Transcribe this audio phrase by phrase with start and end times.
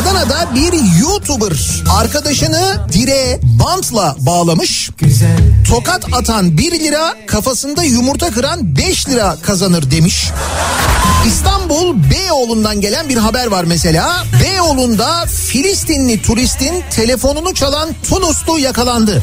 [0.00, 4.90] Adana'da bir YouTuber arkadaşını direğe bantla bağlamış.
[5.68, 10.30] Tokat atan 1 lira, kafasında yumurta kıran 5 lira kazanır demiş.
[11.26, 14.24] İstanbul Beyoğlu'ndan gelen bir haber var mesela.
[14.42, 19.22] Beyoğlu'nda Filistinli turistin telefonunu çalan Tunuslu yakalandı.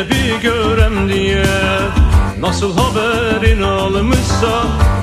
[0.00, 1.44] Zeynep'i görem diye.
[2.40, 4.62] Nasıl haberin almışsa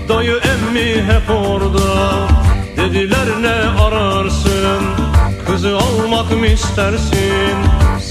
[0.09, 2.28] Dayı emmi hep orada.
[2.78, 4.17] Dediler ne ararsın
[5.58, 7.58] Kızı almak mı istersin?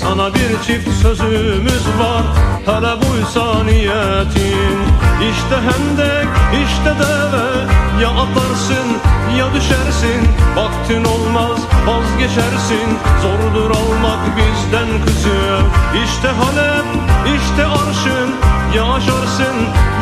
[0.01, 2.23] Sana bir çift sözümüz var
[2.67, 4.79] Hele buysa niyetin.
[5.31, 6.29] İşte hendek
[6.65, 7.47] işte deve
[8.03, 8.89] Ya atlarsın
[9.39, 10.29] ya düşersin.
[10.57, 12.89] Vaktin olmaz vazgeçersin.
[13.23, 15.59] Zordur almak bizden kızı
[16.05, 16.87] İşte Halep
[17.37, 18.31] işte arşın.
[18.77, 19.57] Ya aşarsın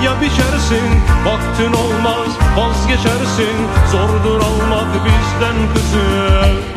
[0.05, 0.89] ya biçersin.
[1.27, 3.57] Vaktin olmaz vazgeçersin.
[3.92, 6.74] Zordur almak bizden kızı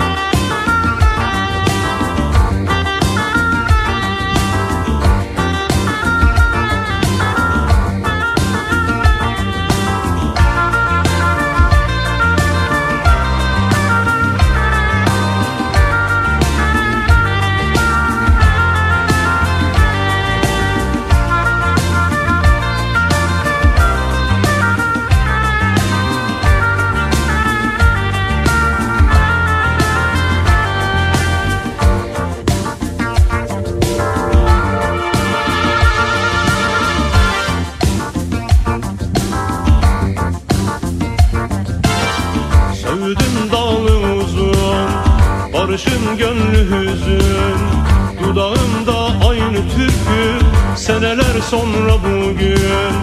[51.49, 52.93] sonra bugün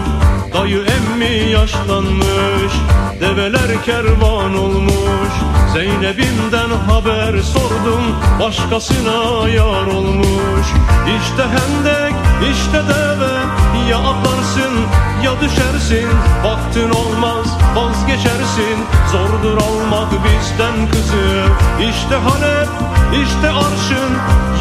[0.53, 2.73] Dayı emmi yaşlanmış
[3.21, 5.33] Develer kervan olmuş.
[5.73, 8.03] Zeynep'imden haber sordum
[8.39, 10.67] Başkasına yar olmuş.
[11.17, 12.15] İşte hendek
[12.51, 13.35] işte deve
[13.89, 14.73] Ya atlarsın
[15.23, 16.09] ya düşersin.
[16.43, 17.45] Vaktin olmaz
[17.75, 18.77] vazgeçersin
[19.11, 21.43] Zordur almak bizden kızı.
[21.89, 22.69] İşte Halep
[23.23, 24.11] işte arşın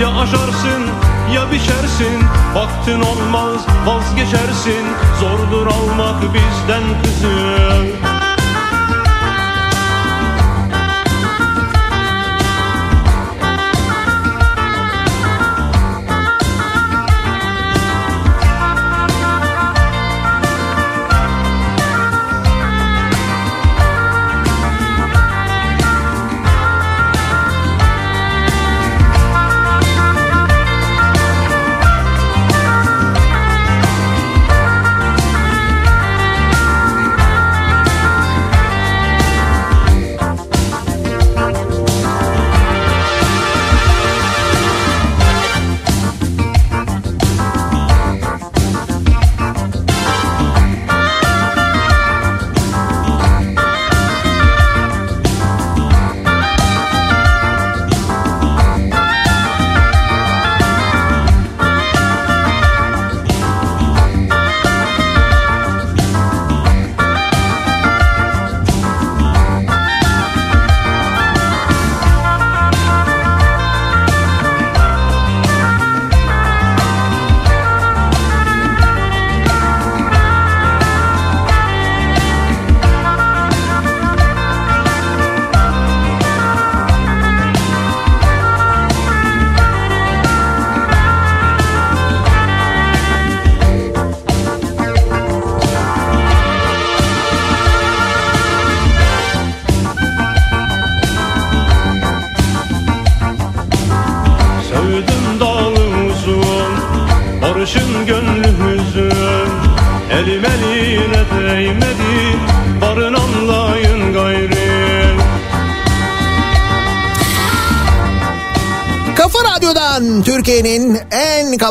[0.01, 2.25] Ya aşarsın ya biçersin
[2.55, 4.87] Vaktin olmaz vazgeçersin.
[5.21, 8.24] Zordur almak bizden kızı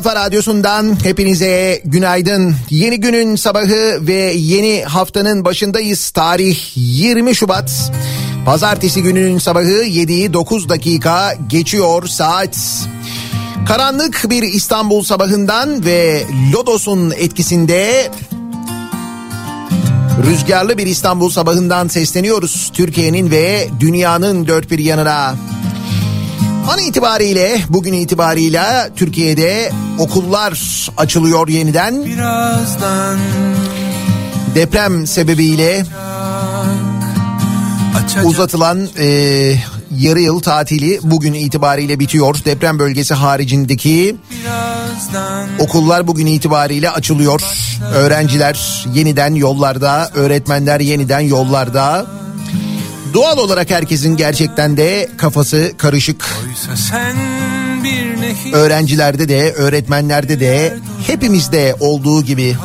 [0.04, 2.56] kafa radyosundan hepinize günaydın.
[2.70, 6.10] Yeni günün sabahı ve yeni haftanın başındayız.
[6.10, 7.92] Tarih 20 Şubat.
[8.46, 12.58] Pazartesi gününün sabahı 7'yi 9 dakika geçiyor saat.
[13.68, 16.24] Karanlık bir İstanbul sabahından ve
[16.54, 18.12] Lodos'un etkisinde
[20.28, 22.72] rüzgarlı bir İstanbul sabahından sesleniyoruz.
[22.74, 25.36] Türkiye'nin ve dünyanın dört bir yanına.
[26.68, 28.64] An itibariyle bugün itibariyle
[28.96, 32.06] Türkiye'de okullar açılıyor yeniden.
[32.06, 33.20] Birazdan
[34.56, 35.86] Deprem sebebiyle
[37.98, 39.06] açacak uzatılan e,
[39.92, 42.36] yarı yıl tatili bugün itibariyle bitiyor.
[42.46, 44.16] Deprem bölgesi haricindeki
[45.60, 47.42] okullar bugün itibariyle açılıyor.
[47.94, 52.06] Öğrenciler yeniden yollarda, öğretmenler yeniden yollarda.
[53.14, 56.26] Doğal olarak herkesin gerçekten de kafası karışık.
[58.54, 60.78] Öğrencilerde de, öğretmenlerde de,
[61.08, 62.56] hepimizde olduğu gibi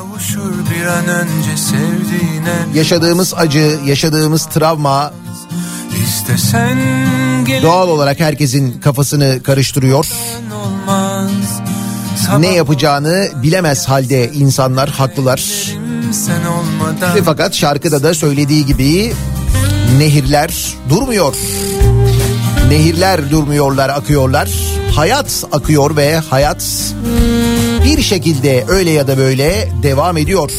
[2.74, 5.12] yaşadığımız acı, yaşadığımız travma
[7.62, 10.06] doğal olarak herkesin kafasını karıştırıyor.
[12.38, 15.40] Ne yapacağını bilemez halde insanlar haklılar.
[17.14, 19.12] Ve fakat şarkıda da söylediği gibi
[19.98, 21.34] nehirler durmuyor.
[22.68, 24.50] Nehirler durmuyorlar, akıyorlar.
[24.94, 26.64] Hayat akıyor ve hayat
[27.84, 30.50] bir şekilde öyle ya da böyle devam ediyor.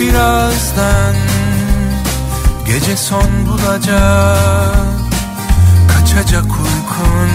[0.00, 1.14] Birazdan
[2.66, 5.05] gece son bulacak
[6.16, 7.30] Kaçacak uykun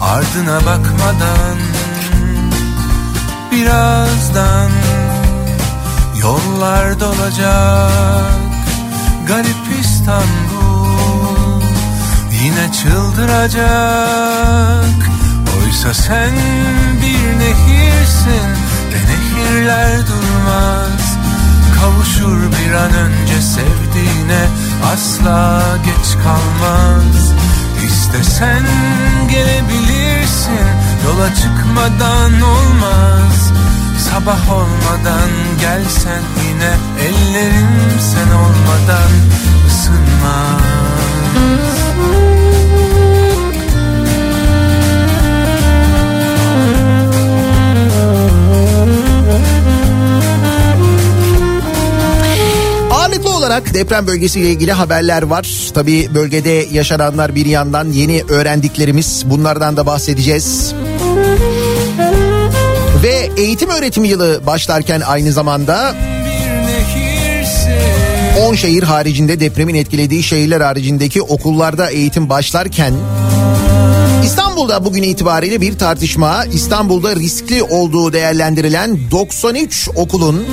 [0.00, 1.58] ardına bakmadan
[3.52, 4.70] Birazdan
[6.22, 8.32] yollar dolacak.
[9.28, 11.62] Garip İstanbul
[12.42, 13.60] yine çıldıracak.
[15.58, 16.32] Oysa sen
[17.02, 18.50] bir nehirsin
[18.92, 21.18] ve nehirler durmaz.
[21.80, 24.42] Kavuşur bir an önce sevdiğine
[24.92, 27.29] asla geç kalmaz
[27.86, 28.66] İstesen
[29.30, 30.66] gelebilirsin.
[31.04, 33.52] Yola çıkmadan olmaz.
[34.10, 35.30] Sabah olmadan
[35.60, 36.72] gelsen yine
[37.06, 39.10] ellerim sen olmadan
[39.66, 40.90] ısınmaz
[53.50, 55.70] olarak deprem bölgesiyle ilgili haberler var.
[55.74, 60.74] Tabii bölgede yaşananlar bir yandan yeni öğrendiklerimiz bunlardan da bahsedeceğiz.
[63.02, 67.72] Ve eğitim öğretim yılı başlarken aynı zamanda bir nehirsin
[68.40, 72.94] 10 şehir haricinde depremin etkilediği şehirler haricindeki okullarda eğitim başlarken
[74.24, 80.46] İstanbul'da bugün itibariyle bir tartışma İstanbul'da riskli olduğu değerlendirilen 93 okulun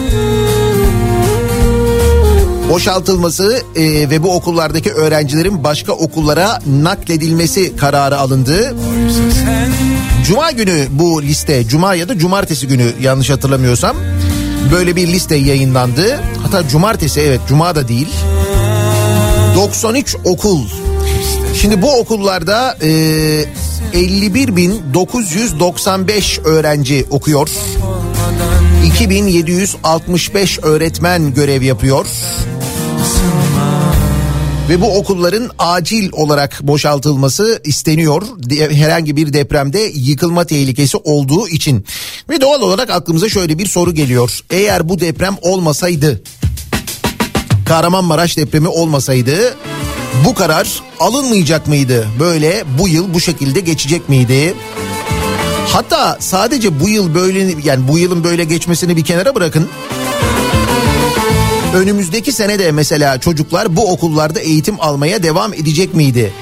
[2.69, 8.75] boşaltılması e, ve bu okullardaki öğrencilerin başka okullara nakledilmesi kararı alındı.
[10.25, 13.97] Cuma günü bu liste, cuma ya da cumartesi günü yanlış hatırlamıyorsam
[14.71, 16.19] böyle bir liste yayınlandı.
[16.43, 18.09] Hatta cumartesi evet cuma da değil.
[19.55, 20.61] 93 okul.
[21.61, 22.87] Şimdi bu okullarda e,
[23.93, 27.49] 51.995 öğrenci okuyor.
[28.85, 32.05] 2765 öğretmen görev yapıyor.
[34.69, 38.21] Ve bu okulların acil olarak boşaltılması isteniyor.
[38.71, 41.85] Herhangi bir depremde yıkılma tehlikesi olduğu için.
[42.29, 44.39] Ve doğal olarak aklımıza şöyle bir soru geliyor.
[44.49, 46.21] Eğer bu deprem olmasaydı,
[47.65, 49.55] Kahramanmaraş depremi olmasaydı
[50.25, 52.07] bu karar alınmayacak mıydı?
[52.19, 54.53] Böyle bu yıl bu şekilde geçecek miydi?
[55.67, 59.69] Hatta sadece bu yıl böyle yani bu yılın böyle geçmesini bir kenara bırakın.
[61.77, 66.33] Önümüzdeki sene de mesela çocuklar bu okullarda eğitim almaya devam edecek miydi?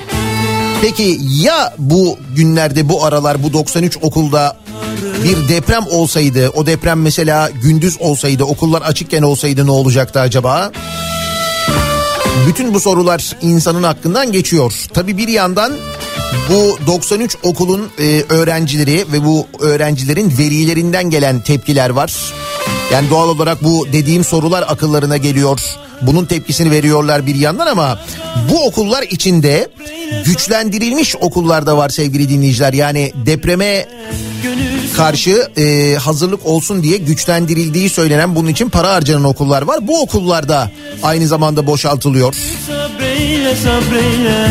[0.82, 4.58] Peki ya bu günlerde bu aralar bu 93 okulda
[5.24, 10.72] bir deprem olsaydı o deprem mesela gündüz olsaydı okullar açıkken olsaydı ne olacaktı acaba?
[12.48, 14.74] Bütün bu sorular insanın aklından geçiyor.
[14.94, 15.74] Tabi bir yandan
[16.50, 22.14] bu 93 okulun e, öğrencileri ve bu öğrencilerin velilerinden gelen tepkiler var.
[22.92, 25.60] Yani doğal olarak bu dediğim sorular akıllarına geliyor.
[26.02, 28.00] bunun tepkisini veriyorlar bir yandan ama
[28.52, 29.70] bu okullar içinde
[30.26, 32.74] güçlendirilmiş okullar da var sevgili dinleyiciler.
[32.74, 33.88] Yani depreme
[34.98, 39.88] karşı e, hazırlık olsun diye güçlendirildiği söylenen bunun için para harcanan okullar var.
[39.88, 40.72] Bu okullarda
[41.04, 42.36] aynı zamanda boşaltılıyor.
[42.68, 44.48] Sabreyle sabreyle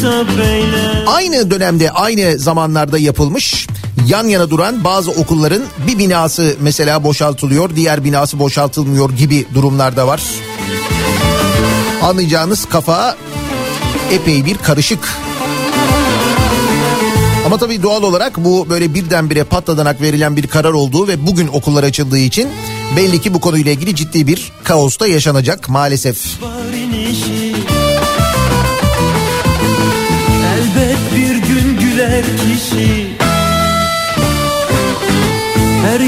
[0.00, 3.66] sabreyle Aynı dönemde aynı zamanlarda yapılmış
[4.06, 10.06] yan yana duran bazı okulların bir binası mesela boşaltılıyor diğer binası boşaltılmıyor gibi durumlar da
[10.06, 10.22] var.
[12.02, 13.16] Anlayacağınız kafa
[14.10, 15.08] epey bir karışık.
[17.46, 21.84] Ama tabii doğal olarak bu böyle birdenbire patladanak verilen bir karar olduğu ve bugün okullar
[21.84, 22.48] açıldığı için
[22.96, 26.42] belli ki bu konuyla ilgili ciddi bir kaos da yaşanacak maalesef.
[30.54, 33.03] Elbet bir gün güler kişi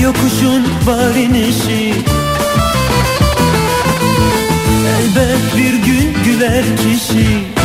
[0.03, 1.95] yokuşun var inişi.
[4.99, 7.57] Elbet bir gün güler kişi.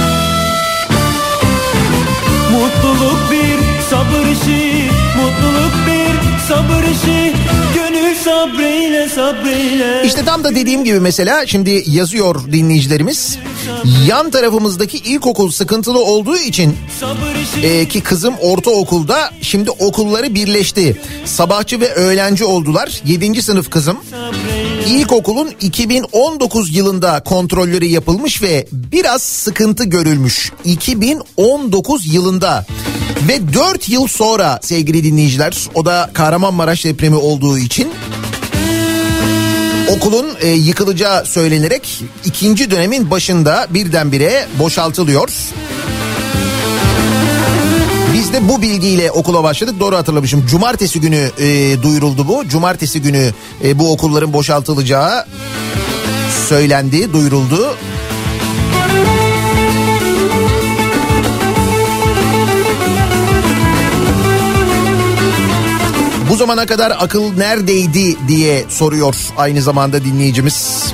[2.52, 7.31] Mutluluk bir sabır işi Mutluluk bir sabır işi
[8.24, 13.38] sabreyle sabreyle İşte tam da dediğim gibi mesela şimdi yazıyor dinleyicilerimiz.
[14.08, 16.78] Yan tarafımızdaki ilkokul sıkıntılı olduğu için
[17.64, 21.02] e, ki kızım ortaokulda şimdi okulları birleşti.
[21.26, 23.02] Sabahçı ve öğlenci oldular.
[23.06, 23.42] 7.
[23.42, 23.98] sınıf kızım.
[24.88, 30.52] İlkokulun 2019 yılında kontrolleri yapılmış ve biraz sıkıntı görülmüş.
[30.66, 32.66] 2019 yılında
[33.28, 37.92] ve 4 yıl sonra sevgili dinleyiciler o da Kahramanmaraş depremi olduğu için
[39.90, 45.30] okulun e, yıkılacağı söylenerek ikinci dönemin başında birdenbire boşaltılıyor.
[48.14, 49.80] Biz de bu bilgiyle okula başladık.
[49.80, 50.46] Doğru hatırlamışım.
[50.46, 52.48] Cumartesi günü e, duyuruldu bu.
[52.48, 53.32] Cumartesi günü
[53.64, 55.26] e, bu okulların boşaltılacağı
[56.50, 57.76] söylendi, duyuruldu.
[66.32, 70.86] Bu zamana kadar akıl neredeydi diye soruyor aynı zamanda dinleyicimiz.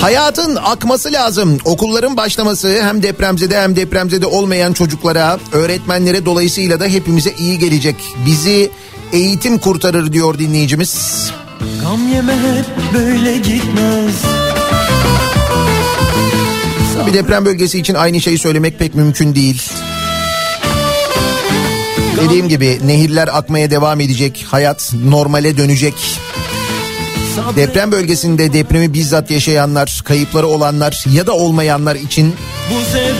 [0.00, 1.58] Hayatın akması lazım.
[1.64, 7.96] Okulların başlaması hem depremzede hem depremzede olmayan çocuklara, öğretmenlere dolayısıyla da hepimize iyi gelecek.
[8.26, 8.70] Bizi
[9.12, 11.30] eğitim kurtarır diyor dinleyicimiz.
[11.82, 14.14] Gam yeme hep böyle gitmez
[17.06, 19.62] Bir deprem bölgesi için aynı şeyi söylemek pek mümkün değil.
[22.16, 24.46] Dediğim gibi nehirler akmaya devam edecek.
[24.48, 25.94] Hayat normale dönecek.
[27.56, 32.34] Deprem bölgesinde depremi bizzat yaşayanlar, kayıpları olanlar ya da olmayanlar için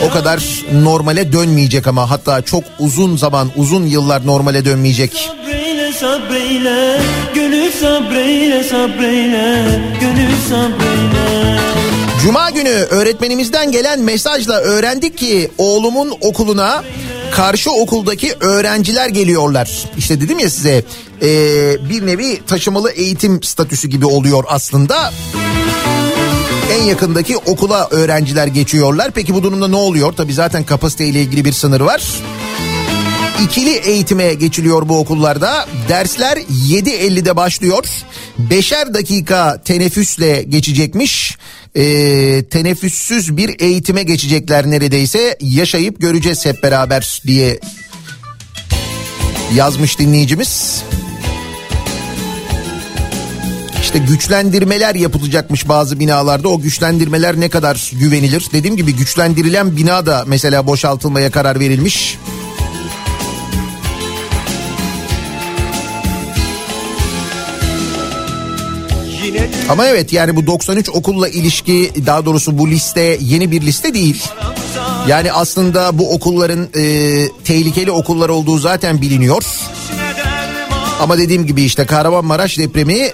[0.05, 5.13] o kadar normale dönmeyecek ama hatta çok uzun zaman, uzun yıllar normale dönmeyecek.
[5.13, 7.01] Sabreyle sabreyle
[7.35, 9.65] Gönül sabreyle sabreyle
[10.01, 11.57] Gönül sabreyle
[12.23, 16.83] Cuma günü öğretmenimizden gelen mesajla öğrendik ki oğlumun okuluna
[17.37, 19.89] karşı okuldaki öğrenciler geliyorlar.
[19.97, 20.83] İşte dedim ya size
[21.21, 21.29] e,
[21.89, 25.13] bir nevi taşımalı eğitim statüsü gibi oluyor aslında.
[26.71, 29.11] En yakındaki okula öğrenciler geçiyorlar.
[29.11, 30.13] Peki bu durumda ne oluyor?
[30.13, 32.03] Tabii zaten kapasite ile ilgili bir sınır var.
[33.43, 35.67] İkili eğitime geçiliyor bu okullarda.
[35.89, 37.85] Dersler 7.50'de başlıyor.
[38.37, 41.37] Beşer dakika teneffüsle geçecekmiş.
[41.77, 45.37] Ee, teneffüssüz bir eğitime geçecekler neredeyse.
[45.41, 47.59] Yaşayıp göreceğiz hep beraber diye
[49.55, 50.83] yazmış dinleyicimiz.
[53.81, 56.49] İşte güçlendirmeler yapılacakmış bazı binalarda.
[56.49, 58.45] O güçlendirmeler ne kadar güvenilir?
[58.53, 62.17] Dediğim gibi güçlendirilen bina da mesela boşaltılmaya karar verilmiş.
[69.69, 74.23] Ama evet yani bu 93 okulla ilişki daha doğrusu bu liste yeni bir liste değil.
[75.07, 76.83] Yani aslında bu okulların e,
[77.43, 79.43] tehlikeli okullar olduğu zaten biliniyor.
[81.01, 83.11] Ama dediğim gibi işte Kahramanmaraş depremi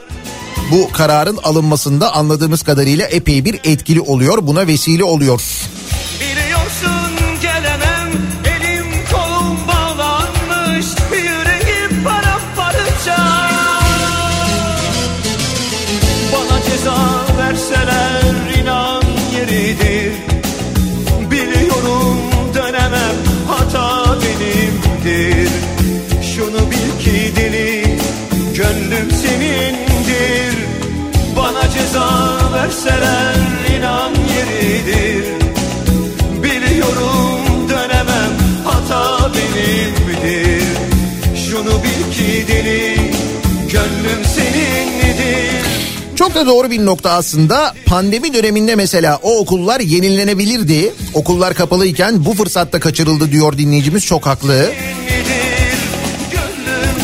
[0.72, 4.48] bu kararın alınmasında anladığımız kadarıyla epey bir etkili oluyor.
[4.48, 5.42] Buna vesile oluyor.
[32.74, 33.36] Verseler
[33.78, 35.26] inan yeridir
[36.44, 38.32] Biliyorum dönemem
[38.66, 40.64] hata benimdir
[41.50, 42.96] Şunu bil ki deli
[43.72, 45.66] gönlüm senindir
[46.16, 47.74] Çok da doğru bir nokta aslında.
[47.86, 50.94] Pandemi döneminde mesela o okullar yenilenebilirdi.
[51.14, 54.72] Okullar kapalıyken bu fırsatta kaçırıldı diyor dinleyicimiz çok haklı.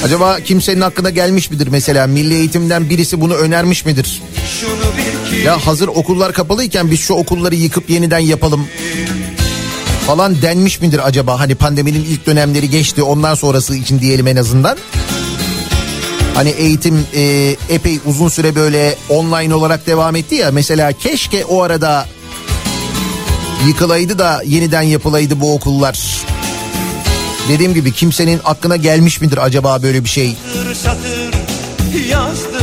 [0.05, 4.21] Acaba kimsenin aklına gelmiş midir mesela milli eğitimden birisi bunu önermiş midir?
[4.59, 4.98] şunu
[5.45, 8.67] Ya hazır okullar kapalıyken biz şu okulları yıkıp yeniden yapalım
[10.07, 11.39] falan denmiş midir acaba?
[11.39, 14.77] Hani pandeminin ilk dönemleri geçti ondan sonrası için diyelim en azından.
[16.35, 20.51] Hani eğitim e, epey uzun süre böyle online olarak devam etti ya.
[20.51, 22.05] Mesela keşke o arada
[23.67, 25.99] yıkılaydı da yeniden yapılaydı bu okullar.
[27.49, 30.35] Dediğim gibi kimsenin aklına gelmiş midir acaba böyle bir şey?
[30.73, 31.31] satır
[32.33, 32.58] satır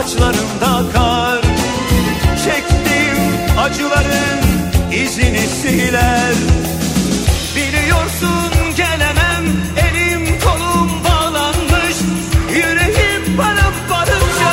[0.00, 1.40] saçlarımda kar.
[2.44, 4.40] Çektiğim acıların
[4.92, 6.34] izini siler.
[7.56, 9.44] Biliyorsun gelemem
[9.76, 11.96] elim kolum bağlanmış.
[12.54, 14.52] Yüreğim paramparça.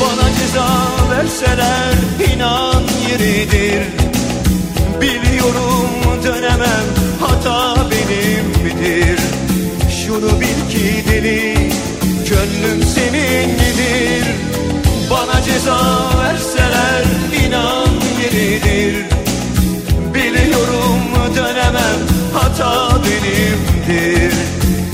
[0.00, 0.68] Bana ceza
[1.10, 1.94] verseler
[2.34, 3.86] inan yeridir.
[5.00, 5.75] Biliyorum
[15.66, 17.04] Ceza verseler
[17.46, 17.88] inan
[18.22, 19.04] yeridir.
[20.14, 21.02] Biliyorum
[21.36, 22.00] dönemem
[22.34, 24.32] hata benimdir.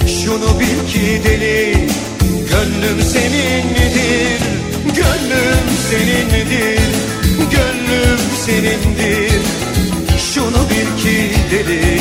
[0.06, 1.88] Şunu bil ki deli
[2.24, 4.40] gönlüm senindir.
[4.84, 6.90] Gönlüm senindir
[7.50, 9.42] Gönlüm senindir.
[10.34, 12.00] Şunu bil ki deli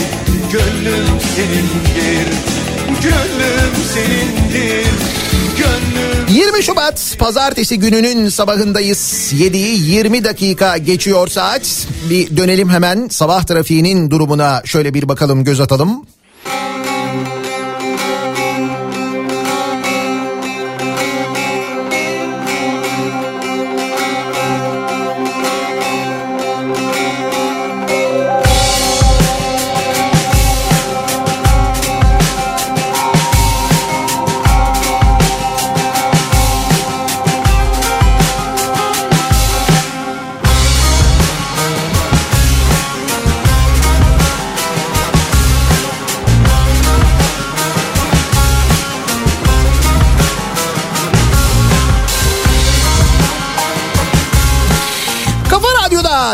[0.51, 2.27] Gönlüm senindir.
[3.03, 5.30] Gönlüm senindir
[6.29, 9.33] 20 Şubat pazartesi gününün sabahındayız.
[9.33, 11.87] 7'yi 20 dakika geçiyor saat.
[12.09, 16.05] Bir dönelim hemen sabah trafiğinin durumuna şöyle bir bakalım göz atalım.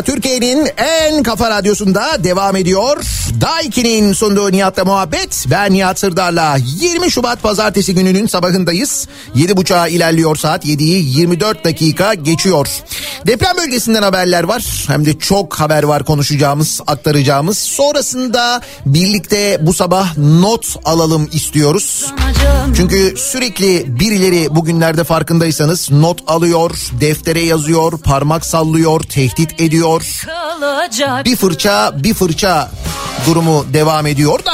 [0.01, 3.05] Türkiye'nin en kafa radyosunda devam ediyor.
[3.41, 5.45] Daiki'nin sunduğu Nihat'la muhabbet.
[5.51, 9.07] Ben Nihat Sırdar'la 20 Şubat pazartesi gününün sabahındayız.
[9.35, 12.67] 7.30'a ilerliyor saat 7'yi 24 dakika geçiyor.
[13.27, 14.85] Deprem bölgesinden haberler var.
[14.87, 17.57] Hem de çok haber var konuşacağımız, aktaracağımız.
[17.57, 22.13] Sonrasında birlikte bu sabah not alalım istiyoruz.
[22.75, 26.71] Çünkü sürekli birileri bugünlerde farkındaysanız not alıyor,
[27.01, 30.23] deftere yazıyor, parmak sallıyor, tehdit ediyor.
[31.25, 32.71] Bir fırça bir fırça
[33.27, 34.53] durumu devam ediyor da.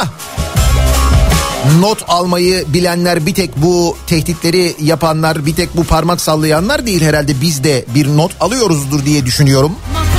[1.79, 7.41] Not almayı bilenler bir tek bu tehditleri yapanlar bir tek bu parmak sallayanlar değil herhalde
[7.41, 9.71] biz de bir not alıyoruzdur diye düşünüyorum.
[9.93, 10.12] Mahpushane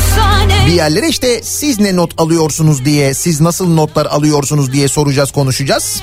[0.66, 6.02] Bir yerlere işte siz ne not alıyorsunuz diye siz nasıl notlar alıyorsunuz diye soracağız konuşacağız.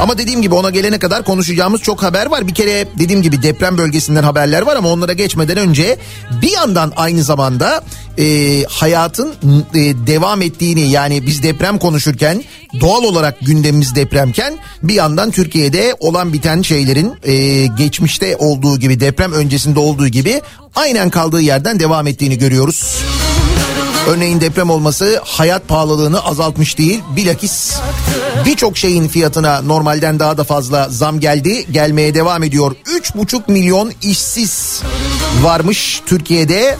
[0.00, 2.48] Ama dediğim gibi ona gelene kadar konuşacağımız çok haber var.
[2.48, 5.98] Bir kere dediğim gibi deprem bölgesinden haberler var ama onlara geçmeden önce
[6.42, 7.84] bir yandan aynı zamanda
[8.18, 9.34] e, hayatın
[9.74, 12.44] e, devam ettiğini yani biz deprem konuşurken
[12.80, 19.32] doğal olarak gündemimiz depremken bir yandan Türkiye'de olan biten şeylerin e, geçmişte olduğu gibi deprem
[19.32, 20.40] öncesinde olduğu gibi
[20.74, 22.98] aynen kaldığı yerden devam ettiğini görüyoruz.
[24.08, 27.00] Örneğin deprem olması hayat pahalılığını azaltmış değil.
[27.16, 27.76] Bilakis
[28.46, 31.72] birçok şeyin fiyatına normalden daha da fazla zam geldi.
[31.72, 32.76] Gelmeye devam ediyor.
[32.84, 34.82] 3,5 milyon işsiz
[35.42, 36.78] varmış Türkiye'de.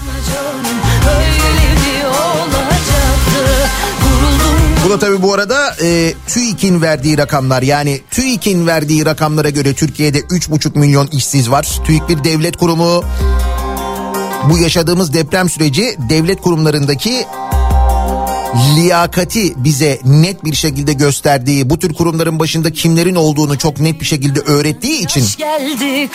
[4.84, 7.62] Bu da tabii bu arada e, TÜİK'in verdiği rakamlar.
[7.62, 11.80] Yani TÜİK'in verdiği rakamlara göre Türkiye'de 3,5 milyon işsiz var.
[11.84, 13.04] TÜİK bir devlet kurumu.
[14.44, 17.24] Bu yaşadığımız deprem süreci devlet kurumlarındaki
[18.76, 24.06] liyakati bize net bir şekilde gösterdiği, bu tür kurumların başında kimlerin olduğunu çok net bir
[24.06, 25.24] şekilde öğrettiği için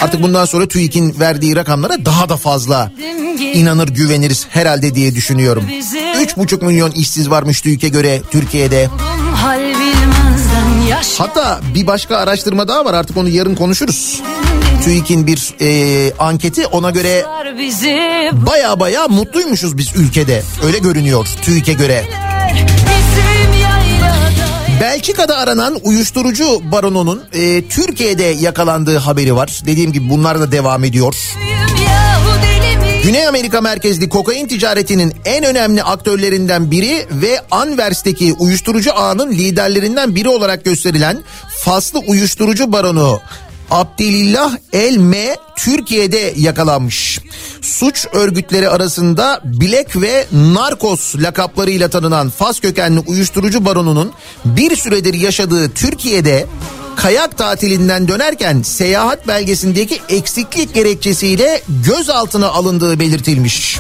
[0.01, 2.91] artık bundan sonra TÜİK'in verdiği rakamlara daha da fazla
[3.53, 5.63] inanır güveniriz herhalde diye düşünüyorum.
[6.17, 8.89] 3,5 milyon işsiz varmış TÜİK'e göre Türkiye'de.
[11.17, 14.21] Hatta bir başka araştırma daha var artık onu yarın konuşuruz.
[14.84, 17.26] TÜİK'in bir e, anketi ona göre
[18.34, 20.43] baya baya mutluymuşuz biz ülkede.
[20.65, 22.06] Öyle görünüyor TÜİK'e göre.
[24.82, 29.62] Belçika'da aranan uyuşturucu baronunun e, Türkiye'de yakalandığı haberi var.
[29.65, 31.15] Dediğim gibi bunlar da devam ediyor.
[33.04, 40.30] Güney Amerika merkezli kokain ticaretinin en önemli aktörlerinden biri ve Anvers'teki uyuşturucu ağının liderlerinden biri
[40.30, 43.19] olarak gösterilen Faslı uyuşturucu baronu
[43.71, 47.19] Abdilillah Elme Türkiye'de yakalanmış.
[47.62, 54.12] Suç örgütleri arasında Bilek ve Narkos lakaplarıyla tanınan Fas kökenli uyuşturucu baronunun
[54.45, 56.47] bir süredir yaşadığı Türkiye'de
[56.95, 63.80] kayak tatilinden dönerken seyahat belgesindeki eksiklik gerekçesiyle gözaltına alındığı belirtilmiş.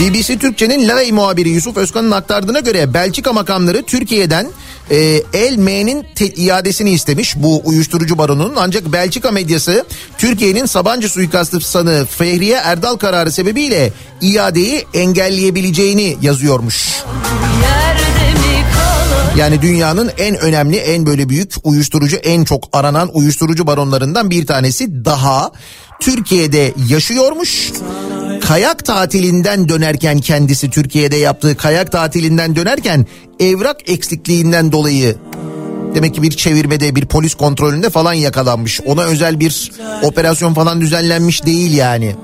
[0.00, 4.46] BBC Türkçe'nin Lavey muhabiri Yusuf Özkan'ın aktardığına göre Belçika makamları Türkiye'den
[4.90, 9.84] e, El M'nin te- iadesini istemiş bu uyuşturucu baronunun ancak Belçika medyası
[10.18, 16.88] Türkiye'nin Sabancı suikastı sanığı Fehriye Erdal kararı sebebiyle iadeyi engelleyebileceğini yazıyormuş.
[19.36, 25.04] Yani dünyanın en önemli, en böyle büyük uyuşturucu, en çok aranan uyuşturucu baronlarından bir tanesi
[25.04, 25.52] daha
[26.00, 27.72] Türkiye'de yaşıyormuş.
[28.48, 33.06] Kayak tatilinden dönerken kendisi Türkiye'de yaptığı kayak tatilinden dönerken
[33.40, 35.16] evrak eksikliğinden dolayı
[35.94, 38.80] demek ki bir çevirmede bir polis kontrolünde falan yakalanmış.
[38.80, 42.16] Ona özel bir operasyon falan düzenlenmiş değil yani.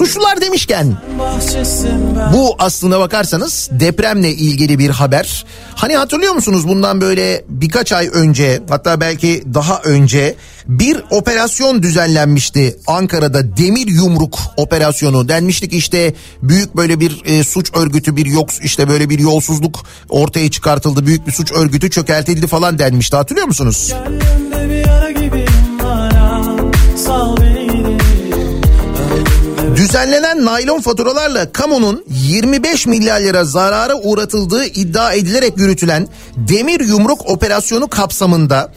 [0.00, 0.96] Suçlular demişken
[2.32, 5.44] bu aslına bakarsanız depremle ilgili bir haber.
[5.74, 10.34] Hani hatırlıyor musunuz bundan böyle birkaç ay önce hatta belki daha önce
[10.66, 17.70] bir operasyon düzenlenmişti Ankara'da demir yumruk operasyonu denmişti ki işte büyük böyle bir e, suç
[17.74, 22.78] örgütü bir yok işte böyle bir yolsuzluk ortaya çıkartıldı büyük bir suç örgütü çökertildi falan
[22.78, 23.94] denmişti hatırlıyor musunuz?
[24.04, 26.56] Gönlümde bir yara gibiyim hala
[26.96, 27.59] Sal beni
[29.76, 37.88] Düzenlenen naylon faturalarla kamunun 25 milyar lira zarara uğratıldığı iddia edilerek yürütülen demir yumruk operasyonu
[37.88, 38.72] kapsamında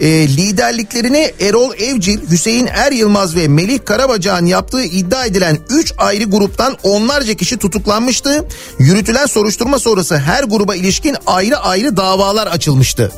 [0.00, 6.24] e, liderliklerini Erol Evcil, Hüseyin Er Yılmaz ve Melih Karabacak'ın yaptığı iddia edilen 3 ayrı
[6.24, 8.44] gruptan onlarca kişi tutuklanmıştı.
[8.78, 13.12] Yürütülen soruşturma sonrası her gruba ilişkin ayrı ayrı davalar açılmıştı.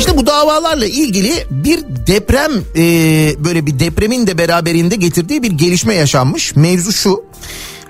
[0.00, 2.84] İşte bu davalarla ilgili bir deprem e,
[3.44, 6.56] böyle bir depremin de beraberinde getirdiği bir gelişme yaşanmış.
[6.56, 7.24] Mevzu şu.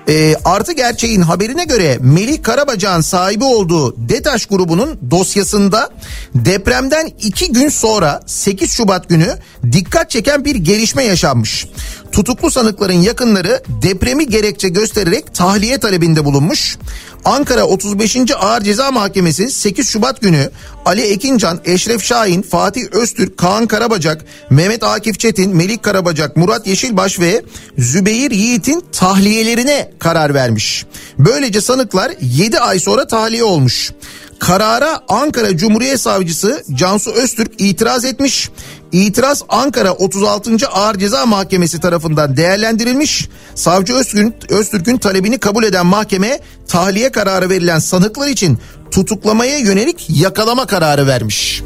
[0.09, 5.89] E, artı gerçeğin haberine göre Melih Karabacak'ın sahibi olduğu DETAŞ grubunun dosyasında
[6.35, 9.37] depremden iki gün sonra 8 Şubat günü
[9.71, 11.67] dikkat çeken bir gelişme yaşanmış.
[12.11, 16.77] Tutuklu sanıkların yakınları depremi gerekçe göstererek tahliye talebinde bulunmuş.
[17.25, 18.17] Ankara 35.
[18.39, 20.49] Ağır Ceza Mahkemesi 8 Şubat günü
[20.85, 27.19] Ali Ekincan, Eşref Şahin, Fatih Öztürk, Kaan Karabacak, Mehmet Akif Çetin, Melik Karabacak, Murat Yeşilbaş
[27.19, 27.43] ve
[27.77, 30.85] Zübeyir Yiğit'in tahliyelerine karar vermiş.
[31.19, 33.91] Böylece sanıklar 7 ay sonra tahliye olmuş.
[34.39, 38.49] Karara Ankara Cumhuriyet Savcısı Cansu Öztürk itiraz etmiş.
[38.91, 40.67] İtiraz Ankara 36.
[40.67, 43.29] Ağır Ceza Mahkemesi tarafından değerlendirilmiş.
[43.55, 48.59] Savcı Öztürk'ün, Öztürk'ün talebini kabul eden mahkeme tahliye kararı verilen sanıklar için
[48.91, 51.63] tutuklamaya yönelik yakalama kararı vermiş.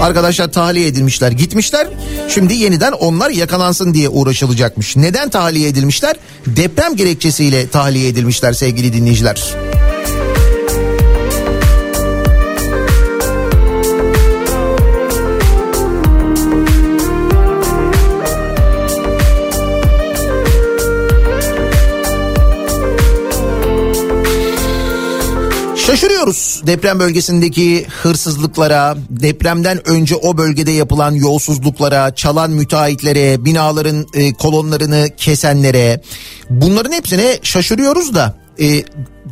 [0.00, 1.88] Arkadaşlar tahliye edilmişler gitmişler.
[2.28, 4.96] Şimdi yeniden onlar yakalansın diye uğraşılacakmış.
[4.96, 6.16] Neden tahliye edilmişler?
[6.46, 9.54] Deprem gerekçesiyle tahliye edilmişler sevgili dinleyiciler.
[25.86, 35.08] Şaşırıyoruz deprem bölgesindeki hırsızlıklara, depremden önce o bölgede yapılan yolsuzluklara, çalan müteahhitlere, binaların e, kolonlarını
[35.16, 36.00] kesenlere.
[36.50, 38.66] Bunların hepsine şaşırıyoruz da e,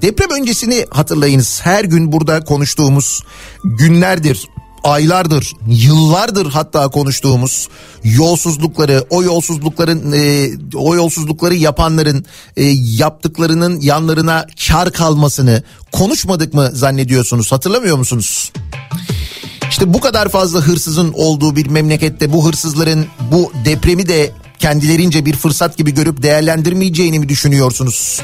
[0.02, 1.60] deprem öncesini hatırlayınız.
[1.64, 3.22] Her gün burada konuştuğumuz
[3.64, 4.48] günlerdir
[4.84, 7.68] aylardır, yıllardır hatta konuştuğumuz
[8.04, 12.24] yolsuzlukları, o yolsuzlukların, e, o yolsuzlukları yapanların
[12.56, 17.52] e, yaptıklarının yanlarına kar kalmasını konuşmadık mı zannediyorsunuz?
[17.52, 18.52] Hatırlamıyor musunuz?
[19.70, 25.36] İşte bu kadar fazla hırsızın olduğu bir memlekette bu hırsızların bu depremi de kendilerince bir
[25.36, 28.20] fırsat gibi görüp değerlendirmeyeceğini mi düşünüyorsunuz?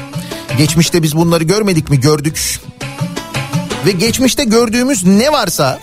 [0.57, 1.99] Geçmişte biz bunları görmedik mi?
[1.99, 2.59] Gördük.
[3.85, 5.79] Ve geçmişte gördüğümüz ne varsa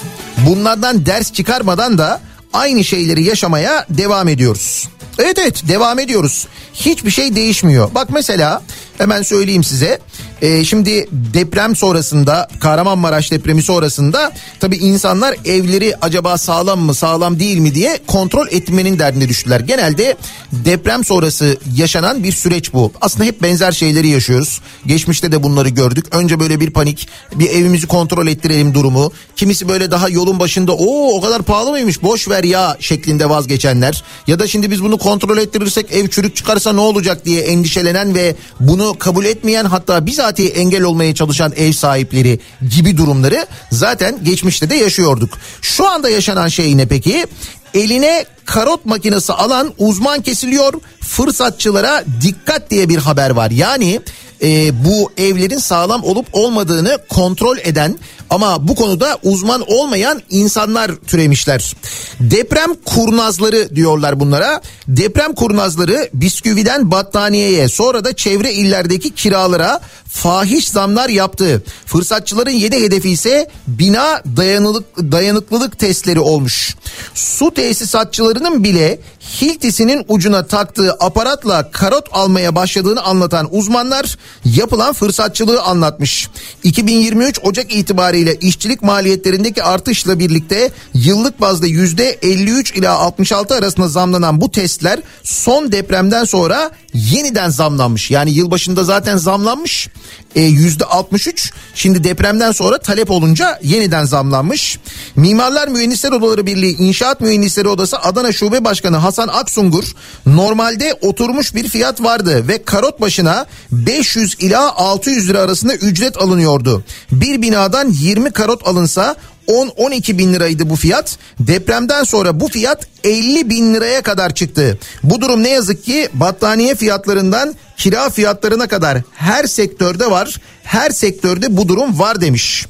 [0.47, 2.21] bunlardan ders çıkarmadan da
[2.53, 4.89] aynı şeyleri yaşamaya devam ediyoruz.
[5.19, 6.47] Evet evet devam ediyoruz.
[6.75, 7.95] Hiçbir şey değişmiyor.
[7.95, 8.63] Bak mesela
[8.99, 9.99] hemen söyleyeyim size.
[10.43, 17.59] Ee, şimdi deprem sonrasında Kahramanmaraş depremi sonrasında tabii insanlar evleri acaba sağlam mı sağlam değil
[17.59, 19.61] mi diye kontrol etmenin derdine düştüler.
[19.61, 20.17] Genelde
[20.53, 22.93] deprem sonrası yaşanan bir süreç bu.
[23.01, 24.61] Aslında hep benzer şeyleri yaşıyoruz.
[24.87, 26.07] Geçmişte de bunları gördük.
[26.11, 29.13] Önce böyle bir panik, bir evimizi kontrol ettirelim durumu.
[29.37, 34.05] Kimisi böyle daha yolun başında o o kadar pahalı mıymış boş ver ya şeklinde vazgeçenler.
[34.27, 38.37] Ya da şimdi biz bunu kontrol ettirirsek ev çürük çıkarsa ne olacak diye endişelenen ve
[38.61, 42.41] bunu kabul etmeyen hatta bizatihi engel olmaya çalışan ev sahipleri
[42.75, 45.39] gibi durumları zaten geçmişte de yaşıyorduk.
[45.63, 47.27] Şu anda yaşanan şey ne peki?
[47.75, 50.73] Eline karot makinesi alan uzman kesiliyor.
[51.01, 53.51] Fırsatçılara dikkat diye bir haber var.
[53.51, 54.01] Yani
[54.43, 57.99] e, bu evlerin sağlam olup olmadığını kontrol eden
[58.31, 61.75] ama bu konuda uzman olmayan insanlar türemişler.
[62.21, 64.61] Deprem kurnazları diyorlar bunlara.
[64.89, 71.63] Deprem kurnazları bisküviden battaniyeye sonra da çevre illerdeki kiralara fahiş zamlar yaptı.
[71.87, 76.77] Fırsatçıların yedi hedefi ise bina dayanıklık, dayanıklılık testleri olmuş.
[77.15, 78.99] Su tesisatçılarının bile
[79.41, 86.29] Hiltis'inin ucuna taktığı aparatla karot almaya başladığını anlatan uzmanlar yapılan fırsatçılığı anlatmış.
[86.65, 94.51] 2023 Ocak itibariyle işçilik maliyetlerindeki artışla birlikte yıllık bazda %53 ila 66 arasında zamlanan bu
[94.51, 98.11] testler son depremden sonra yeniden zamlanmış.
[98.11, 99.89] Yani yılbaşında zaten zamlanmış
[100.35, 104.79] e, %63 şimdi depremden sonra talep olunca yeniden zamlanmış.
[105.17, 109.85] Mimarlar Mühendisler Odaları Birliği İnşaat Mühendisleri Odası Adana Şube Başkanı Hasan Aksungur
[110.27, 116.85] normalde oturmuş bir fiyat vardı ve karot başına 500 ila 600 lira arasında ücret alınıyordu.
[117.13, 119.17] Bir binadan 20 karot alınsa
[119.49, 121.19] 10-12 bin liraydı bu fiyat.
[121.41, 124.79] Depremden sonra bu fiyat 50 bin liraya kadar çıktı.
[125.03, 130.37] Bu durum ne yazık ki battaniye fiyatlarından kira fiyatlarına kadar her sektörde var.
[130.63, 132.67] Her sektörde bu durum var demiş.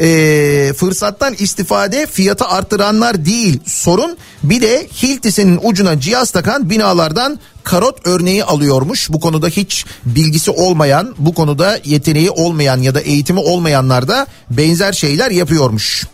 [0.00, 8.06] Ee, fırsattan istifade fiyatı arttıranlar değil sorun bir de Hiltis'in ucuna cihaz takan binalardan karot
[8.06, 9.12] örneği alıyormuş.
[9.12, 14.92] Bu konuda hiç bilgisi olmayan, bu konuda yeteneği olmayan ya da eğitimi olmayanlar da benzer
[14.92, 16.06] şeyler yapıyormuş.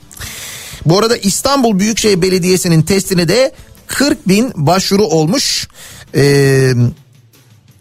[0.87, 3.53] Bu arada İstanbul Büyükşehir Belediyesi'nin testine de
[3.87, 5.69] 40 bin başvuru olmuş.
[6.15, 6.73] Ee,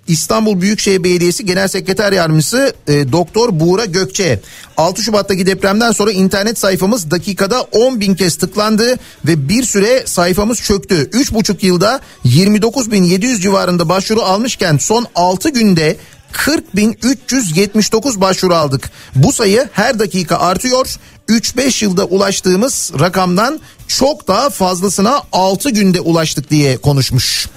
[0.10, 4.40] İstanbul Büyükşehir Belediyesi Genel Sekreter Yardımcısı e, Doktor Buğra Gökçe
[4.78, 10.62] 6 Şubat'taki depremden sonra internet sayfamız dakikada 10 bin kez tıklandı ve bir süre sayfamız
[10.62, 10.96] çöktü.
[10.96, 15.98] 3,5 yılda 29.700 civarında başvuru almışken son 6 günde
[16.34, 18.90] 40.379 başvuru aldık.
[19.16, 20.96] Bu sayı her dakika artıyor.
[21.30, 27.48] 3-5 yılda ulaştığımız rakamdan çok daha fazlasına 6 günde ulaştık diye konuşmuş.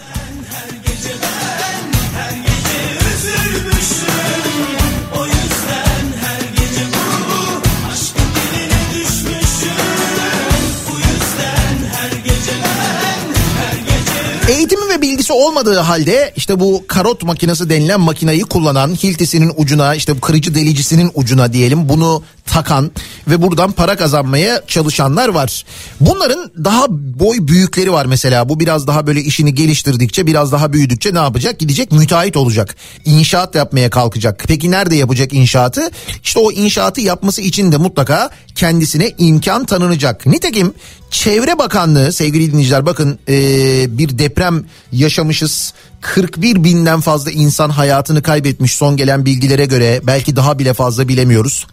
[15.23, 20.21] Eğitimi ve bilgisi olmadığı halde işte bu karot makinesi denilen makinayı kullanan Hiltis'inin ucuna işte
[20.21, 22.91] kırıcı delicisinin ucuna diyelim bunu takan
[23.29, 25.65] ve buradan para kazanmaya çalışanlar var.
[26.01, 31.15] Bunların daha boy büyükleri var mesela bu biraz daha böyle işini geliştirdikçe biraz daha büyüdükçe
[31.15, 31.59] ne yapacak?
[31.59, 32.77] Gidecek müteahhit olacak.
[33.05, 34.45] İnşaat yapmaya kalkacak.
[34.49, 35.91] Peki nerede yapacak inşaatı?
[36.25, 40.27] İşte o inşaatı yapması için de mutlaka kendisine imkan tanınacak.
[40.27, 40.75] Nitekim
[41.11, 44.65] Çevre Bakanlığı sevgili dinleyiciler bakın ee, bir deprem
[45.13, 45.73] yaşamışız.
[46.01, 51.67] 41 binden fazla insan hayatını kaybetmiş son gelen bilgilere göre belki daha bile fazla bilemiyoruz.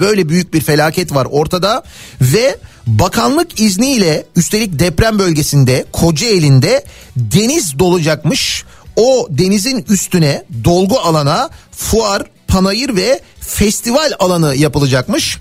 [0.00, 1.82] Böyle büyük bir felaket var ortada
[2.20, 6.84] ve bakanlık izniyle üstelik deprem bölgesinde Kocaeli'nde
[7.16, 8.64] deniz dolacakmış.
[8.96, 15.38] O denizin üstüne dolgu alana fuar, panayır ve festival alanı yapılacakmış.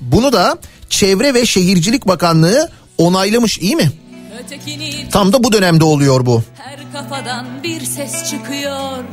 [0.00, 0.58] Bunu da
[0.88, 3.92] Çevre ve Şehircilik Bakanlığı onaylamış iyi mi?
[5.10, 6.42] Tam da bu dönemde oluyor bu.
[6.56, 9.04] her kafadan bir ses çıkıyor.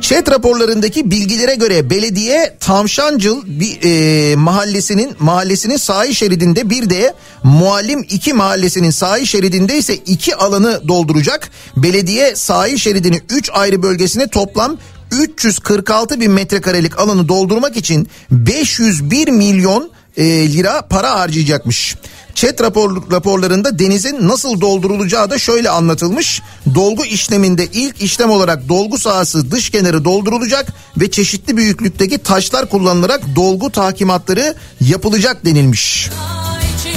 [0.00, 8.06] Chat raporlarındaki bilgilere göre belediye Tavşancıl bir e, mahallesinin mahallesinin sahil şeridinde bir de Muallim
[8.10, 11.50] 2 mahallesinin sahil şeridinde ise iki alanı dolduracak.
[11.76, 14.76] Belediye sahil şeridini 3 ayrı bölgesine toplam
[15.10, 21.96] 346 bin metrekarelik alanı doldurmak için 501 milyon e, lira para harcayacakmış.
[22.34, 26.42] Chat rapor, raporlarında denizin nasıl doldurulacağı da şöyle anlatılmış.
[26.74, 33.20] Dolgu işleminde ilk işlem olarak dolgu sahası dış kenarı doldurulacak ve çeşitli büyüklükteki taşlar kullanılarak
[33.36, 36.10] dolgu takimatları yapılacak denilmiş.
[36.82, 36.92] Şey.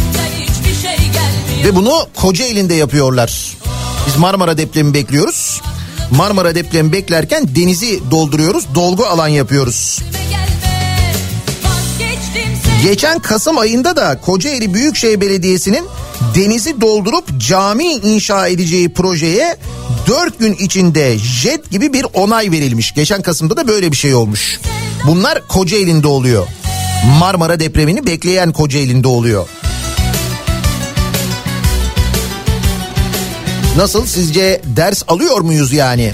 [1.66, 3.58] Ve bunu Kocaeli'nde yapıyorlar.
[4.08, 5.62] Biz Marmara depremi bekliyoruz.
[6.12, 10.00] Marmara depremi beklerken denizi dolduruyoruz, dolgu alan yapıyoruz.
[12.84, 15.86] Geçen Kasım ayında da Kocaeli Büyükşehir Belediyesi'nin
[16.36, 19.58] denizi doldurup cami inşa edeceği projeye
[20.08, 22.94] 4 gün içinde jet gibi bir onay verilmiş.
[22.94, 24.60] Geçen Kasım'da da böyle bir şey olmuş.
[25.08, 26.48] Bunlar Kocaeli'nde oluyor.
[27.20, 29.48] Marmara depremini bekleyen Kocaeli'nde oluyor.
[33.78, 36.12] Nasıl sizce ders alıyor muyuz yani?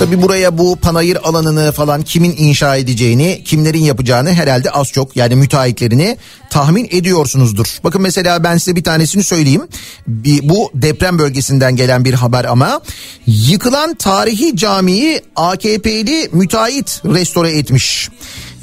[0.00, 5.34] Tabi buraya bu panayır alanını falan kimin inşa edeceğini, kimlerin yapacağını herhalde az çok yani
[5.36, 6.16] müteahhitlerini
[6.50, 7.66] tahmin ediyorsunuzdur.
[7.84, 9.68] Bakın mesela ben size bir tanesini söyleyeyim.
[10.06, 12.80] Bir, bu deprem bölgesinden gelen bir haber ama
[13.26, 18.08] yıkılan tarihi camiyi AKP'li müteahhit restore etmiş.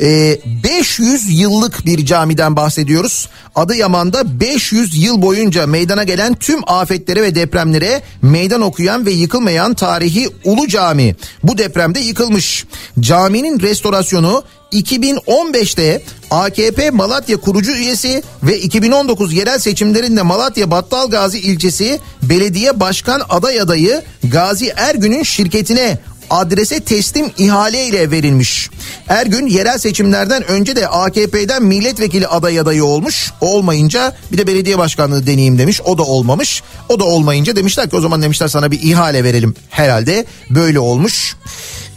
[0.02, 3.30] Ee, 500 yıllık bir camiden bahsediyoruz.
[3.56, 10.30] Adıyaman'da 500 yıl boyunca meydana gelen tüm afetlere ve depremlere meydan okuyan ve yıkılmayan tarihi
[10.44, 12.66] Ulu Cami bu depremde yıkılmış.
[13.00, 22.80] Caminin restorasyonu 2015'te AKP Malatya kurucu üyesi ve 2019 yerel seçimlerinde Malatya Battalgazi ilçesi belediye
[22.80, 28.70] başkan aday adayı Gazi Ergün'ün şirketine adrese teslim ihale ile verilmiş.
[29.08, 33.32] Ergün yerel seçimlerden önce de AKP'den milletvekili aday adayı olmuş.
[33.42, 35.82] Olmayınca bir de belediye başkanlığı deneyeyim demiş.
[35.82, 36.64] O da olmamış.
[36.90, 39.56] O da olmayınca demişler ki o zaman demişler sana bir ihale verelim.
[39.70, 41.36] Herhalde böyle olmuş.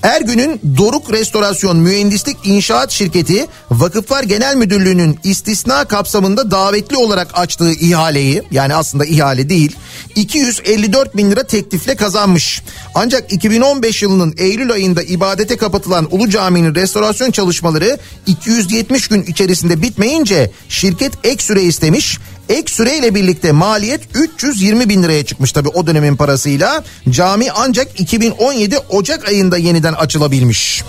[0.03, 8.43] Ergün'ün Doruk Restorasyon Mühendislik İnşaat Şirketi Vakıflar Genel Müdürlüğü'nün istisna kapsamında davetli olarak açtığı ihaleyi
[8.51, 9.77] yani aslında ihale değil
[10.17, 12.63] 254 bin lira teklifle kazanmış.
[12.95, 20.51] Ancak 2015 yılının Eylül ayında ibadete kapatılan Ulu Cami'nin restorasyon çalışmaları 270 gün içerisinde bitmeyince
[20.69, 22.19] şirket ek süre istemiş.
[22.51, 26.85] Ek süreyle birlikte maliyet 320 bin liraya çıkmış tabii o dönemin parasıyla.
[27.11, 30.85] Cami ancak 2017 Ocak ayında yeniden açılabilmiş.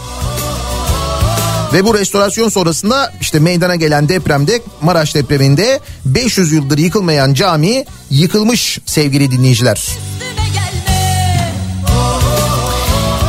[1.73, 8.79] Ve bu restorasyon sonrasında işte meydana gelen depremde Maraş depreminde 500 yıldır yıkılmayan cami yıkılmış
[8.85, 9.87] sevgili dinleyiciler.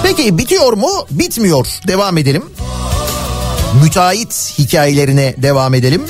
[0.03, 1.07] Peki bitiyor mu?
[1.11, 1.66] Bitmiyor.
[1.87, 2.42] Devam edelim.
[3.83, 6.03] Müteahhit hikayelerine devam edelim.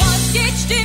[0.00, 0.83] Vazgeçtim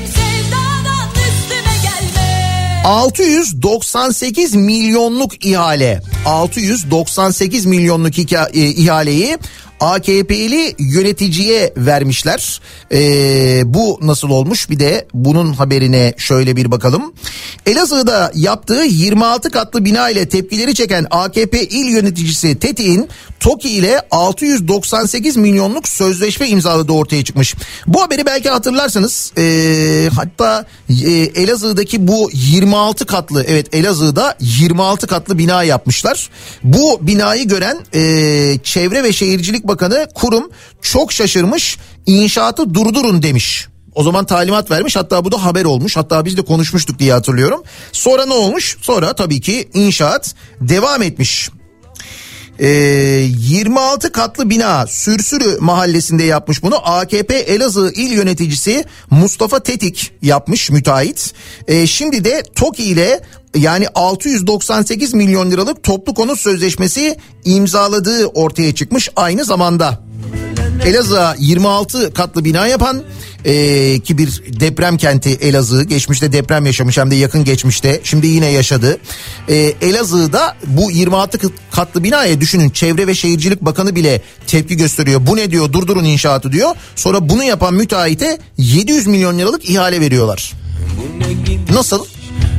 [2.83, 6.01] 698 milyonluk ihale.
[6.25, 8.19] 698 milyonluk
[8.53, 9.37] e, ihaleyi
[9.79, 12.61] AKP'li yöneticiye vermişler.
[12.91, 17.13] Ee, bu nasıl olmuş bir de bunun haberine şöyle bir bakalım.
[17.65, 25.37] Elazığ'da yaptığı 26 katlı bina ile tepkileri çeken AKP il yöneticisi Tetik'in TOKİ ile 698
[25.37, 27.55] milyonluk sözleşme imzaladığı ortaya çıkmış.
[27.87, 29.31] Bu haberi belki hatırlarsınız.
[29.37, 36.29] Ee, hatta e, Elazığ'daki bu 26 katlı evet Elazığ'da 26 katlı bina yapmışlar.
[36.63, 38.01] Bu binayı gören e,
[38.63, 40.49] Çevre ve Şehircilik Bakanı kurum
[40.81, 43.67] çok şaşırmış inşaatı durdurun demiş.
[43.95, 47.63] O zaman talimat vermiş hatta bu da haber olmuş hatta biz de konuşmuştuk diye hatırlıyorum.
[47.91, 48.77] Sonra ne olmuş?
[48.81, 51.49] Sonra tabii ki inşaat devam etmiş.
[52.59, 56.75] Ee, 26 katlı bina Sürsürü mahallesinde yapmış bunu.
[56.83, 61.33] AKP Elazığ il yöneticisi Mustafa Tetik yapmış müteahhit.
[61.67, 63.21] Ee, şimdi de TOKİ ile
[63.55, 69.99] yani 698 milyon liralık toplu konut sözleşmesi imzaladığı ortaya çıkmış aynı zamanda.
[70.85, 73.03] Elazığ'a 26 katlı bina yapan
[73.45, 78.47] ee, ki bir deprem kenti Elazığ geçmişte deprem yaşamış hem de yakın geçmişte şimdi yine
[78.47, 78.97] yaşadı.
[79.49, 81.37] Ee, Elazığ'da bu 26
[81.71, 85.21] katlı binaya düşünün Çevre ve Şehircilik Bakanı bile tepki gösteriyor.
[85.27, 86.75] Bu ne diyor durdurun inşaatı diyor.
[86.95, 90.53] Sonra bunu yapan müteahhite 700 milyon liralık ihale veriyorlar.
[91.73, 92.05] Nasıl?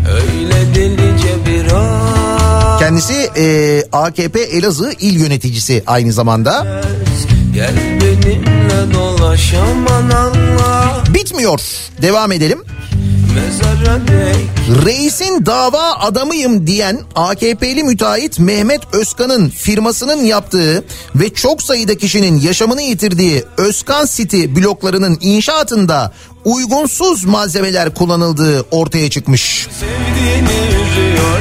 [0.08, 1.70] Öyle delice bir
[2.78, 6.82] Kendisi e, AKP Elazığ il yöneticisi aynı zamanda.
[7.55, 11.61] Gel benimle dolaş aman Allah Bitmiyor.
[12.03, 12.64] Devam edelim.
[14.86, 20.84] Reisin dava adamıyım diyen AKP'li müteahhit Mehmet Özkan'ın firmasının yaptığı
[21.14, 26.12] ve çok sayıda kişinin yaşamını yitirdiği Özkan City bloklarının inşaatında
[26.44, 29.68] uygunsuz malzemeler kullanıldığı ortaya çıkmış.
[29.80, 31.40] sevdiğini üzüyor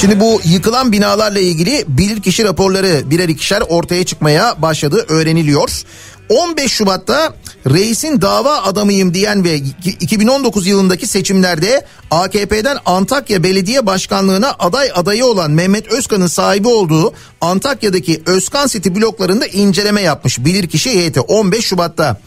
[0.00, 5.84] Şimdi bu yıkılan binalarla ilgili bilirkişi raporları birer ikişer ortaya çıkmaya başladı öğreniliyor.
[6.28, 7.34] 15 Şubat'ta
[7.70, 9.60] reisin dava adamıyım diyen ve
[10.00, 18.22] 2019 yılındaki seçimlerde AKP'den Antakya Belediye Başkanlığına aday adayı olan Mehmet Özkan'ın sahibi olduğu Antakya'daki
[18.26, 22.20] Özkan City bloklarında inceleme yapmış bilirkişi heyeti 15 Şubat'ta.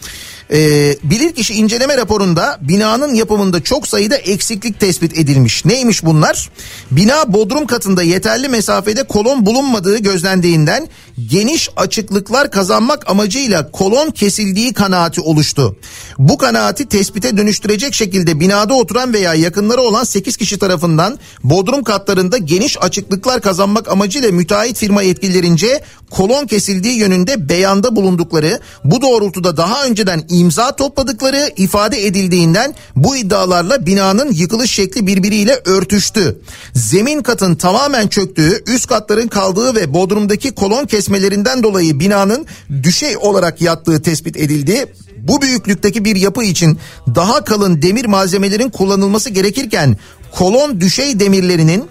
[0.52, 5.66] Ee, bilirkişi inceleme raporunda binanın yapımında çok sayıda eksiklik tespit edilmiş.
[5.66, 6.50] Neymiş bunlar?
[6.92, 10.88] Bina bodrum katında yeterli mesafede kolon bulunmadığı gözlendiğinden
[11.30, 15.76] geniş açıklıklar kazanmak amacıyla kolon kesildiği kanaati oluştu.
[16.18, 22.38] Bu kanaati tespite dönüştürecek şekilde binada oturan veya yakınları olan 8 kişi tarafından bodrum katlarında
[22.38, 29.86] geniş açıklıklar kazanmak amacıyla müteahhit firma yetkililerince kolon kesildiği yönünde beyanda bulundukları bu doğrultuda daha
[29.86, 36.42] önceden imza topladıkları ifade edildiğinden bu iddialarla binanın yıkılış şekli birbiriyle örtüştü.
[36.74, 42.46] Zemin katın tamamen çöktüğü, üst katların kaldığı ve bodrumdaki kolon kesmelerinden dolayı binanın
[42.84, 44.86] düşey olarak yattığı tespit edildi.
[45.18, 46.80] Bu büyüklükteki bir yapı için
[47.16, 49.98] daha kalın demir malzemelerin kullanılması gerekirken
[50.32, 51.86] kolon düşey demirlerinin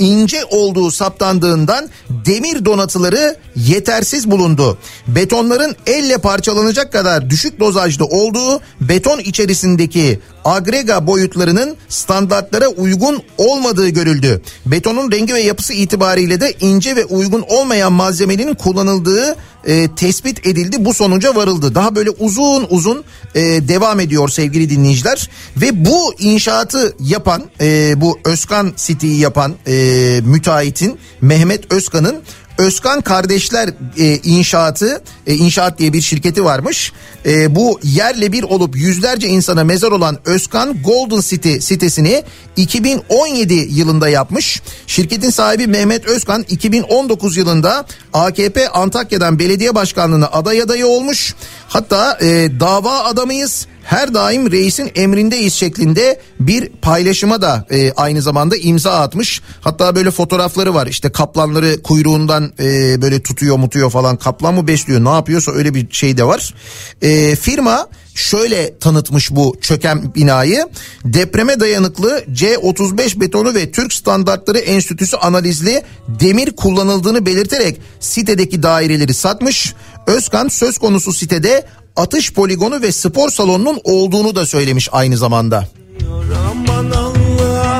[0.00, 4.78] ince olduğu saptandığından demir donatıları yetersiz bulundu.
[5.08, 14.42] Betonların elle parçalanacak kadar düşük dozajda olduğu beton içerisindeki agrega boyutlarının standartlara uygun olmadığı görüldü.
[14.66, 20.84] Betonun rengi ve yapısı itibariyle de ince ve uygun olmayan malzemenin kullanıldığı e, tespit edildi.
[20.84, 21.74] Bu sonuca varıldı.
[21.74, 25.30] Daha böyle uzun uzun e, devam ediyor sevgili dinleyiciler.
[25.56, 32.16] Ve bu inşaatı yapan e, bu Özkan City'yi yapan e, müteahhitin Mehmet Özkan'ın
[32.60, 36.92] Özkan Kardeşler e, İnşaatı e, inşaat diye bir şirketi varmış.
[37.26, 42.22] E, bu yerle bir olup yüzlerce insana mezar olan Özkan Golden City sitesini
[42.56, 44.62] 2017 yılında yapmış.
[44.86, 51.34] Şirketin sahibi Mehmet Özkan 2019 yılında AKP Antakya'dan belediye başkanlığına aday adayı olmuş.
[51.68, 58.56] Hatta e, dava adamıyız her daim reisin emrindeyiz şeklinde bir paylaşıma da e, aynı zamanda
[58.56, 59.42] imza atmış.
[59.60, 65.04] Hatta böyle fotoğrafları var işte kaplanları kuyruğundan e, böyle tutuyor mutuyor falan kaplan mı besliyor
[65.04, 66.54] ne yapıyorsa öyle bir şey de var.
[67.02, 70.68] E, firma şöyle tanıtmış bu çöken binayı.
[71.04, 79.74] Depreme dayanıklı C35 betonu ve Türk Standartları Enstitüsü analizli demir kullanıldığını belirterek sitedeki daireleri satmış.
[80.06, 85.68] Özkan söz konusu sitede atış poligonu ve spor salonunun olduğunu da söylemiş aynı zamanda.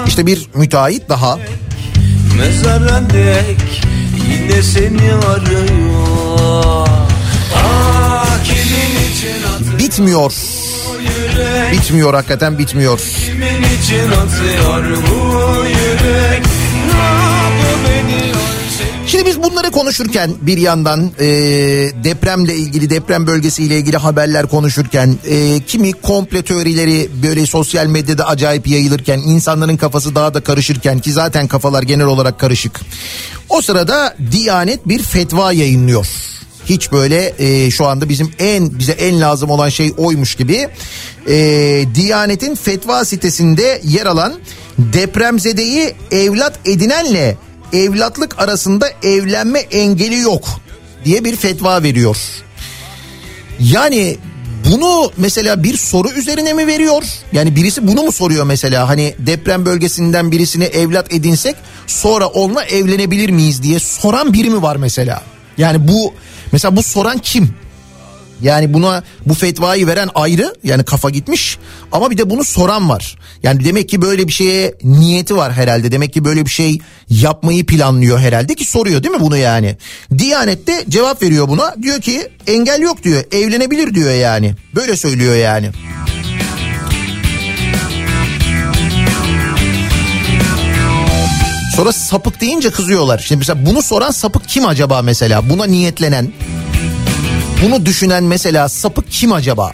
[0.06, 1.38] İşte bir müteahhit daha
[2.38, 3.82] Mezara dek
[4.28, 6.00] yine seni arıyor
[9.78, 10.32] bitmiyor.
[11.72, 13.00] Bitmiyor hakikaten bitmiyor.
[13.26, 16.46] Kimin için atıyor bu yürek
[19.10, 21.26] Şimdi biz bunları konuşurken bir yandan e,
[22.04, 28.66] depremle ilgili deprem bölgesiyle ilgili haberler konuşurken e, kimi komple teorileri böyle sosyal medyada acayip
[28.66, 32.80] yayılırken insanların kafası daha da karışırken ki zaten kafalar genel olarak karışık.
[33.48, 36.06] O sırada Diyanet bir fetva yayınlıyor.
[36.66, 40.68] Hiç böyle e, şu anda bizim en bize en lazım olan şey oymuş gibi.
[41.28, 41.36] E,
[41.94, 44.34] Diyanet'in fetva sitesinde yer alan
[44.78, 47.36] depremzedeyi evlat edinenle
[47.72, 50.48] evlatlık arasında evlenme engeli yok
[51.04, 52.16] diye bir fetva veriyor.
[53.60, 54.18] Yani
[54.70, 57.02] bunu mesela bir soru üzerine mi veriyor?
[57.32, 58.88] Yani birisi bunu mu soruyor mesela?
[58.88, 61.56] Hani deprem bölgesinden birisine evlat edinsek
[61.86, 65.22] sonra onunla evlenebilir miyiz diye soran biri mi var mesela?
[65.58, 66.14] Yani bu
[66.52, 67.54] mesela bu soran kim?
[68.42, 71.58] Yani buna bu fetvayı veren ayrı yani kafa gitmiş
[71.92, 73.16] ama bir de bunu soran var.
[73.42, 75.92] Yani demek ki böyle bir şeye niyeti var herhalde.
[75.92, 76.78] Demek ki böyle bir şey
[77.08, 79.76] yapmayı planlıyor herhalde ki soruyor değil mi bunu yani?
[80.18, 81.74] Diyanet de cevap veriyor buna.
[81.82, 83.24] Diyor ki engel yok diyor.
[83.32, 84.54] Evlenebilir diyor yani.
[84.74, 85.70] Böyle söylüyor yani.
[91.76, 93.18] Sonra sapık deyince kızıyorlar.
[93.18, 95.50] Şimdi mesela bunu soran sapık kim acaba mesela?
[95.50, 96.32] Buna niyetlenen,
[97.62, 99.72] bunu düşünen mesela sapık kim acaba?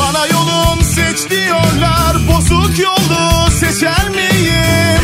[0.00, 5.02] Bana yolum seç diyorlar Bozuk yolu seçer miyim?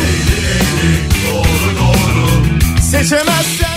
[2.81, 3.76] Seçemezsem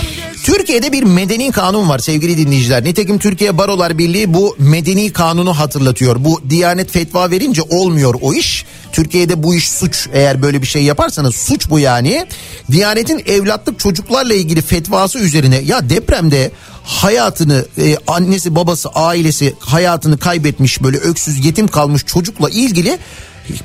[0.51, 2.83] Türkiye'de bir medeni kanun var sevgili dinleyiciler.
[2.83, 6.23] Nitekim Türkiye Barolar Birliği bu medeni kanunu hatırlatıyor.
[6.23, 8.65] Bu Diyanet fetva verince olmuyor o iş.
[8.91, 12.25] Türkiye'de bu iş suç eğer böyle bir şey yaparsanız suç bu yani.
[12.71, 16.51] Diyanet'in evlatlık çocuklarla ilgili fetvası üzerine ya depremde
[16.83, 22.99] hayatını e, annesi babası ailesi hayatını kaybetmiş böyle öksüz yetim kalmış çocukla ilgili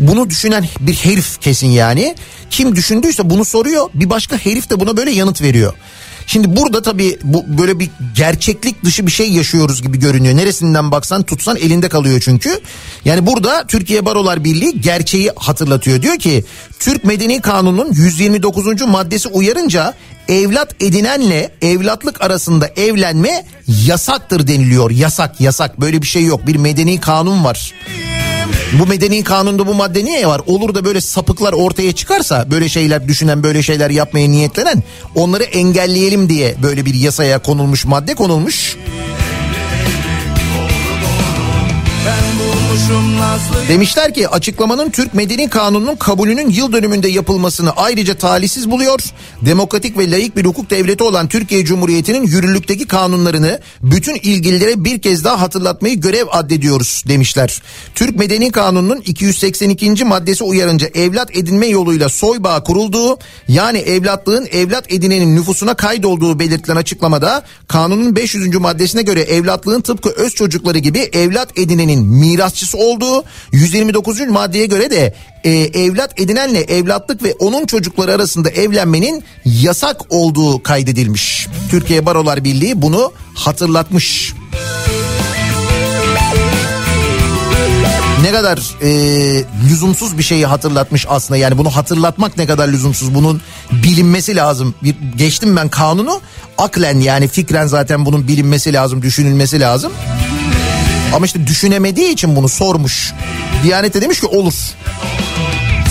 [0.00, 2.14] bunu düşünen bir herif kesin yani.
[2.50, 5.72] Kim düşündüyse bunu soruyor bir başka herif de buna böyle yanıt veriyor.
[6.26, 10.36] Şimdi burada tabii bu böyle bir gerçeklik dışı bir şey yaşıyoruz gibi görünüyor.
[10.36, 12.60] Neresinden baksan tutsan elinde kalıyor çünkü.
[13.04, 16.02] Yani burada Türkiye Barolar Birliği gerçeği hatırlatıyor.
[16.02, 16.44] Diyor ki
[16.78, 18.82] Türk Medeni Kanunu'nun 129.
[18.82, 19.94] maddesi uyarınca
[20.28, 24.90] evlat edinenle evlatlık arasında evlenme yasaktır deniliyor.
[24.90, 27.74] Yasak yasak böyle bir şey yok bir medeni kanun var.
[28.72, 30.40] Bu medeni kanunda bu madde niye var?
[30.46, 34.82] Olur da böyle sapıklar ortaya çıkarsa böyle şeyler düşünen böyle şeyler yapmaya niyetlenen
[35.14, 38.76] onları engelleyelim diye böyle bir yasaya konulmuş madde konulmuş.
[43.68, 49.00] Demişler ki açıklamanın Türk Medeni Kanunu'nun kabulünün yıl dönümünde yapılmasını ayrıca talihsiz buluyor.
[49.42, 55.24] Demokratik ve layık bir hukuk devleti olan Türkiye Cumhuriyeti'nin yürürlükteki kanunlarını bütün ilgililere bir kez
[55.24, 57.62] daha hatırlatmayı görev addediyoruz demişler.
[57.94, 60.04] Türk Medeni Kanunu'nun 282.
[60.04, 63.18] maddesi uyarınca evlat edinme yoluyla soy bağı kurulduğu
[63.48, 68.54] yani evlatlığın evlat edinenin nüfusuna kaydolduğu belirtilen açıklamada kanunun 500.
[68.54, 72.04] maddesine göre evlatlığın tıpkı öz çocukları gibi evlat edinenin
[72.66, 74.20] mirasçısı olduğu 129.
[74.20, 75.14] maddeye göre de
[75.44, 81.48] e, evlat edinenle evlatlık ve onun çocukları arasında evlenmenin yasak olduğu kaydedilmiş.
[81.70, 84.34] Türkiye Barolar Birliği bunu hatırlatmış.
[88.22, 88.90] Ne kadar e,
[89.70, 93.40] lüzumsuz bir şeyi hatırlatmış aslında yani bunu hatırlatmak ne kadar lüzumsuz bunun
[93.72, 94.74] bilinmesi lazım.
[94.82, 96.20] Bir, geçtim ben kanunu
[96.58, 99.92] aklen yani fikren zaten bunun bilinmesi lazım düşünülmesi lazım.
[101.14, 103.12] Ama işte düşünemediği için bunu sormuş.
[103.62, 104.54] Diyanet de demiş ki olur.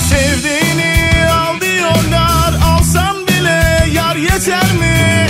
[0.09, 0.95] Sevdiğini
[1.31, 5.27] al diyorlar alsam bile yar yeter mi?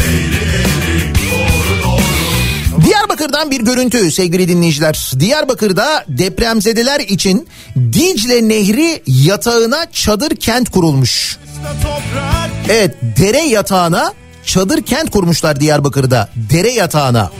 [2.85, 5.11] Diyarbakır'dan bir görüntü sevgili dinleyiciler.
[5.19, 7.47] Diyarbakır'da depremzedeler için
[7.93, 11.37] Dicle Nehri yatağına çadır kent kurulmuş.
[11.83, 14.13] Toprak Evet dere yatağına
[14.45, 16.29] çadır kent kurmuşlar Diyarbakır'da.
[16.35, 17.31] Dere yatağına.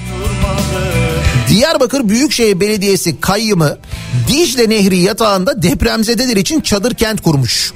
[1.56, 3.78] Diyarbakır Büyükşehir Belediyesi kayyımı
[4.28, 7.74] Dicle Nehri yatağında depremzedeler için çadır kent kurmuş.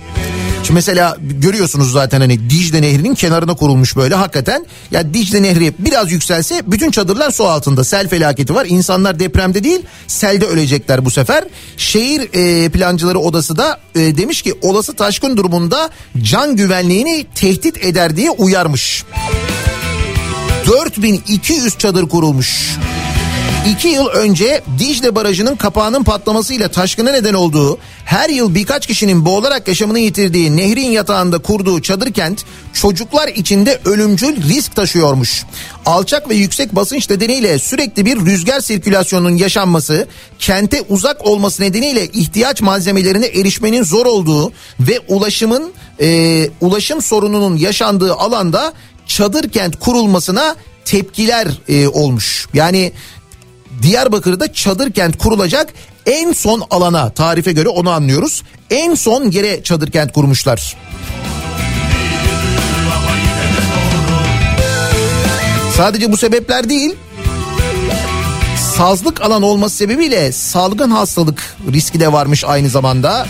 [0.64, 4.66] Şimdi mesela görüyorsunuz zaten hani Dicle Nehri'nin kenarına kurulmuş böyle hakikaten.
[4.92, 7.84] Ya Dicle Nehri biraz yükselse bütün çadırlar su altında.
[7.84, 8.66] Sel felaketi var.
[8.70, 11.44] İnsanlar depremde değil selde ölecekler bu sefer.
[11.78, 15.90] Şehir e, plancıları odası da e, demiş ki olası taşkın durumunda
[16.22, 19.04] can güvenliğini tehdit eder diye uyarmış.
[20.68, 22.78] 4200 çadır kurulmuş.
[23.72, 29.68] İki yıl önce Dicle Barajı'nın kapağının patlamasıyla taşkına neden olduğu, her yıl birkaç kişinin boğularak
[29.68, 35.46] yaşamını yitirdiği nehrin yatağında kurduğu çadır kent çocuklar içinde ölümcül risk taşıyormuş.
[35.86, 40.08] Alçak ve yüksek basınç nedeniyle sürekli bir rüzgar sirkülasyonunun yaşanması,
[40.40, 45.72] kente uzak olması nedeniyle ihtiyaç malzemelerine erişmenin zor olduğu ve ulaşımın
[46.02, 48.74] e, ulaşım sorununun yaşandığı alanda
[49.08, 52.48] çadır kent kurulmasına tepkiler e, olmuş.
[52.54, 52.92] Yani
[53.82, 55.74] Diyarbakır'da çadır kent kurulacak
[56.06, 58.44] en son alana tarife göre onu anlıyoruz.
[58.70, 60.78] En son yere çadır kent kurmuşlar.
[65.78, 66.96] Sadece bu sebepler değil.
[68.78, 73.28] Sazlık alan olması sebebiyle salgın hastalık riski de varmış aynı zamanda.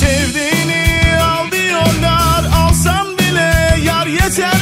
[0.00, 4.59] sevdiğini al diyorlar alsam bile yar yeter?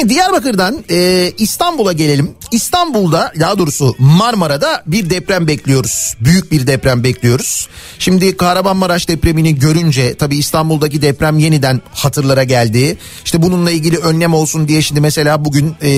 [0.00, 2.30] Şimdi Diyarbakır'dan e, İstanbul'a gelelim.
[2.52, 6.16] İstanbul'da daha doğrusu Marmara'da bir deprem bekliyoruz.
[6.20, 7.68] Büyük bir deprem bekliyoruz.
[7.98, 12.98] Şimdi Kahramanmaraş depremini görünce tabii İstanbul'daki deprem yeniden hatırlara geldi.
[13.24, 15.90] İşte bununla ilgili önlem olsun diye şimdi mesela bugün e,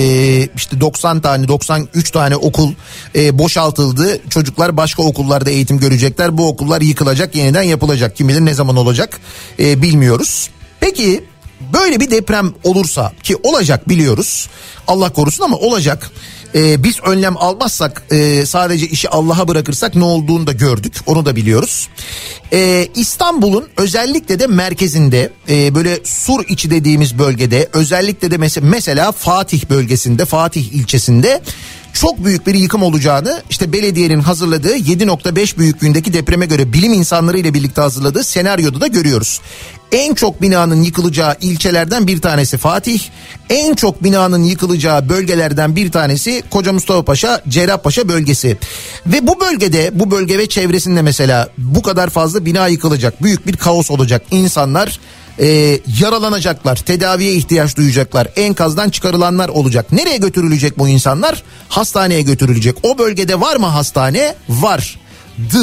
[0.57, 2.72] işte 90 tane 93 tane okul
[3.14, 4.20] e, boşaltıldı.
[4.30, 6.38] Çocuklar başka okullarda eğitim görecekler.
[6.38, 8.16] Bu okullar yıkılacak yeniden yapılacak.
[8.16, 9.20] Kim bilir ne zaman olacak
[9.59, 10.50] e, bilmiyoruz.
[10.80, 11.24] Peki
[11.72, 14.48] böyle bir deprem olursa ki olacak biliyoruz.
[14.86, 16.10] Allah korusun ama olacak.
[16.54, 20.94] Ee, biz önlem almazsak e, sadece işi Allah'a bırakırsak ne olduğunu da gördük.
[21.06, 21.88] Onu da biliyoruz.
[22.52, 29.12] Ee, İstanbul'un özellikle de merkezinde e, böyle sur içi dediğimiz bölgede özellikle de mesela, mesela
[29.12, 31.42] Fatih bölgesinde Fatih ilçesinde
[31.93, 37.55] çok büyük bir yıkım olacağını işte belediyenin hazırladığı 7.5 büyüklüğündeki depreme göre bilim insanları ile
[37.55, 39.40] birlikte hazırladığı senaryoda da görüyoruz.
[39.93, 43.01] En çok binanın yıkılacağı ilçelerden bir tanesi Fatih.
[43.51, 48.59] En çok binanın yıkılacağı bölgelerden bir tanesi Koca Mustafa Paşa, Cerrahpaşa bölgesi.
[49.07, 53.22] Ve bu bölgede, bu bölge ve çevresinde mesela bu kadar fazla bina yıkılacak.
[53.22, 54.22] Büyük bir kaos olacak.
[54.30, 55.01] İnsanlar
[55.39, 59.93] e, yaralanacaklar, tedaviye ihtiyaç duyacaklar, enkazdan çıkarılanlar olacak.
[59.93, 61.43] Nereye götürülecek bu insanlar?
[61.68, 62.76] Hastaneye götürülecek.
[62.83, 64.35] O bölgede var mı hastane?
[64.49, 64.99] Var.
[65.39, 65.59] D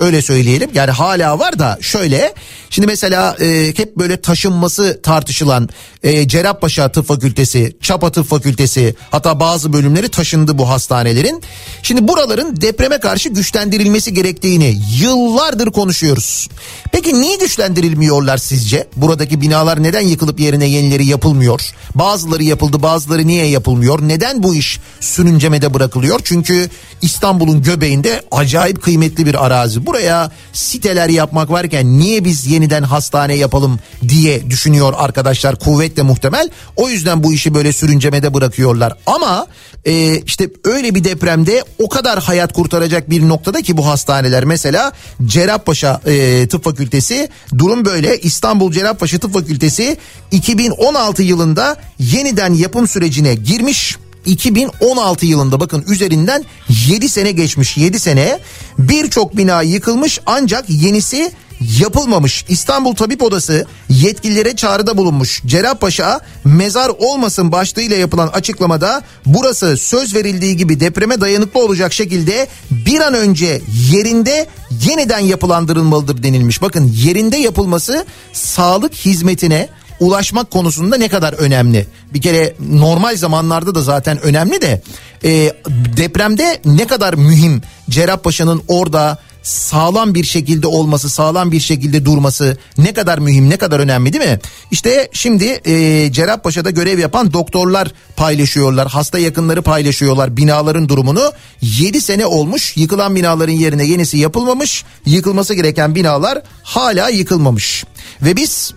[0.00, 0.70] Öyle söyleyelim.
[0.74, 2.34] Yani hala var da şöyle.
[2.70, 5.68] Şimdi mesela e, hep böyle taşınması tartışılan
[6.02, 11.42] e, Cerrahpaşa Tıp Fakültesi, Çapa Tıp Fakültesi hatta bazı bölümleri taşındı bu hastanelerin.
[11.82, 16.48] Şimdi buraların depreme karşı güçlendirilmesi gerektiğini yıllardır konuşuyoruz.
[16.92, 18.88] Peki niye güçlendirilmiyorlar sizce?
[18.96, 21.60] Buradaki binalar neden yıkılıp yerine yenileri yapılmıyor?
[21.94, 24.08] Bazıları yapıldı bazıları niye yapılmıyor?
[24.08, 26.20] Neden bu iş sürüncemede bırakılıyor?
[26.24, 26.70] Çünkü
[27.02, 29.83] İstanbul'un göbeğinde acayip kıymetli bir arazi.
[29.86, 33.78] Buraya siteler yapmak varken niye biz yeniden hastane yapalım
[34.08, 36.50] diye düşünüyor arkadaşlar kuvvetle muhtemel.
[36.76, 38.92] O yüzden bu işi böyle sürüncemede bırakıyorlar.
[39.06, 39.46] Ama
[39.84, 44.92] e, işte öyle bir depremde o kadar hayat kurtaracak bir noktada ki bu hastaneler mesela
[45.24, 47.28] Cerrahpaşa e, Tıp Fakültesi
[47.58, 48.18] durum böyle.
[48.18, 49.96] İstanbul Cerrahpaşa Tıp Fakültesi
[50.30, 53.96] 2016 yılında yeniden yapım sürecine girmiş.
[54.26, 56.44] 2016 yılında bakın üzerinden
[56.88, 58.38] 7 sene geçmiş 7 sene
[58.78, 61.32] birçok bina yıkılmış ancak yenisi
[61.80, 62.44] yapılmamış.
[62.48, 65.42] İstanbul Tabip Odası yetkililere çağrıda bulunmuş.
[65.46, 73.00] Cerrahpaşa mezar olmasın başlığıyla yapılan açıklamada burası söz verildiği gibi depreme dayanıklı olacak şekilde bir
[73.00, 73.60] an önce
[73.90, 74.46] yerinde
[74.86, 76.62] yeniden yapılandırılmalıdır denilmiş.
[76.62, 79.68] Bakın yerinde yapılması sağlık hizmetine
[80.00, 81.86] ulaşmak konusunda ne kadar önemli.
[82.14, 84.82] Bir kere normal zamanlarda da zaten önemli de
[85.24, 85.52] e,
[85.96, 92.92] depremde ne kadar mühim Cerrahpaşa'nın orada sağlam bir şekilde olması, sağlam bir şekilde durması ne
[92.92, 94.38] kadar mühim, ne kadar önemli değil mi?
[94.70, 101.32] İşte şimdi e, Cerrahpaşa'da görev yapan doktorlar paylaşıyorlar, hasta yakınları paylaşıyorlar binaların durumunu.
[101.60, 107.84] 7 sene olmuş, yıkılan binaların yerine yenisi yapılmamış, yıkılması gereken binalar hala yıkılmamış.
[108.22, 108.74] Ve biz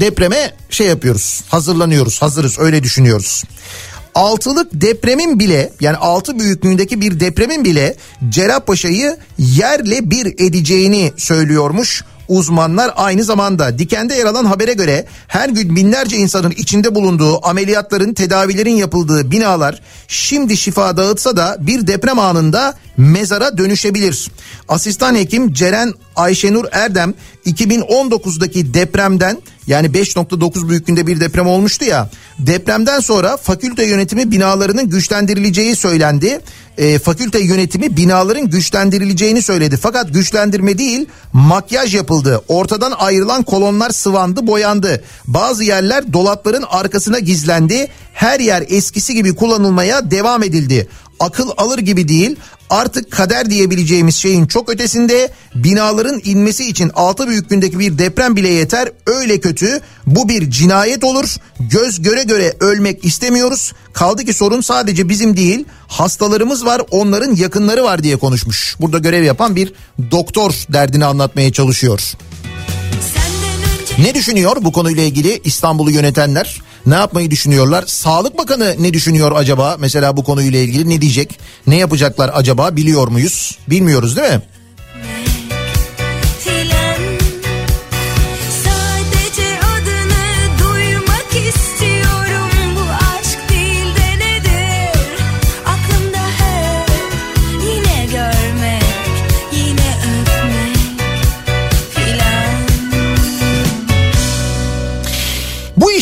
[0.00, 3.44] depreme şey yapıyoruz, hazırlanıyoruz, hazırız öyle düşünüyoruz.
[4.14, 7.96] Altılık depremin bile yani altı büyüklüğündeki bir depremin bile
[8.28, 15.76] Cerrahpaşa'yı yerle bir edeceğini söylüyormuş uzmanlar aynı zamanda dikende yer alan habere göre her gün
[15.76, 22.74] binlerce insanın içinde bulunduğu ameliyatların tedavilerin yapıldığı binalar şimdi şifa dağıtsa da bir deprem anında
[22.96, 24.30] mezara dönüşebilir.
[24.68, 27.14] Asistan hekim Ceren Ayşenur Erdem
[27.46, 32.10] 2019'daki depremden yani 5.9 büyüklüğünde bir deprem olmuştu ya.
[32.38, 36.40] Depremden sonra fakülte yönetimi binalarının güçlendirileceği söylendi.
[36.78, 39.76] E, fakülte yönetimi binaların güçlendirileceğini söyledi.
[39.76, 42.42] Fakat güçlendirme değil makyaj yapıldı.
[42.48, 45.04] Ortadan ayrılan kolonlar sıvandı boyandı.
[45.26, 47.88] Bazı yerler dolapların arkasına gizlendi.
[48.12, 50.88] Her yer eskisi gibi kullanılmaya devam edildi
[51.20, 52.36] akıl alır gibi değil.
[52.74, 58.88] Artık kader diyebileceğimiz şeyin çok ötesinde binaların inmesi için altı büyüklüğündeki bir deprem bile yeter.
[59.06, 61.36] Öyle kötü bu bir cinayet olur.
[61.60, 63.72] Göz göre göre ölmek istemiyoruz.
[63.92, 68.76] Kaldı ki sorun sadece bizim değil hastalarımız var onların yakınları var diye konuşmuş.
[68.80, 69.72] Burada görev yapan bir
[70.10, 72.00] doktor derdini anlatmaya çalışıyor.
[73.98, 76.62] Ne düşünüyor bu konuyla ilgili İstanbul'u yönetenler?
[76.86, 77.84] Ne yapmayı düşünüyorlar?
[77.86, 79.76] Sağlık Bakanı ne düşünüyor acaba?
[79.80, 81.38] Mesela bu konuyla ilgili ne diyecek?
[81.66, 83.58] Ne yapacaklar acaba biliyor muyuz?
[83.70, 84.42] Bilmiyoruz değil mi?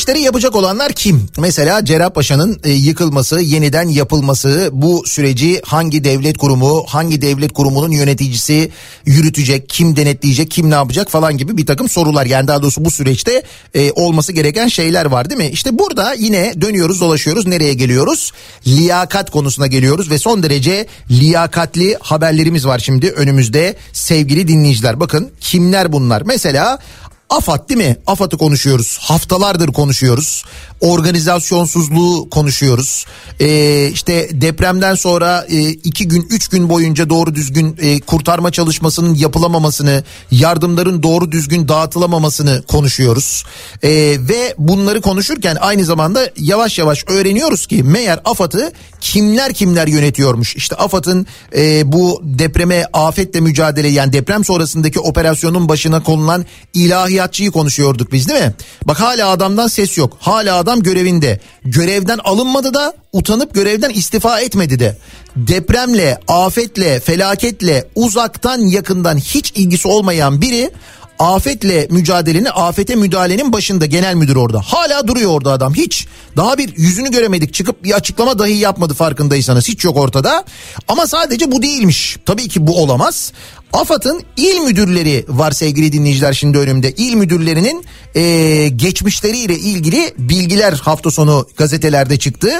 [0.02, 1.28] İşleri yapacak olanlar kim?
[1.38, 8.70] Mesela Cerrahpaşa'nın e, yıkılması, yeniden yapılması, bu süreci hangi devlet kurumu, hangi devlet kurumunun yöneticisi
[9.06, 12.26] yürütecek, kim denetleyecek, kim ne yapacak falan gibi bir takım sorular.
[12.26, 13.42] Yani daha doğrusu bu süreçte
[13.74, 15.48] e, olması gereken şeyler var değil mi?
[15.48, 18.32] İşte burada yine dönüyoruz dolaşıyoruz nereye geliyoruz?
[18.66, 25.00] Liyakat konusuna geliyoruz ve son derece liyakatli haberlerimiz var şimdi önümüzde sevgili dinleyiciler.
[25.00, 26.22] Bakın kimler bunlar?
[26.22, 26.78] Mesela
[27.32, 27.96] AFAD değil mi?
[28.06, 28.98] AFAD'ı konuşuyoruz.
[29.00, 30.44] Haftalardır konuşuyoruz.
[30.80, 33.06] Organizasyonsuzluğu konuşuyoruz.
[33.40, 39.14] Ee, işte depremden sonra e, iki gün, üç gün boyunca doğru düzgün e, kurtarma çalışmasının
[39.14, 43.44] yapılamamasını, yardımların doğru düzgün dağıtılamamasını konuşuyoruz.
[43.82, 50.56] Ee, ve bunları konuşurken aynı zamanda yavaş yavaş öğreniyoruz ki meğer AFAD'ı kimler kimler yönetiyormuş.
[50.56, 51.26] İşte AFAD'ın
[51.56, 56.46] e, bu depreme afetle mücadele yani deprem sonrasındaki operasyonun başına konulan
[57.22, 58.54] ilahiyatçıyı konuşuyorduk biz değil mi?
[58.84, 60.16] Bak hala adamdan ses yok.
[60.20, 61.40] Hala adam görevinde.
[61.64, 64.96] Görevden alınmadı da utanıp görevden istifa etmedi de.
[65.36, 70.70] Depremle, afetle, felaketle uzaktan yakından hiç ilgisi olmayan biri
[71.22, 74.60] afetle mücadelenin, afete müdahalenin başında genel müdür orada.
[74.60, 75.74] Hala duruyor orada adam.
[75.74, 76.06] Hiç
[76.36, 77.54] daha bir yüzünü göremedik.
[77.54, 79.68] Çıkıp bir açıklama dahi yapmadı farkındaysanız.
[79.68, 80.44] Hiç yok ortada.
[80.88, 82.16] Ama sadece bu değilmiş.
[82.26, 83.32] Tabii ki bu olamaz.
[83.72, 86.92] AFAD'ın il müdürleri var sevgili dinleyiciler şimdi önümde.
[86.92, 92.50] İl müdürlerinin e, geçmişleriyle ilgili bilgiler hafta sonu gazetelerde çıktı.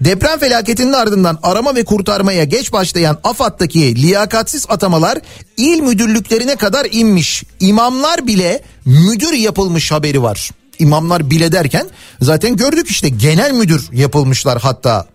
[0.00, 5.18] Deprem felaketinin ardından arama ve kurtarmaya geç başlayan AFAD'daki liyakatsiz atamalar
[5.56, 7.44] il müdürlüklerine kadar inmiş.
[7.60, 10.50] İmamlar bile müdür yapılmış haberi var.
[10.78, 11.86] İmamlar bile derken
[12.20, 15.06] zaten gördük işte genel müdür yapılmışlar hatta.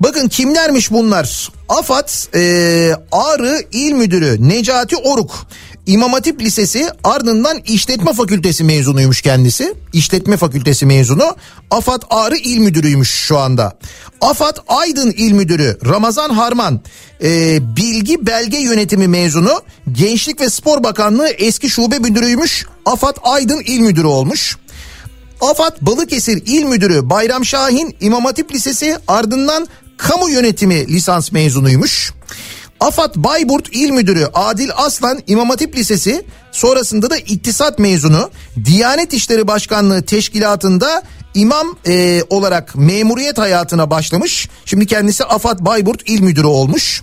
[0.00, 1.48] Bakın kimlermiş bunlar?
[1.68, 5.46] AFAD e, Ağrı İl Müdürü Necati Oruk.
[5.88, 9.74] İmam Hatip Lisesi ardından İşletme Fakültesi mezunuymuş kendisi.
[9.92, 11.36] İşletme Fakültesi mezunu.
[11.70, 13.78] AFAD Ağrı İl Müdürüymüş şu anda.
[14.20, 16.80] AFAD Aydın İl Müdürü Ramazan Harman.
[17.22, 19.62] e, Bilgi Belge Yönetimi mezunu.
[19.92, 22.66] Gençlik ve Spor Bakanlığı eski şube müdürüymüş.
[22.86, 24.56] AFAD Aydın İl Müdürü olmuş.
[25.40, 32.12] AFAD Balıkesir İl Müdürü Bayram Şahin İmam Hatip Lisesi ardından kamu yönetimi lisans mezunuymuş.
[32.80, 38.30] AFAD Bayburt İl Müdürü Adil Aslan İmam Hatip Lisesi sonrasında da iktisat mezunu.
[38.64, 41.02] Diyanet İşleri Başkanlığı Teşkilatı'nda
[41.34, 44.48] imam e, olarak memuriyet hayatına başlamış.
[44.64, 47.02] Şimdi kendisi AFAD Bayburt İl Müdürü olmuş.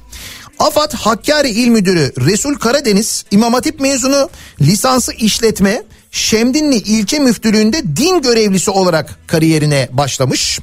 [0.60, 4.30] AFAD Hakkari İl Müdürü Resul Karadeniz İmam Hatip mezunu
[4.62, 5.84] lisansı işletme
[6.16, 10.60] Şemdinli ilçe müftülüğünde din görevlisi olarak kariyerine başlamış.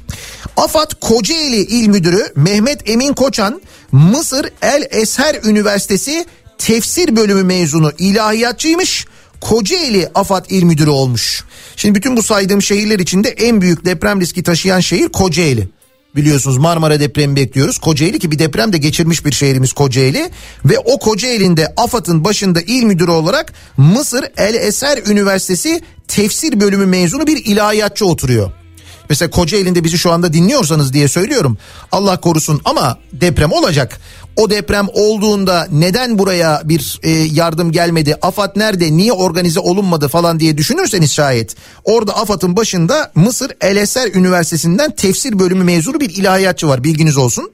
[0.57, 6.25] AFAD Kocaeli İl Müdürü Mehmet Emin Koçan Mısır El Esher Üniversitesi
[6.57, 9.05] tefsir bölümü mezunu ilahiyatçıymış.
[9.41, 11.43] Kocaeli AFAD İl Müdürü olmuş.
[11.75, 15.67] Şimdi bütün bu saydığım şehirler içinde en büyük deprem riski taşıyan şehir Kocaeli.
[16.15, 17.77] Biliyorsunuz Marmara depremi bekliyoruz.
[17.77, 20.29] Kocaeli ki bir deprem de geçirmiş bir şehrimiz Kocaeli.
[20.65, 27.27] Ve o Kocaeli'nde AFAD'ın başında il müdürü olarak Mısır El Eser Üniversitesi tefsir bölümü mezunu
[27.27, 28.62] bir ilahiyatçı oturuyor.
[29.09, 31.57] Mesela Kocaeli'nde bizi şu anda dinliyorsanız diye söylüyorum.
[31.91, 33.99] Allah korusun ama deprem olacak.
[34.35, 38.15] O deprem olduğunda neden buraya bir e, yardım gelmedi?
[38.21, 38.97] AFAD nerede?
[38.97, 41.55] Niye organize olunmadı falan diye düşünürseniz şayet.
[41.83, 46.83] Orada AFAD'ın başında Mısır El Eser Üniversitesi'nden tefsir bölümü mezunu bir ilahiyatçı var.
[46.83, 47.51] Bilginiz olsun.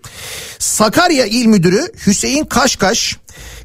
[0.59, 3.17] Sakarya İl Müdürü Hüseyin Kaşkaş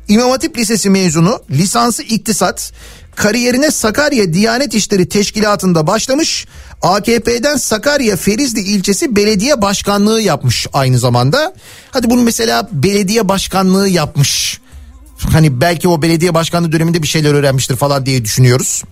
[0.09, 2.73] İmam Hatip Lisesi mezunu, lisansı iktisat,
[3.17, 6.47] kariyerine Sakarya Diyanet İşleri Teşkilatı'nda başlamış.
[6.85, 11.55] AKP'den Sakarya Ferizli ilçesi belediye başkanlığı yapmış aynı zamanda.
[11.91, 14.61] Hadi bunu mesela belediye başkanlığı yapmış.
[15.19, 18.83] Hani belki o belediye başkanlığı döneminde bir şeyler öğrenmiştir falan diye düşünüyoruz.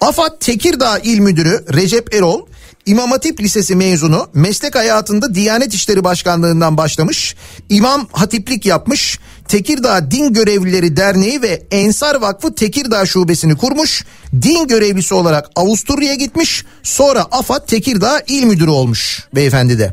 [0.00, 2.46] AFAD Tekirdağ İl Müdürü Recep Erol
[2.86, 7.36] İmam Hatip Lisesi mezunu meslek hayatında Diyanet İşleri Başkanlığından başlamış.
[7.68, 9.18] İmam hatiplik yapmış.
[9.48, 14.04] Tekirdağ Din Görevlileri Derneği ve Ensar Vakfı Tekirdağ Şubesini kurmuş.
[14.42, 16.64] Din görevlisi olarak Avusturya'ya gitmiş.
[16.82, 19.92] Sonra AFAD Tekirdağ İl Müdürü olmuş beyefendi de.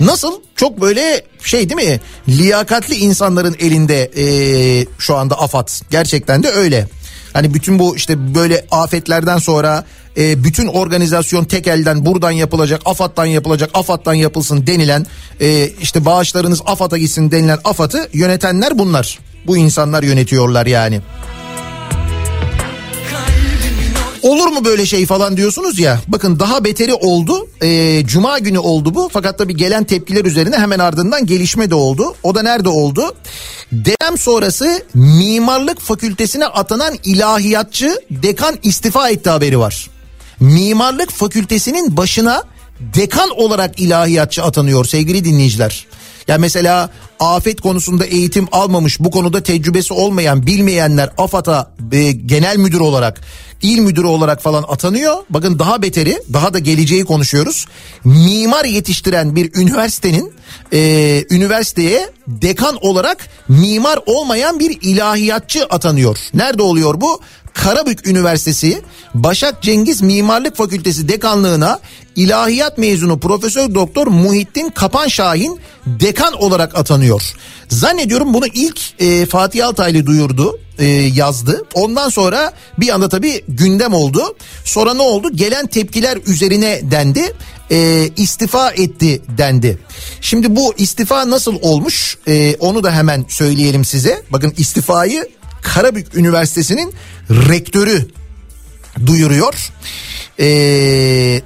[0.00, 0.32] Nasıl?
[0.56, 2.00] Çok böyle şey değil mi?
[2.28, 5.68] Liyakatli insanların elinde eee, şu anda AFAD.
[5.90, 6.88] Gerçekten de öyle.
[7.32, 9.84] Hani bütün bu işte böyle afetlerden sonra
[10.16, 15.06] e, bütün organizasyon tek elden buradan yapılacak, AFAD'dan yapılacak, AFAD'dan yapılsın denilen
[15.40, 19.18] e, işte bağışlarınız AFAD'a gitsin denilen AFAD'ı yönetenler bunlar.
[19.46, 21.00] Bu insanlar yönetiyorlar yani.
[24.24, 26.00] Olur mu böyle şey falan diyorsunuz ya.
[26.08, 27.48] Bakın daha beteri oldu.
[27.62, 29.10] Ee, Cuma günü oldu bu.
[29.12, 32.14] Fakat tabii gelen tepkiler üzerine hemen ardından gelişme de oldu.
[32.22, 33.14] O da nerede oldu?
[33.72, 39.90] Deprem sonrası mimarlık fakültesine atanan ilahiyatçı dekan istifa etti haberi var.
[40.40, 42.42] Mimarlık fakültesinin başına
[42.80, 45.86] dekan olarak ilahiyatçı atanıyor sevgili dinleyiciler.
[46.28, 52.80] Ya mesela afet konusunda eğitim almamış, bu konuda tecrübesi olmayan, bilmeyenler AFAD'a e, genel müdür
[52.80, 53.20] olarak,
[53.62, 55.16] il müdürü olarak falan atanıyor.
[55.30, 57.66] Bakın daha beteri, daha da geleceği konuşuyoruz.
[58.04, 60.32] Mimar yetiştiren bir üniversitenin
[60.72, 66.18] e, üniversiteye dekan olarak mimar olmayan bir ilahiyatçı atanıyor.
[66.34, 67.20] Nerede oluyor bu?
[67.54, 68.82] Karabük Üniversitesi
[69.14, 71.80] Başak Cengiz Mimarlık Fakültesi dekanlığına
[72.16, 77.22] ilahiyat mezunu Profesör Doktor Muhittin Kapan Şahin dekan olarak atanıyor.
[77.68, 81.64] Zannediyorum bunu ilk e, Fatih Altaylı duyurdu, e, yazdı.
[81.74, 84.36] Ondan sonra bir anda tabii gündem oldu.
[84.64, 85.28] Sonra ne oldu?
[85.34, 87.32] Gelen tepkiler üzerine dendi.
[87.70, 89.78] E, istifa etti dendi.
[90.20, 92.18] Şimdi bu istifa nasıl olmuş?
[92.28, 94.22] E, onu da hemen söyleyelim size.
[94.30, 95.28] Bakın istifayı
[95.64, 96.94] Karabük Üniversitesi'nin
[97.30, 98.08] rektörü
[99.06, 99.72] duyuruyor.
[100.40, 100.46] Ee,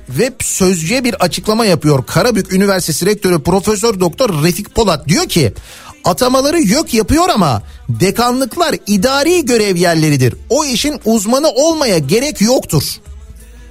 [0.09, 2.07] ve sözcüye bir açıklama yapıyor.
[2.07, 5.53] Karabük Üniversitesi Rektörü Profesör Doktor Refik Polat diyor ki
[6.05, 10.35] Atamaları YÖK yapıyor ama dekanlıklar idari görev yerleridir.
[10.51, 12.83] O işin uzmanı olmaya gerek yoktur.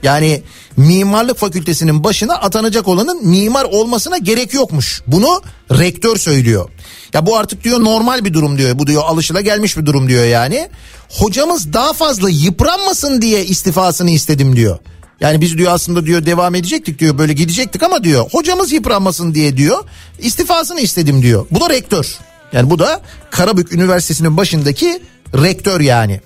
[0.04, 0.42] Yani
[0.78, 5.02] mimarlık fakültesinin başına atanacak olanın mimar olmasına gerek yokmuş.
[5.08, 6.70] Bunu rektör söylüyor.
[7.14, 8.80] Ya bu artık diyor normal bir durum diyor.
[8.80, 10.70] Bu diyor alışıla gelmiş bir durum diyor yani.
[11.10, 14.80] Hocamız daha fazla yıpranmasın diye istifasını istedim diyor.
[15.20, 19.58] Yani biz diyor aslında diyor devam edecektik diyor böyle gidecektik ama diyor hocamız yıpranmasın diye
[19.58, 19.84] diyor
[20.20, 21.48] istifasını istedim diyor.
[21.52, 22.18] Bu da rektör.
[22.54, 23.02] Yani bu da
[23.32, 25.02] Karabük Üniversitesi'nin başındaki
[25.34, 26.22] rektör yani.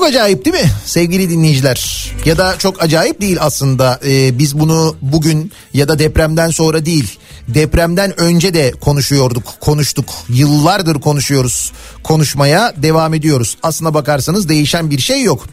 [0.00, 2.10] Çok acayip değil mi sevgili dinleyiciler?
[2.24, 4.00] Ya da çok acayip değil aslında.
[4.04, 7.18] Ee, biz bunu bugün ya da depremden sonra değil.
[7.48, 10.08] Depremden önce de konuşuyorduk, konuştuk.
[10.28, 11.72] Yıllardır konuşuyoruz.
[12.04, 13.56] Konuşmaya devam ediyoruz.
[13.62, 15.46] Aslına bakarsanız değişen bir şey yok.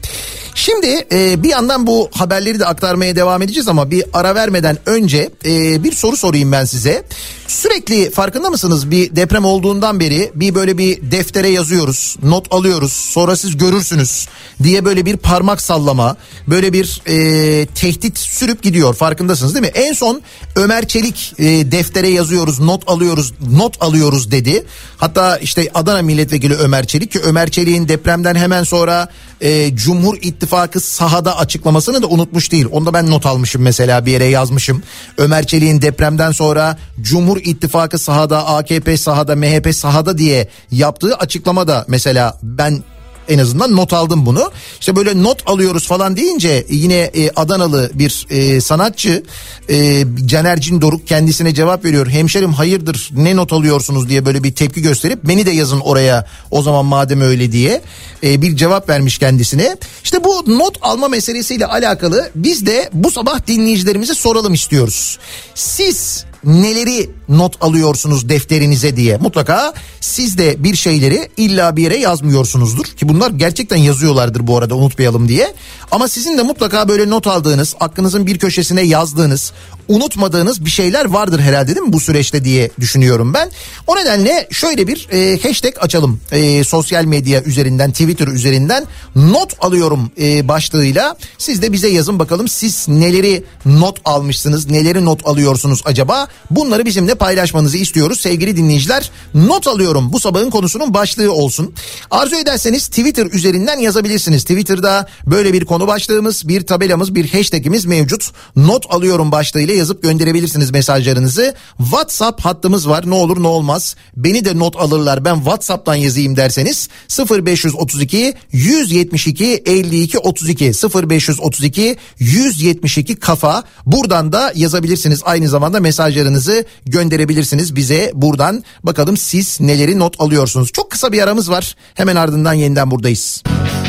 [0.56, 5.30] Şimdi e, bir yandan bu haberleri de aktarmaya devam edeceğiz ama bir ara vermeden önce
[5.46, 7.04] e, bir soru sorayım ben size.
[7.48, 12.92] Sürekli farkında mısınız bir deprem olduğundan beri bir böyle bir deftere yazıyoruz, not alıyoruz.
[12.92, 14.28] Sonra siz görürsünüz
[14.64, 16.18] diye böyle bir parmak sallama,
[16.48, 18.94] böyle bir e, tehdit sürüp gidiyor.
[18.94, 19.72] Farkındasınız değil mi?
[19.76, 20.22] En son
[20.56, 24.66] Ömer Çelik e, deftere yazıyoruz, not alıyoruz, not alıyoruz dedi.
[24.98, 29.08] Hatta işte Adana Milletvekili Ömer Çelik ki Ömer Çelik'in depremden hemen sonra
[29.42, 32.66] e, Cumhur İttifakı sahada açıklamasını da unutmuş değil.
[32.72, 34.84] Onda ben not almışım mesela bir yere yazmışım.
[35.18, 41.86] Ömer Çelik'in depremden sonra Cumhur İttifakı sahada, AKP sahada, MHP sahada diye yaptığı açıklama da
[41.88, 42.84] mesela ben
[43.30, 44.52] en azından not aldım bunu.
[44.80, 49.24] İşte böyle not alıyoruz falan deyince yine e, Adanalı bir e, sanatçı
[49.70, 52.08] e, Caner Cindoruk kendisine cevap veriyor.
[52.08, 56.62] Hemşerim hayırdır ne not alıyorsunuz diye böyle bir tepki gösterip beni de yazın oraya o
[56.62, 57.82] zaman madem öyle diye
[58.24, 59.78] e, bir cevap vermiş kendisine.
[60.04, 65.20] İşte bu not alma meselesiyle alakalı biz de bu sabah dinleyicilerimize soralım istiyoruz.
[65.56, 69.18] Siz neleri not alıyorsunuz defterinize diye.
[69.18, 72.86] Mutlaka siz de bir şeyleri illa bir yere yazmıyorsunuzdur.
[72.86, 75.54] Ki bunlar gerçekten yazıyorlardır bu arada unutmayalım diye.
[75.92, 79.54] Ama sizin de mutlaka böyle not aldığınız aklınızın bir köşesine yazdığınız
[79.88, 83.52] unutmadığınız bir şeyler vardır herhalde değil mi bu süreçte diye düşünüyorum ben.
[83.88, 86.20] O nedenle şöyle bir e, hashtag açalım.
[86.32, 88.86] E, sosyal medya üzerinden Twitter üzerinden
[89.16, 91.18] not alıyorum e, başlığıyla.
[91.38, 96.28] Siz de bize yazın bakalım siz neleri not almışsınız neleri not alıyorsunuz acaba?
[96.52, 98.20] Bunları bizimle paylaşmanızı istiyoruz.
[98.20, 100.14] Sevgili dinleyiciler not alıyorum.
[100.14, 101.74] Bu sabahın konusunun başlığı olsun.
[102.12, 104.42] Arzu ederseniz Twitter üzerinden yazabilirsiniz.
[104.42, 108.32] Twitter'da böyle bir konu başlığımız bir tabelamız bir hashtagimiz mevcut.
[108.56, 111.56] Not alıyorum başlığıyla yazıp gönderebilirsiniz mesajlarınızı.
[111.78, 113.10] WhatsApp hattımız var.
[113.10, 113.96] Ne olur ne olmaz.
[114.16, 115.26] Beni de not alırlar.
[115.26, 116.90] Ben WhatsApp'tan yazayım derseniz
[117.30, 120.72] 0532 172 52 32
[121.10, 123.64] 0532 172 kafa.
[123.86, 125.22] Buradan da yazabilirsiniz.
[125.26, 128.64] Aynı zamanda mesajlarınızı gönderebilirsiniz bize buradan.
[128.84, 130.72] Bakalım siz neleri not alıyorsunuz?
[130.72, 131.76] Çok kısa bir aramız var.
[131.94, 133.44] Hemen ardından yeniden buradayız.
[133.46, 133.87] Derin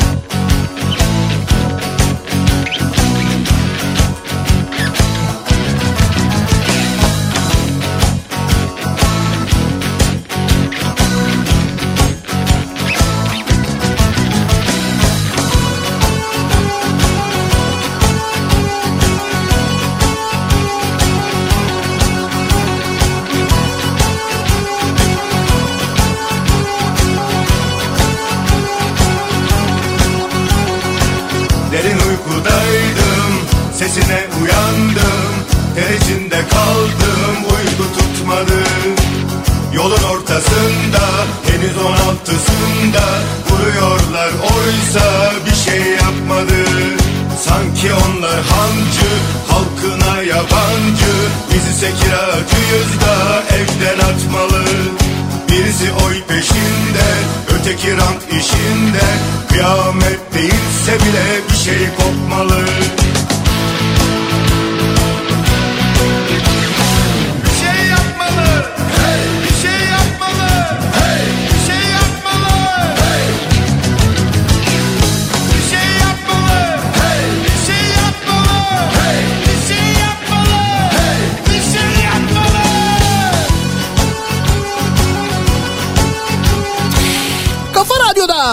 [61.97, 62.88] kopmalı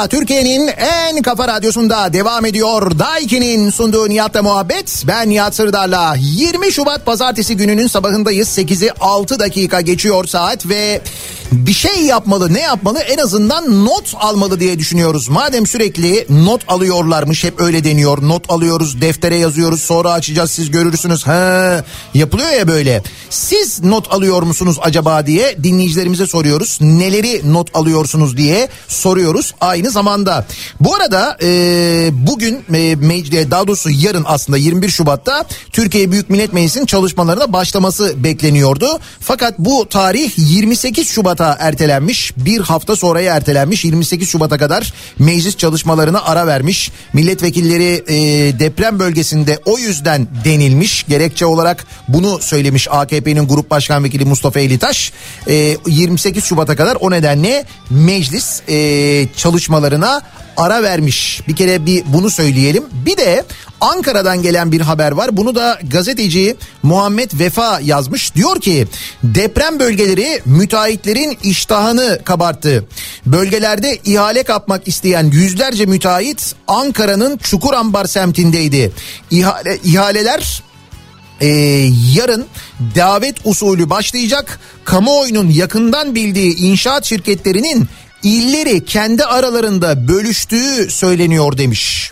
[0.08, 3.00] Türkiye'nin en kafa radyosunda devam ediyor.
[3.00, 5.04] Daiki'nin sunduğu Nihat'la muhabbet.
[5.08, 8.58] Ben Nihat Sırdar'la 20 Şubat pazartesi gününün sabahındayız.
[8.58, 11.02] 8'i 6 dakika geçiyor saat ve
[11.52, 15.30] bir şey yapmalı ne yapmalı en azından not almalı diye düşünüyoruz.
[15.30, 21.28] Madem sürekli not alıyorlarmış hep öyle deniyor not alıyoruz deftere yazıyoruz sonra açacağız siz görürsünüz.
[21.28, 21.84] He,
[22.14, 23.04] yapılıyor ya böyle.
[23.30, 26.78] Siz not alıyor musunuz acaba diye dinleyicilerimize soruyoruz.
[26.82, 30.46] Neleri not alıyorsunuz diye soruyoruz aynı zamanda.
[30.80, 36.54] Bu arada e, bugün e, meclis daha doğrusu yarın aslında 21 Şubat'ta Türkiye Büyük Millet
[36.54, 39.00] Meclisi'nin çalışmalarına başlaması bekleniyordu.
[39.20, 42.34] Fakat bu tarih 28 Şubat'a ertelenmiş.
[42.38, 43.86] Bir hafta sonraya ertelenmiş.
[43.86, 46.92] 28 Şubat'a kadar meclis çalışmalarına ara vermiş.
[47.14, 48.16] Milletvekilleri e,
[48.60, 51.06] deprem bölgesinde o yüzden denilmiş.
[51.08, 55.12] Gerekçe olarak bunu söylemiş AKP'nin Grup Başkan Vekili Mustafa Elitaş.
[55.48, 60.22] E, 28 Şubat'a kadar o nedenle meclis e, çalışmalarına
[60.58, 61.42] ara vermiş.
[61.48, 62.84] Bir kere bir bunu söyleyelim.
[63.06, 63.46] Bir de
[63.82, 65.38] Ankara'dan gelen bir haber var.
[65.38, 68.36] Bunu da gazeteci Muhammed Vefa yazmış.
[68.36, 68.88] Diyor ki
[69.24, 72.86] deprem bölgeleri müteahhitlerin iştahını kabarttı.
[73.26, 78.92] Bölgelerde ihale kapmak isteyen yüzlerce müteahhit Ankara'nın Çukurambar semtindeydi.
[79.32, 80.64] İhale, ihaleler
[81.42, 81.48] ee,
[82.16, 82.46] yarın
[82.96, 84.60] davet usulü başlayacak.
[84.86, 87.88] Kamuoyunun yakından bildiği inşaat şirketlerinin
[88.24, 92.12] illeri kendi aralarında bölüştüğü söyleniyor demiş.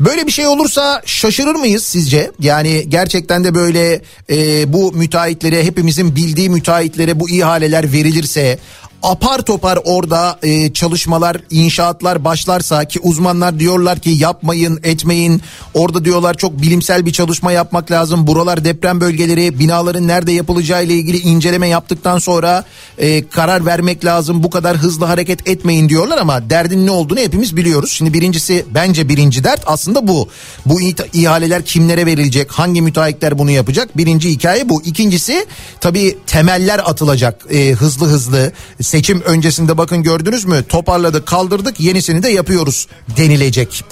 [0.00, 2.30] Böyle bir şey olursa şaşırır mıyız sizce?
[2.40, 8.58] Yani gerçekten de böyle e, bu müteahhitlere hepimizin bildiği müteahhitlere bu ihaleler verilirse
[9.02, 15.42] apar topar orada e, çalışmalar, inşaatlar başlarsa ki uzmanlar diyorlar ki yapmayın, etmeyin.
[15.74, 18.26] Orada diyorlar çok bilimsel bir çalışma yapmak lazım.
[18.26, 22.64] Buralar deprem bölgeleri, binaların nerede yapılacağı ile ilgili inceleme yaptıktan sonra
[22.98, 24.42] e, karar vermek lazım.
[24.42, 27.92] Bu kadar hızlı hareket etmeyin diyorlar ama derdin ne olduğunu hepimiz biliyoruz.
[27.92, 30.28] Şimdi birincisi bence birinci dert aslında bu.
[30.66, 30.80] Bu
[31.12, 32.52] ihaleler kimlere verilecek?
[32.52, 33.96] Hangi müteahhitler bunu yapacak?
[33.96, 34.82] Birinci hikaye bu.
[34.82, 35.46] İkincisi
[35.80, 38.52] tabii temeller atılacak e, hızlı hızlı
[38.90, 42.86] seçim öncesinde bakın gördünüz mü toparladık kaldırdık yenisini de yapıyoruz
[43.16, 43.84] denilecek.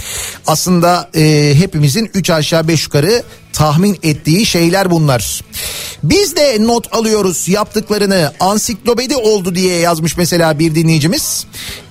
[0.47, 3.23] Aslında e, hepimizin 3 aşağı 5 yukarı
[3.53, 5.45] tahmin ettiği şeyler bunlar.
[6.03, 11.47] Biz de not alıyoruz yaptıklarını ansiklopedi oldu diye yazmış mesela bir dinleyicimiz.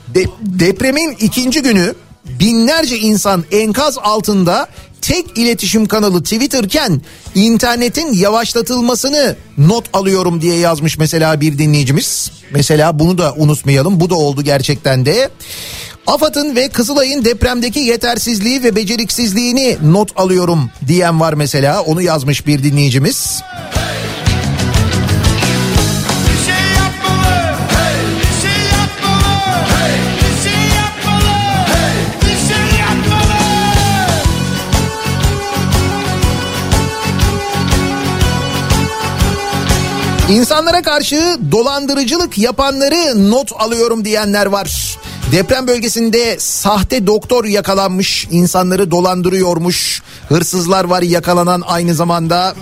[0.08, 1.94] De, depremin ikinci günü
[2.26, 4.68] binlerce insan enkaz altında
[5.02, 7.02] tek iletişim kanalı Twitter'ken
[7.36, 12.32] internetin yavaşlatılmasını not alıyorum diye yazmış mesela bir dinleyicimiz.
[12.52, 14.00] Mesela bunu da unutmayalım.
[14.00, 15.30] Bu da oldu gerçekten de.
[16.08, 21.82] AFAD'ın ve Kızılay'ın depremdeki yetersizliği ve beceriksizliğini not alıyorum diyen var mesela.
[21.82, 23.42] Onu yazmış bir dinleyicimiz.
[23.74, 24.07] Bir
[40.30, 44.98] İnsanlara karşı dolandırıcılık yapanları not alıyorum diyenler var.
[45.32, 50.02] Deprem bölgesinde sahte doktor yakalanmış, insanları dolandırıyormuş.
[50.30, 52.56] Hırsızlar var yakalanan aynı zamanda.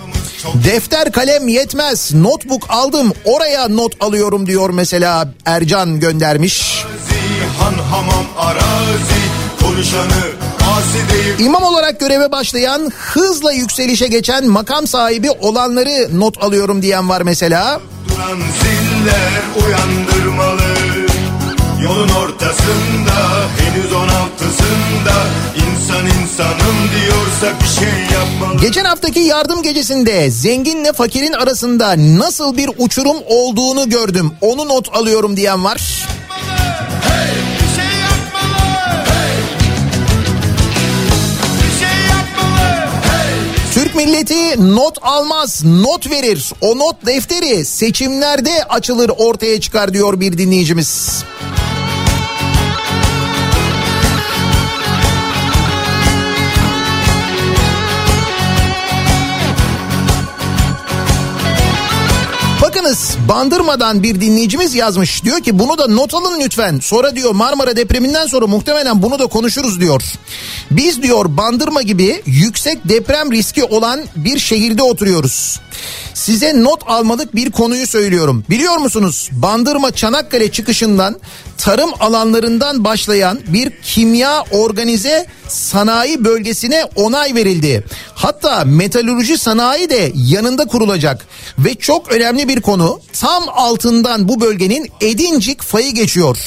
[0.64, 6.84] Defter kalem yetmez, notebook aldım, oraya not alıyorum diyor mesela Ercan göndermiş.
[7.60, 9.22] Han hamam arazi,
[9.60, 10.45] konuşanı
[11.38, 17.80] İmam olarak göreve başlayan, hızla yükselişe geçen makam sahibi olanları not alıyorum diyen var mesela.
[18.08, 20.62] duran ziller uyandırmalı.
[21.82, 25.14] Yolun ortasında, henüz on altısında,
[25.56, 28.60] insan insanım diyorsa bir şey yapmalı.
[28.60, 34.30] Geçen haftaki yardım gecesinde zenginle fakirin arasında nasıl bir uçurum olduğunu gördüm.
[34.40, 36.06] Onu not alıyorum diyen var.
[43.96, 46.52] Milleti not almaz, not verir.
[46.60, 51.24] O not defteri seçimlerde açılır ortaya çıkar diyor bir dinleyicimiz.
[62.76, 65.24] Bakınız Bandırma'dan bir dinleyicimiz yazmış.
[65.24, 66.78] Diyor ki bunu da not alın lütfen.
[66.78, 70.02] Sonra diyor Marmara depreminden sonra muhtemelen bunu da konuşuruz diyor.
[70.70, 75.60] Biz diyor Bandırma gibi yüksek deprem riski olan bir şehirde oturuyoruz.
[76.14, 78.44] Size not almalık bir konuyu söylüyorum.
[78.50, 81.16] Biliyor musunuz Bandırma Çanakkale çıkışından
[81.58, 87.84] tarım alanlarından başlayan bir kimya organize sanayi bölgesine onay verildi.
[88.14, 91.26] Hatta metalurji sanayi de yanında kurulacak
[91.58, 96.38] ve çok önemli bir konu tam altından bu bölgenin Edincik fayı geçiyor.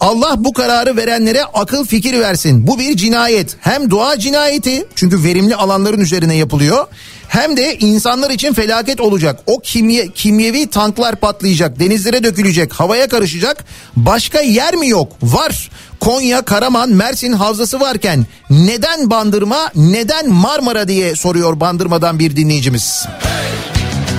[0.00, 2.66] Allah bu kararı verenlere akıl fikir versin.
[2.66, 3.56] Bu bir cinayet.
[3.60, 6.86] Hem doğa cinayeti çünkü verimli alanların üzerine yapılıyor.
[7.28, 9.40] hem de insanlar için felaket olacak.
[9.46, 13.64] O kimye, kimyevi tanklar patlayacak, denizlere dökülecek, havaya karışacak.
[13.96, 15.12] Başka yer mi yok?
[15.22, 15.70] Var.
[16.00, 23.06] Konya, Karaman, Mersin havzası varken neden Bandırma, neden Marmara diye soruyor Bandırma'dan bir dinleyicimiz.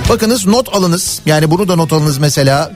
[0.08, 1.20] Bakınız not alınız.
[1.26, 2.70] Yani bunu da not alınız mesela.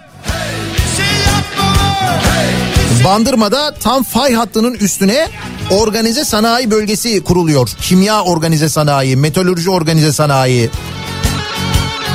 [3.04, 5.28] Bandırma'da tam fay hattının üstüne
[5.70, 7.68] organize sanayi bölgesi kuruluyor.
[7.80, 10.70] Kimya organize sanayi, metalurji organize sanayi.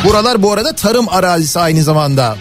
[0.05, 2.37] Buralar bu arada tarım arazisi aynı zamanda.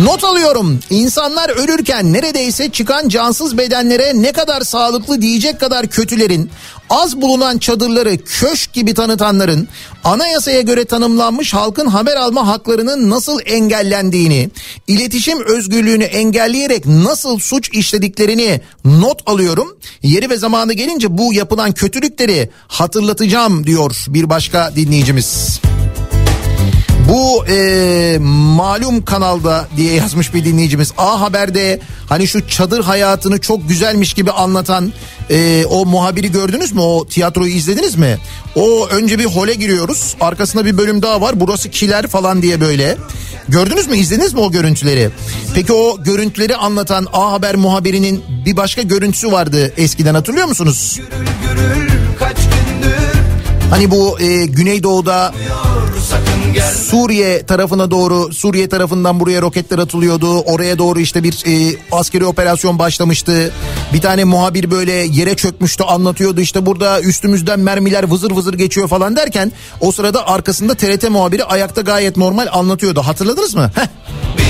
[0.00, 0.80] Not alıyorum.
[0.90, 6.50] İnsanlar ölürken neredeyse çıkan cansız bedenlere ne kadar sağlıklı diyecek kadar kötülerin,
[6.90, 9.68] az bulunan çadırları köşk gibi tanıtanların,
[10.04, 14.50] anayasaya göre tanımlanmış halkın haber alma haklarının nasıl engellendiğini,
[14.86, 19.76] iletişim özgürlüğünü engelleyerek nasıl suç işlediklerini not alıyorum.
[20.02, 25.60] Yeri ve zamanı gelince bu yapılan kötülükleri hatırlatacağım diyor bir başka dinleyicimiz.
[27.08, 28.18] Bu e,
[28.56, 30.92] malum kanalda diye yazmış bir dinleyicimiz.
[30.98, 34.92] A Haber'de hani şu çadır hayatını çok güzelmiş gibi anlatan
[35.30, 36.80] e, o muhabiri gördünüz mü?
[36.80, 38.18] O tiyatroyu izlediniz mi?
[38.54, 40.16] O önce bir hole giriyoruz.
[40.20, 41.40] Arkasında bir bölüm daha var.
[41.40, 42.96] Burası kiler falan diye böyle.
[43.48, 43.96] Gördünüz mü?
[43.96, 45.10] İzlediniz mi o görüntüleri?
[45.54, 51.00] Peki o görüntüleri anlatan A Haber muhabirinin bir başka görüntüsü vardı eskiden hatırlıyor musunuz?
[52.18, 52.96] Kaç gündür
[53.70, 55.34] Hani bu e, Güneydoğu'da
[56.90, 60.40] Suriye tarafına doğru Suriye tarafından buraya roketler atılıyordu.
[60.40, 63.52] Oraya doğru işte bir e, askeri operasyon başlamıştı.
[63.92, 66.40] Bir tane muhabir böyle yere çökmüştü anlatıyordu.
[66.40, 71.80] İşte burada üstümüzden mermiler vızır vızır geçiyor falan derken o sırada arkasında TRT muhabiri ayakta
[71.80, 73.02] gayet normal anlatıyordu.
[73.02, 73.70] Hatırladınız mı?
[73.74, 73.86] Heh.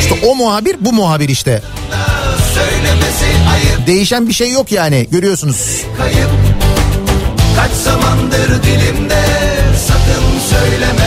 [0.01, 1.63] İşte o muhabir bu muhabir işte.
[3.87, 5.83] Değişen bir şey yok yani görüyorsunuz.
[5.99, 6.31] kayıp
[7.57, 9.23] Kaç zamandır dilimde
[9.89, 11.02] sakın söyleme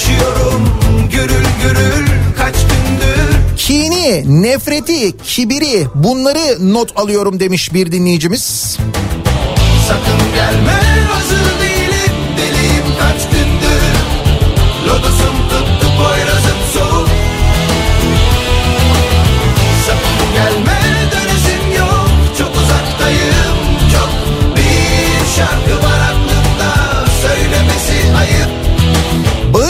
[0.00, 0.68] Yaşıyorum.
[1.12, 3.56] Gürül gürül kaç gündür.
[3.56, 8.76] Kini, nefreti, kibiri bunları not alıyorum demiş bir dinleyicimiz.
[9.88, 10.80] Sakın gelme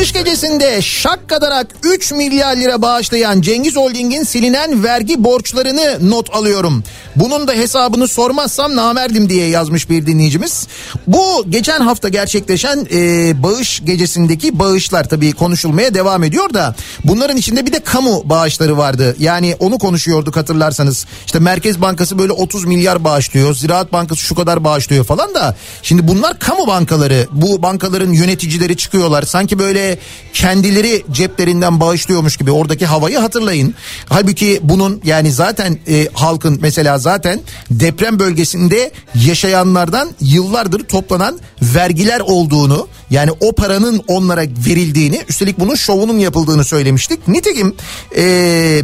[0.00, 6.84] Bağış gecesinde şakkadanak 3 milyar lira bağışlayan Cengiz Holding'in silinen vergi borçlarını not alıyorum.
[7.16, 10.66] Bunun da hesabını sormazsam namerdim diye yazmış bir dinleyicimiz.
[11.06, 17.66] Bu geçen hafta gerçekleşen e, bağış gecesindeki bağışlar tabii konuşulmaya devam ediyor da bunların içinde
[17.66, 19.16] bir de kamu bağışları vardı.
[19.18, 21.06] Yani onu konuşuyorduk hatırlarsanız.
[21.26, 23.54] İşte Merkez Bankası böyle 30 milyar bağışlıyor.
[23.54, 25.56] Ziraat Bankası şu kadar bağışlıyor falan da.
[25.82, 27.26] Şimdi bunlar kamu bankaları.
[27.32, 29.22] Bu bankaların yöneticileri çıkıyorlar.
[29.22, 29.98] Sanki böyle
[30.34, 33.74] kendileri ceplerinden bağışlıyormuş gibi oradaki havayı hatırlayın.
[34.08, 37.40] Halbuki bunun yani zaten e, halkın mesela zaten
[37.70, 46.18] deprem bölgesinde yaşayanlardan yıllardır toplanan vergiler olduğunu yani o paranın onlara verildiğini üstelik bunun şovunun
[46.18, 47.28] yapıldığını söylemiştik.
[47.28, 47.74] Nitekim
[48.16, 48.82] e,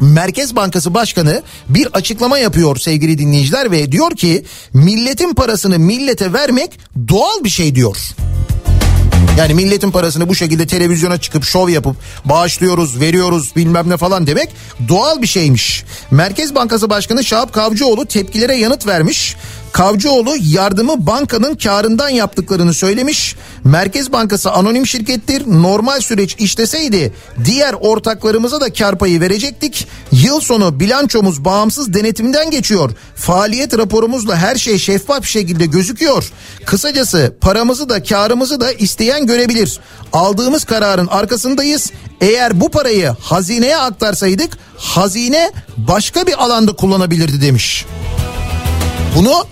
[0.00, 6.70] Merkez Bankası Başkanı bir açıklama yapıyor sevgili dinleyiciler ve diyor ki milletin parasını millete vermek
[7.08, 7.96] doğal bir şey diyor.
[9.38, 14.48] Yani milletin parasını bu şekilde televizyona çıkıp şov yapıp bağışlıyoruz, veriyoruz bilmem ne falan demek
[14.88, 15.84] doğal bir şeymiş.
[16.10, 19.36] Merkez Bankası Başkanı Şahap Kavcıoğlu tepkilere yanıt vermiş.
[19.72, 23.36] Kavcıoğlu yardımı bankanın karından yaptıklarını söylemiş.
[23.64, 25.42] Merkez Bankası anonim şirkettir.
[25.46, 27.12] Normal süreç işleseydi
[27.44, 29.88] diğer ortaklarımıza da kar payı verecektik.
[30.12, 32.90] Yıl sonu bilançomuz bağımsız denetimden geçiyor.
[33.14, 36.32] Faaliyet raporumuzla her şey şeffaf bir şekilde gözüküyor.
[36.66, 39.80] Kısacası paramızı da karımızı da isteyen görebilir.
[40.12, 41.90] Aldığımız kararın arkasındayız.
[42.20, 47.86] Eğer bu parayı hazineye aktarsaydık hazine başka bir alanda kullanabilirdi demiş.
[49.16, 49.44] Bunu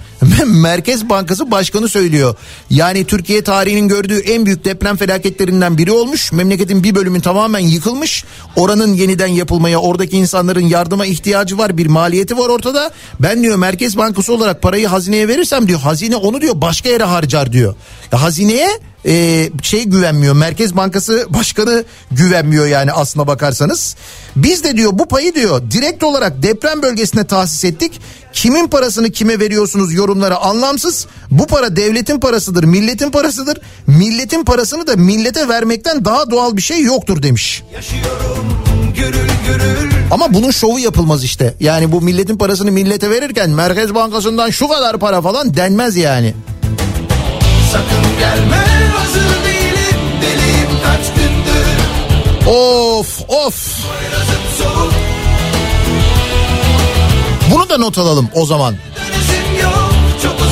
[0.47, 2.37] Merkez Bankası Başkanı söylüyor.
[2.71, 6.33] Yani Türkiye tarihinin gördüğü en büyük deprem felaketlerinden biri olmuş.
[6.33, 8.25] Memleketin bir bölümü tamamen yıkılmış.
[8.57, 11.79] Oranın yeniden yapılmaya, oradaki insanların yardıma ihtiyacı var.
[11.79, 12.91] Bir maliyeti var ortada.
[13.21, 17.53] Ben diyor Merkez Bankası olarak parayı hazineye verirsem diyor hazine onu diyor başka yere harcar
[17.53, 17.75] diyor.
[18.13, 18.69] Ya hazineye
[19.07, 20.35] e, şey güvenmiyor.
[20.35, 23.97] Merkez Bankası Başkanı güvenmiyor yani aslına bakarsanız.
[24.37, 28.01] Biz de diyor bu payı diyor direkt olarak deprem bölgesine tahsis ettik.
[28.33, 31.07] Kimin parasını kime veriyorsunuz yorumlara anlamsız.
[31.31, 33.59] Bu para devletin parasıdır, milletin parasıdır.
[33.87, 37.63] Milletin parasını da millete vermekten daha doğal bir şey yoktur demiş.
[40.11, 41.55] Ama bunun şovu yapılmaz işte.
[41.61, 46.35] Yani bu milletin parasını millete verirken Merkez Bankası'ndan şu kadar para falan denmez yani.
[47.73, 48.78] Sakın gelme
[52.49, 53.85] Of of.
[57.51, 58.75] Bunu da not alalım o zaman.
[59.63, 60.49] yok Çok çok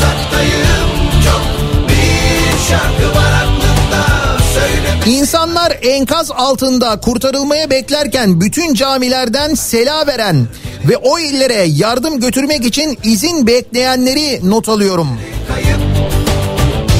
[5.07, 10.49] İnsanlar enkaz altında kurtarılmaya beklerken bütün camilerden sela veren
[10.89, 15.09] ve o illere yardım götürmek için izin bekleyenleri not alıyorum.
[15.49, 15.81] kayıp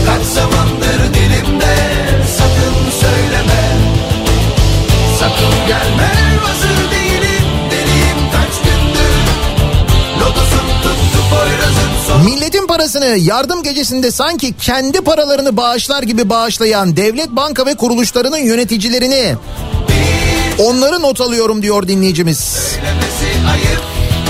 [0.07, 0.86] Kaç zamandır
[5.21, 6.11] Sakın gelme
[6.43, 9.17] hazır değilim deliyim kaç gündür
[10.21, 17.31] Lotusum tuttu Poyraz'ım son Milletin parasını yardım gecesinde sanki kendi paralarını bağışlar gibi bağışlayan devlet
[17.31, 19.35] banka ve kuruluşlarının yöneticilerini
[20.59, 22.57] onları not alıyorum diyor dinleyicimiz.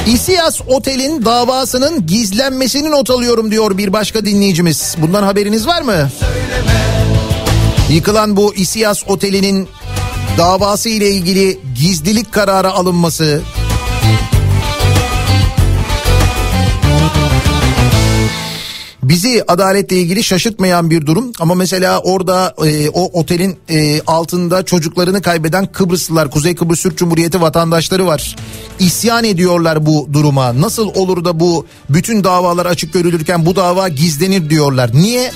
[0.07, 4.95] İSİAS Otel'in davasının gizlenmesini not alıyorum diyor bir başka dinleyicimiz.
[4.99, 6.11] Bundan haberiniz var mı?
[7.91, 9.69] Yıkılan bu İSİAS Oteli'nin
[10.39, 13.43] davası ile ilgili gizlilik kararı alınması.
[19.03, 25.23] Bizi adaletle ilgili şaşırtmayan bir durum ama mesela orada e, o otelin e, altında çocuklarını
[25.23, 28.37] kaybeden Kıbrıslılar, Kuzey Kıbrıs Türk Cumhuriyeti vatandaşları var.
[28.79, 30.61] İsyan ediyorlar bu duruma.
[30.61, 34.91] Nasıl olur da bu bütün davalar açık görülürken bu dava gizlenir diyorlar.
[34.95, 35.33] Niye?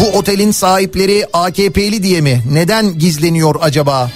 [0.00, 2.42] Bu otelin sahipleri AKP'li diye mi?
[2.50, 4.10] Neden gizleniyor acaba?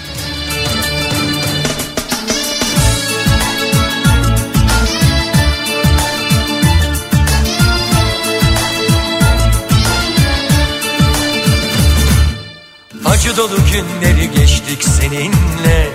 [13.04, 15.88] Acı dolu günleri geçtik seninle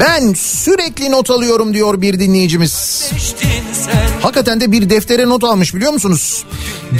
[0.00, 3.04] Ben sürekli not alıyorum diyor bir dinleyicimiz.
[4.22, 6.44] Hakikaten de bir deftere not almış biliyor musunuz?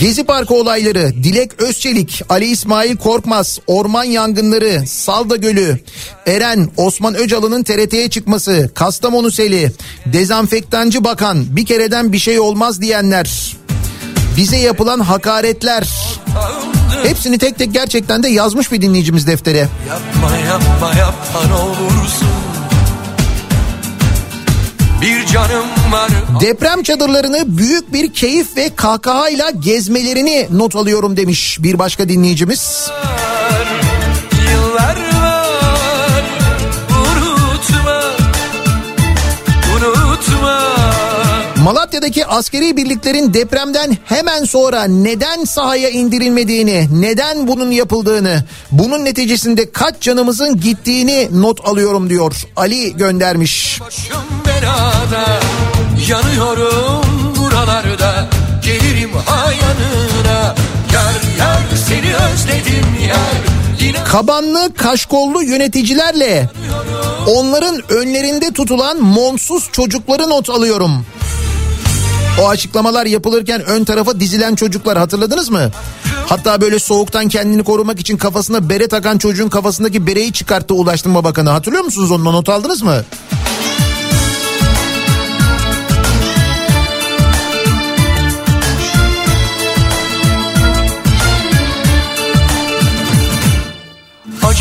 [0.00, 5.78] Gezi Parkı olayları, Dilek Özçelik, Ali İsmail Korkmaz, orman yangınları, Salda Gölü,
[6.26, 9.72] Eren, Osman Öcalan'ın TRT'ye çıkması, Kastamonu Seli,
[10.06, 13.56] dezenfektancı bakan, bir kereden bir şey olmaz diyenler,
[14.36, 15.88] bize yapılan hakaretler,
[17.02, 19.68] hepsini tek tek gerçekten de yazmış bir dinleyicimiz deftere.
[19.88, 22.47] Yapma yapma yapma olursun
[25.02, 26.10] Bir canım var
[26.40, 32.90] Deprem çadırlarını büyük bir keyif ve kahkahayla gezmelerini not alıyorum demiş bir başka dinleyicimiz.
[34.52, 36.22] Yıllar var
[36.90, 38.02] Unutma
[39.76, 40.60] Unutma
[41.64, 50.00] Malatya'daki askeri birliklerin depremden hemen sonra neden sahaya indirilmediğini, neden bunun yapıldığını, bunun neticesinde kaç
[50.00, 52.42] canımızın gittiğini not alıyorum diyor.
[52.56, 53.80] Ali göndermiş.
[53.80, 54.37] Başım
[54.68, 55.40] belada
[56.08, 57.04] Yanıyorum
[57.36, 58.28] buralarda
[58.64, 60.54] Gelirim ha yanına
[60.94, 63.38] Yar yar seni özledim yar
[63.80, 66.50] Yine Kabanlı kaşkollu yöneticilerle
[67.26, 71.06] onların önlerinde tutulan monsuz çocukları not alıyorum.
[72.42, 75.70] O açıklamalar yapılırken ön tarafa dizilen çocuklar hatırladınız mı?
[76.28, 81.50] Hatta böyle soğuktan kendini korumak için kafasına bere takan çocuğun kafasındaki bereyi çıkarttı Ulaştırma Bakanı.
[81.50, 83.04] Hatırlıyor musunuz onu not aldınız mı?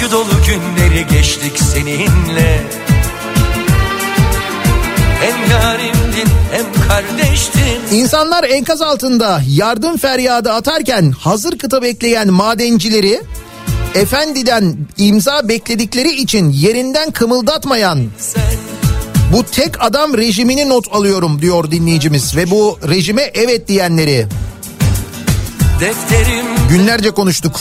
[0.08, 2.64] Acı dolu günleri geçtik seninle.
[5.22, 7.98] Hem yarimdin hem kardeştin.
[7.98, 13.22] İnsanlar enkaz altında yardım feryadı atarken hazır kıta bekleyen madencileri
[13.96, 18.44] efendiden imza bekledikleri için yerinden kımıldatmayan sen
[19.34, 24.28] bu tek adam rejimini not alıyorum diyor dinleyicimiz ve bu rejime evet diyenleri
[25.80, 27.60] Defterim günlerce konuştuk.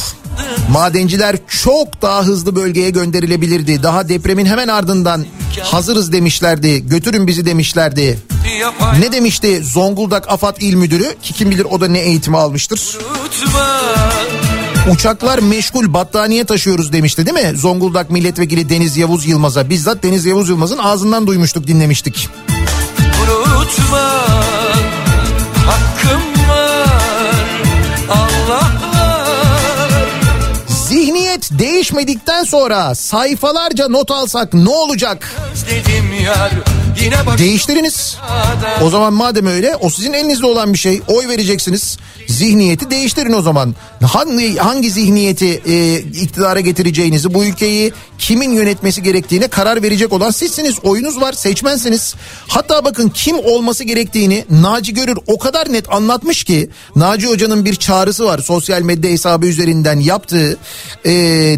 [0.70, 3.82] Madenciler çok daha hızlı bölgeye gönderilebilirdi.
[3.82, 5.26] Daha depremin hemen ardından
[5.62, 6.88] hazırız demişlerdi.
[6.88, 8.18] Götürün bizi demişlerdi.
[9.00, 12.98] Ne demişti Zonguldak Afat İl Müdürü ki kim bilir o da ne eğitimi almıştır.
[14.90, 17.58] Uçaklar meşgul battaniye taşıyoruz demişti değil mi?
[17.58, 19.70] Zonguldak Milletvekili Deniz Yavuz Yılmaz'a.
[19.70, 22.28] Bizzat Deniz Yavuz Yılmaz'ın ağzından duymuştuk dinlemiştik.
[23.22, 24.12] Unutma
[25.66, 26.35] Hakkım
[31.76, 35.30] değişmedikten sonra sayfalarca not alsak ne olacak?
[35.70, 36.50] Dedim yar
[37.38, 38.16] Değiştiriniz.
[38.82, 41.00] O zaman madem öyle o sizin elinizde olan bir şey.
[41.08, 41.98] Oy vereceksiniz.
[42.28, 43.74] Zihniyeti değiştirin o zaman.
[44.02, 50.78] Hangi, hangi zihniyeti e, iktidara getireceğinizi bu ülkeyi kimin yönetmesi gerektiğine karar verecek olan sizsiniz.
[50.82, 52.14] Oyunuz var seçmensiniz.
[52.48, 57.74] Hatta bakın kim olması gerektiğini Naci Görür o kadar net anlatmış ki Naci Hoca'nın bir
[57.74, 60.56] çağrısı var sosyal medya hesabı üzerinden yaptığı.
[61.06, 61.12] E,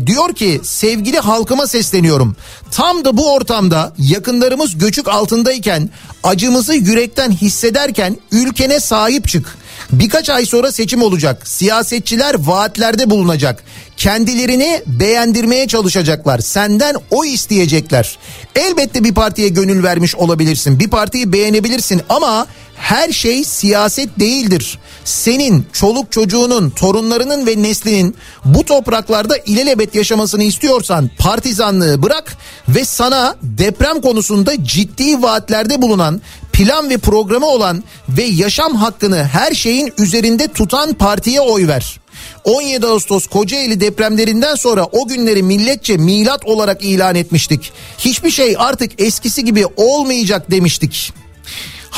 [0.06, 2.36] diyor ki sevgili halkıma sesleniyorum.
[2.70, 5.90] Tam da bu ortamda yakınlarımız göçük altındayken
[6.22, 9.58] acımızı yürekten hissederken ülkene sahip çık.
[9.92, 11.48] Birkaç ay sonra seçim olacak.
[11.48, 13.64] Siyasetçiler vaatlerde bulunacak.
[13.96, 16.38] Kendilerini beğendirmeye çalışacaklar.
[16.38, 18.18] Senden o isteyecekler.
[18.54, 20.80] Elbette bir partiye gönül vermiş olabilirsin.
[20.80, 22.46] Bir partiyi beğenebilirsin ama
[22.78, 24.78] her şey siyaset değildir.
[25.04, 32.36] Senin, çoluk çocuğunun, torunlarının ve neslinin bu topraklarda ilelebet yaşamasını istiyorsan partizanlığı bırak
[32.68, 36.20] ve sana deprem konusunda ciddi vaatlerde bulunan
[36.52, 42.00] plan ve programı olan ve yaşam hakkını her şeyin üzerinde tutan partiye oy ver.
[42.44, 47.72] 17 Ağustos Kocaeli depremlerinden sonra o günleri milletçe milat olarak ilan etmiştik.
[47.98, 51.12] Hiçbir şey artık eskisi gibi olmayacak demiştik.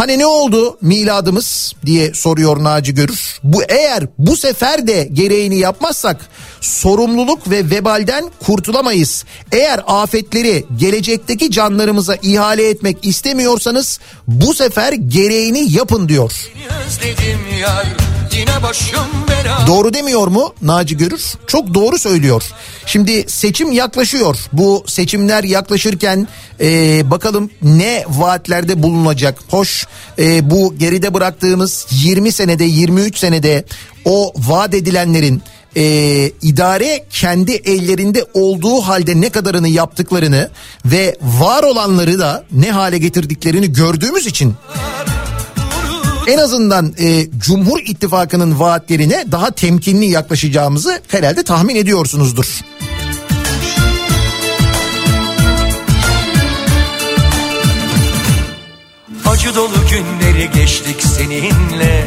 [0.01, 3.39] Hani ne oldu miladımız diye soruyor Naci Görür.
[3.43, 6.29] Bu eğer bu sefer de gereğini yapmazsak
[6.61, 9.25] sorumluluk ve vebalden kurtulamayız.
[9.53, 16.51] Eğer afetleri gelecekteki canlarımıza ihale etmek istemiyorsanız bu sefer gereğini yapın diyor.
[16.87, 17.87] Özledim yar
[19.67, 21.35] Doğru demiyor mu Naci Görür?
[21.47, 22.43] Çok doğru söylüyor.
[22.87, 24.37] Şimdi seçim yaklaşıyor.
[24.53, 26.29] Bu seçimler yaklaşırken
[26.61, 29.39] e, bakalım ne vaatlerde bulunacak.
[29.51, 29.87] Hoş
[30.19, 33.65] e, bu geride bıraktığımız 20 senede 23 senede
[34.05, 35.43] o vaat edilenlerin
[35.77, 35.83] e,
[36.43, 40.51] idare kendi ellerinde olduğu halde ne kadarını yaptıklarını
[40.85, 44.55] ve var olanları da ne hale getirdiklerini gördüğümüz için
[46.31, 52.61] en azından e, Cumhur İttifakı'nın vaatlerine daha temkinli yaklaşacağımızı herhalde tahmin ediyorsunuzdur.
[59.27, 62.07] Acı dolu günleri geçtik seninle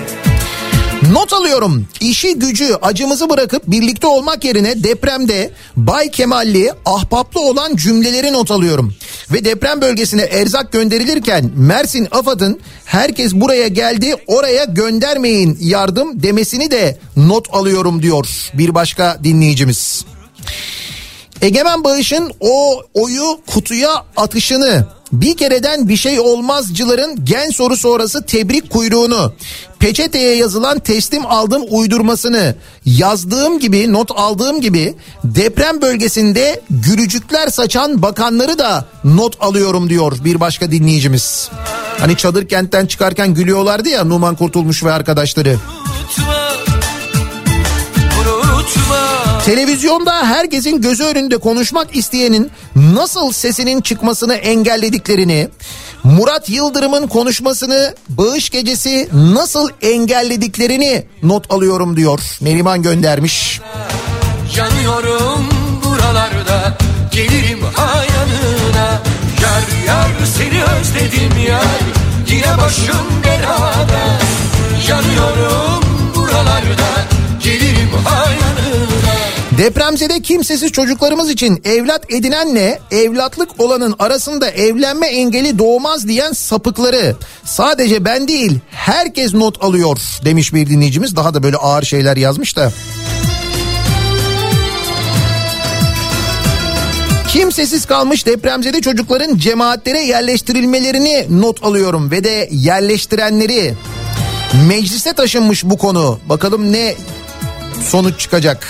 [1.11, 1.87] Not alıyorum.
[2.01, 8.93] İşi gücü acımızı bırakıp birlikte olmak yerine depremde Bay Kemalli ahbaplı olan cümleleri not alıyorum.
[9.31, 16.97] Ve deprem bölgesine erzak gönderilirken Mersin AFAD'ın herkes buraya geldi oraya göndermeyin yardım demesini de
[17.17, 20.05] not alıyorum diyor bir başka dinleyicimiz.
[21.43, 28.69] Egemen Bağış'ın o oyu kutuya atışını bir kereden bir şey olmazcıların gen soru sonrası tebrik
[28.69, 29.33] kuyruğunu
[29.79, 32.55] peçeteye yazılan teslim aldım uydurmasını
[32.85, 40.39] yazdığım gibi not aldığım gibi deprem bölgesinde gülücükler saçan bakanları da not alıyorum diyor bir
[40.39, 41.49] başka dinleyicimiz.
[41.99, 45.49] Hani çadır kentten çıkarken gülüyorlardı ya Numan Kurtulmuş ve arkadaşları.
[45.49, 46.53] Unutma
[48.19, 49.02] Unutma
[49.45, 55.49] Televizyonda herkesin gözü önünde konuşmak isteyenin nasıl sesinin çıkmasını engellediklerini,
[56.03, 62.19] Murat Yıldırım'ın konuşmasını bağış gecesi nasıl engellediklerini not alıyorum diyor.
[62.41, 63.61] Neriman göndermiş.
[64.57, 65.49] Yanıyorum
[65.83, 66.77] buralarda
[67.11, 68.03] Gelirim ha
[69.41, 71.79] Yar yar seni özledim yar
[72.27, 74.19] Yine başım belada
[74.87, 75.83] Yanıyorum
[76.15, 77.07] buralarda
[77.43, 78.42] Gelirim ha
[79.57, 87.15] Depremzede kimsesiz çocuklarımız için evlat edinenle evlatlık olanın arasında evlenme engeli doğmaz diyen sapıkları
[87.45, 91.15] sadece ben değil herkes not alıyor demiş bir dinleyicimiz.
[91.15, 92.71] Daha da böyle ağır şeyler yazmış da.
[97.27, 103.73] Kimsesiz kalmış depremzede çocukların cemaatlere yerleştirilmelerini not alıyorum ve de yerleştirenleri
[104.67, 106.19] meclise taşınmış bu konu.
[106.29, 106.95] Bakalım ne
[107.89, 108.67] sonuç çıkacak.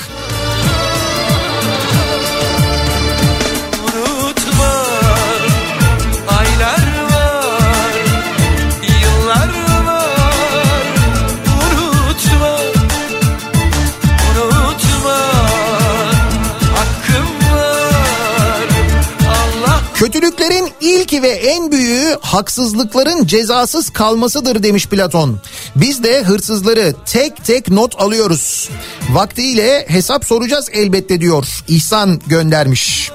[20.04, 25.40] Kötülüklerin ilki ve en büyüğü haksızlıkların cezasız kalmasıdır demiş Platon.
[25.76, 28.70] Biz de hırsızları tek tek not alıyoruz.
[29.10, 31.64] Vaktiyle hesap soracağız elbette diyor.
[31.68, 33.12] İhsan göndermiş.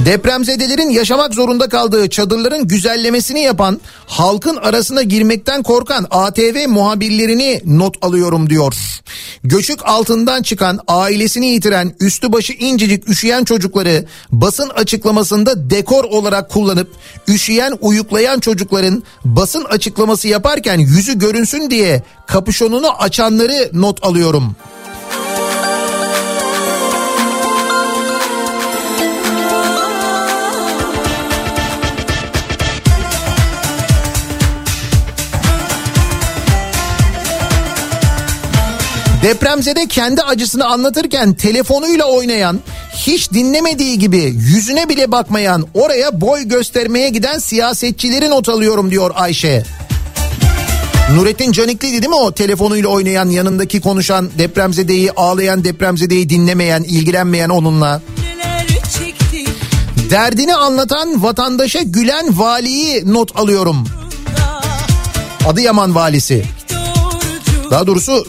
[0.00, 8.50] Depremzedelerin yaşamak zorunda kaldığı çadırların güzellemesini yapan, halkın arasına girmekten korkan ATV muhabirlerini not alıyorum
[8.50, 8.74] diyor.
[9.44, 16.88] Göçük altından çıkan, ailesini yitiren, üstü başı incecik üşüyen çocukları basın açıklamasında dekor olarak kullanıp
[17.28, 24.56] üşüyen uyuklayan çocukların basın açıklaması yaparken yüzü görünsün diye kapüşonunu açanları not alıyorum.
[39.24, 42.60] Depremzede kendi acısını anlatırken telefonuyla oynayan,
[42.96, 49.64] hiç dinlemediği gibi yüzüne bile bakmayan, oraya boy göstermeye giden siyasetçileri not alıyorum diyor Ayşe.
[51.14, 58.02] Nurettin Canikli'ydi değil mi o telefonuyla oynayan, yanındaki konuşan, depremzedeyi, ağlayan depremzedeyi dinlemeyen, ilgilenmeyen onunla.
[60.10, 63.88] Derdini anlatan vatandaşa gülen valiyi not alıyorum.
[65.46, 66.44] Adıyaman valisi.
[66.44, 66.63] doğrucu
[67.70, 68.26] Daha doğrusu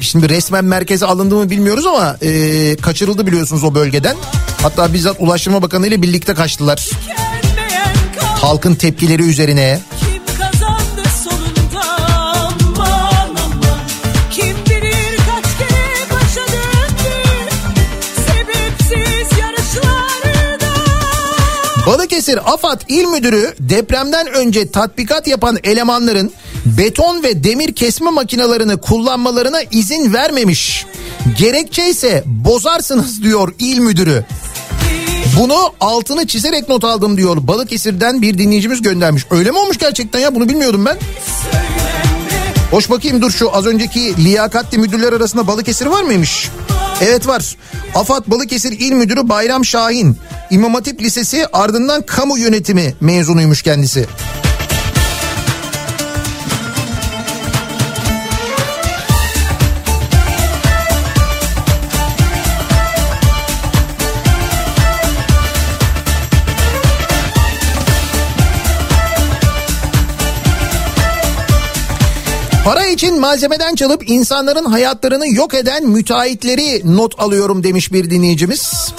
[0.00, 4.16] şimdi resmen merkeze alındı mı bilmiyoruz ama e, kaçırıldı biliyorsunuz o bölgeden.
[4.62, 6.90] Hatta bizzat Ulaştırma Bakanı ile birlikte kaçtılar.
[8.20, 9.80] Halkın tepkileri üzerine.
[10.00, 10.11] Kim
[21.86, 26.32] Balıkesir AFAD İl Müdürü depremden önce tatbikat yapan elemanların
[26.66, 30.86] beton ve demir kesme makinalarını kullanmalarına izin vermemiş.
[31.38, 34.24] Gerekçe ise bozarsınız diyor il müdürü.
[35.38, 37.36] Bunu altını çizerek not aldım diyor.
[37.40, 39.26] Balıkesir'den bir dinleyicimiz göndermiş.
[39.30, 40.98] Öyle mi olmuş gerçekten ya bunu bilmiyordum ben.
[42.72, 46.48] Hoş bakayım dur şu az önceki liyakatli müdürler arasında Balıkesir var mıymış?
[47.02, 47.56] Evet var.
[47.94, 50.16] AFAD Balıkesir İl Müdürü Bayram Şahin.
[50.50, 54.06] İmam Hatip Lisesi ardından kamu yönetimi mezunuymuş kendisi.
[72.64, 78.92] Para için malzemeden çalıp insanların hayatlarını yok eden müteahhitleri not alıyorum demiş bir dinleyicimiz.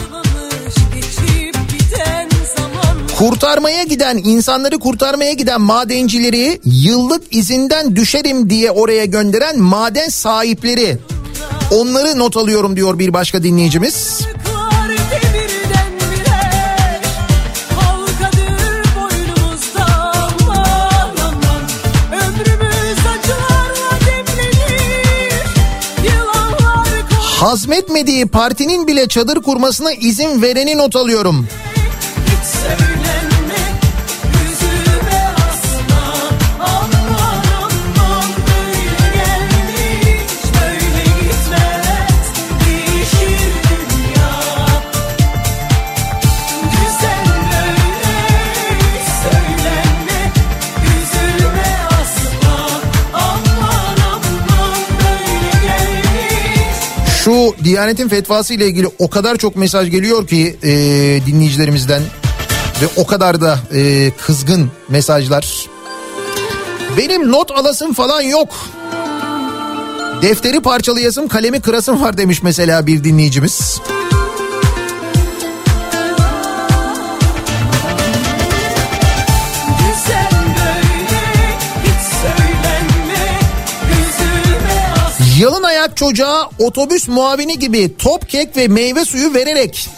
[3.17, 10.97] Kurtarmaya giden, insanları kurtarmaya giden madencileri yıllık izinden düşerim diye oraya gönderen maden sahipleri.
[11.71, 14.19] Onları not alıyorum diyor bir başka dinleyicimiz.
[14.21, 14.52] Kar
[27.43, 31.47] Hazmetmediği partinin bile çadır kurmasına izin vereni not alıyorum.
[57.63, 60.69] Diyanet'in fetvası ile ilgili o kadar çok mesaj geliyor ki e,
[61.25, 62.01] dinleyicilerimizden
[62.81, 65.69] ve o kadar da e, kızgın mesajlar.
[66.97, 68.49] Benim not alasım falan yok.
[70.21, 73.81] Defteri parçalayasım kalemi kırasım var demiş mesela bir dinleyicimiz.
[85.43, 89.89] Yalın ayak çocuğa otobüs muavini gibi top kek ve meyve suyu vererek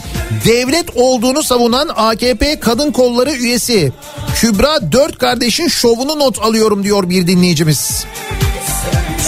[0.46, 3.92] devlet olduğunu savunan AKP kadın kolları üyesi
[4.36, 8.06] Kübra dört kardeşin şovunu not alıyorum diyor bir dinleyicimiz.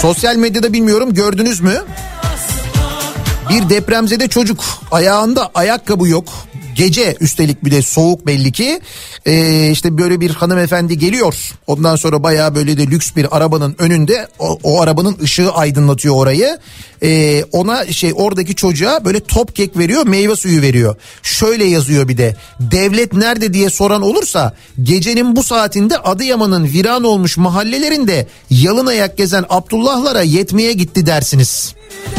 [0.02, 1.84] Sosyal medyada bilmiyorum gördünüz mü?
[3.49, 6.47] Bir depremzede çocuk ayağında ayakkabı yok.
[6.78, 8.82] Gece üstelik bir de soğuk belli ki
[9.26, 11.52] Ee, işte böyle bir hanımefendi geliyor.
[11.68, 16.58] Ondan sonra bayağı böyle de lüks bir arabanın önünde o, o arabanın ışığı aydınlatıyor orayı.
[17.04, 20.95] Ee, ona şey oradaki çocuğa böyle top kek veriyor meyve suyu veriyor.
[21.24, 27.38] Şöyle yazıyor bir de devlet nerede diye soran olursa gecenin bu saatinde Adıyaman'ın viran olmuş
[27.38, 31.74] mahallelerinde yalın ayak gezen Abdullahlara yetmeye gitti dersiniz.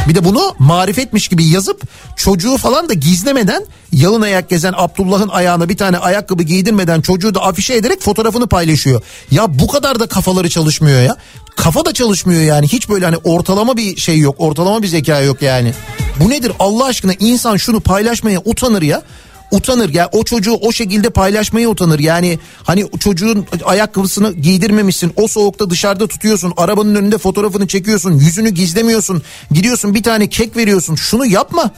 [0.08, 1.82] Bir de bunu marifetmiş gibi yazıp
[2.16, 7.42] çocuğu falan da gizlemeden yalın ayak gezen Abdullah'ın ayağına bir tane ayakkabı giydirmeden çocuğu da
[7.42, 9.02] afişe ederek fotoğrafını paylaşıyor.
[9.30, 11.16] Ya bu kadar da kafaları çalışmıyor ya.
[11.56, 15.42] Kafa da çalışmıyor yani hiç böyle hani ortalama bir şey yok ortalama bir zeka yok
[15.42, 15.72] yani.
[16.20, 19.02] Bu nedir Allah aşkına insan şunu paylaşmaya utanır ya
[19.50, 19.94] utanır.
[19.94, 21.98] Ya o çocuğu o şekilde paylaşmaya utanır.
[21.98, 25.12] Yani hani çocuğun ayakkabısını giydirmemişsin.
[25.16, 26.52] O soğukta dışarıda tutuyorsun.
[26.56, 28.12] Arabanın önünde fotoğrafını çekiyorsun.
[28.12, 29.22] Yüzünü gizlemiyorsun.
[29.50, 30.94] Gidiyorsun bir tane kek veriyorsun.
[30.94, 31.70] Şunu yapma.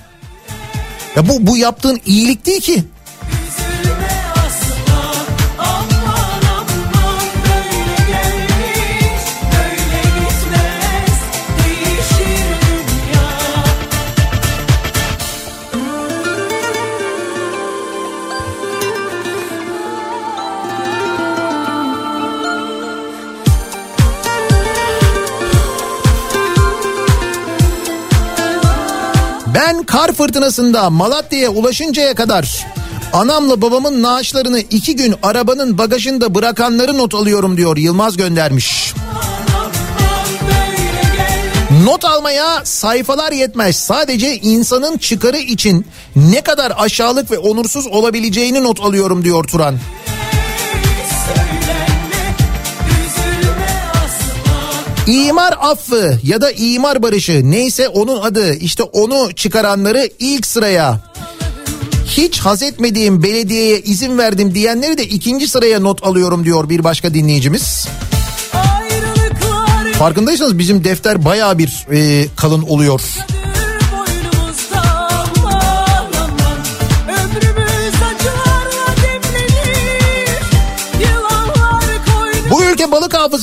[1.16, 2.84] Ya bu bu yaptığın iyilik değil ki
[29.70, 32.66] Ben kar fırtınasında Malatya'ya ulaşıncaya kadar
[33.12, 38.94] anamla babamın naaşlarını iki gün arabanın bagajında bırakanları not alıyorum diyor Yılmaz göndermiş.
[41.84, 43.76] Not almaya sayfalar yetmez.
[43.76, 45.86] Sadece insanın çıkarı için
[46.16, 49.74] ne kadar aşağılık ve onursuz olabileceğini not alıyorum diyor Turan.
[49.74, 50.19] Söylenme
[55.10, 61.00] İmar affı ya da imar barışı neyse onun adı işte onu çıkaranları ilk sıraya
[62.06, 67.14] hiç haz etmediğim belediyeye izin verdim diyenleri de ikinci sıraya not alıyorum diyor bir başka
[67.14, 67.88] dinleyicimiz.
[69.98, 73.00] Farkındaysanız bizim defter baya bir e, kalın oluyor.
[73.00, 73.49] boynumuzda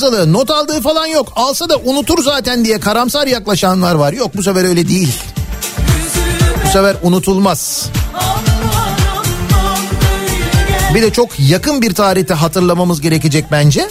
[0.02, 4.12] hafızalı not aldığı falan yok alsa da unutur zaten diye karamsar yaklaşanlar var.
[4.12, 5.12] Yok bu sefer öyle değil.
[6.64, 7.88] Bu sefer unutulmaz.
[10.94, 13.88] Bir de çok yakın bir tarihte hatırlamamız gerekecek bence.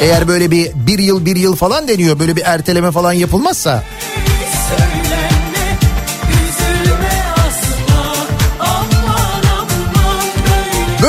[0.00, 3.82] Eğer böyle bir bir yıl bir yıl falan deniyor böyle bir erteleme falan yapılmazsa.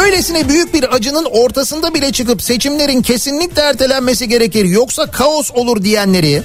[0.02, 6.44] Böylesine büyük bir acının ortasında bile çıkıp seçimlerin kesinlikle ertelenmesi gerekir yoksa kaos olur diyenleri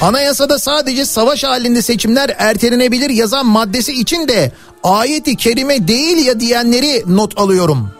[0.00, 4.52] anayasada sadece savaş halinde seçimler ertelenebilir yazan maddesi için de
[4.82, 7.90] ayeti kerime değil ya diyenleri not alıyorum.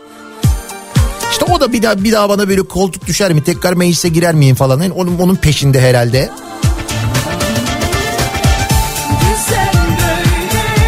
[1.31, 4.35] İşte o da bir daha bir daha bana böyle koltuk düşer mi tekrar meclise girer
[4.35, 6.31] miyim falan Yani onun, onun peşinde herhalde.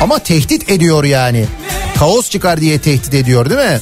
[0.03, 1.47] Ama tehdit ediyor yani.
[1.99, 3.81] Kaos çıkar diye tehdit ediyor değil mi?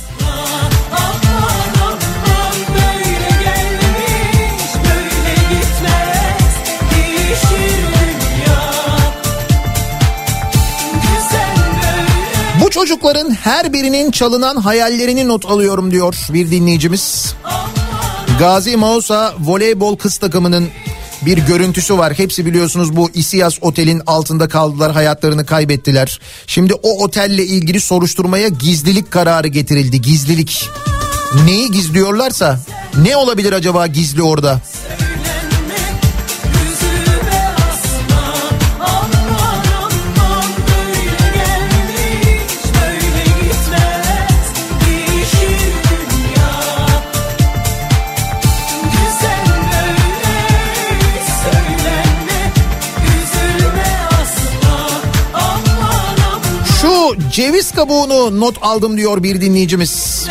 [12.87, 17.35] Çocukların her birinin çalınan hayallerini not alıyorum diyor bir dinleyicimiz.
[18.39, 20.69] Gazi Mausa voleybol kız takımının
[21.23, 22.19] bir görüntüsü var.
[22.19, 26.21] Hepsi biliyorsunuz bu İsiyas Otel'in altında kaldılar, hayatlarını kaybettiler.
[26.47, 30.01] Şimdi o otelle ilgili soruşturmaya gizlilik kararı getirildi.
[30.01, 30.69] Gizlilik.
[31.45, 32.61] Neyi gizliyorlarsa
[33.03, 34.53] ne olabilir acaba gizli orada?
[34.53, 35.15] Üzülme
[57.37, 60.27] ceviz kabuğunu not aldım diyor bir dinleyicimiz.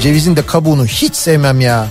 [0.00, 1.86] Cevizin de kabuğunu hiç sevmem ya.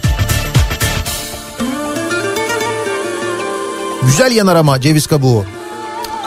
[4.04, 5.46] Güzel yanar ama ceviz kabuğu.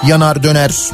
[0.06, 0.90] Yanar döner.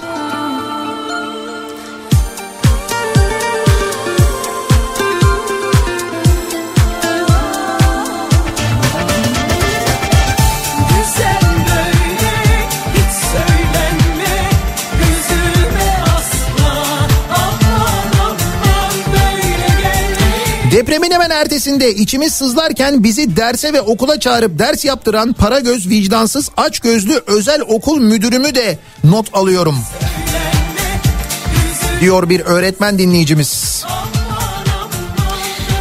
[20.97, 26.51] Depremin hemen ertesinde içimiz sızlarken bizi derse ve okula çağırıp ders yaptıran para göz vicdansız
[26.57, 29.77] aç gözlü özel okul müdürümü de not alıyorum.
[32.01, 33.85] Diyor bir öğretmen dinleyicimiz.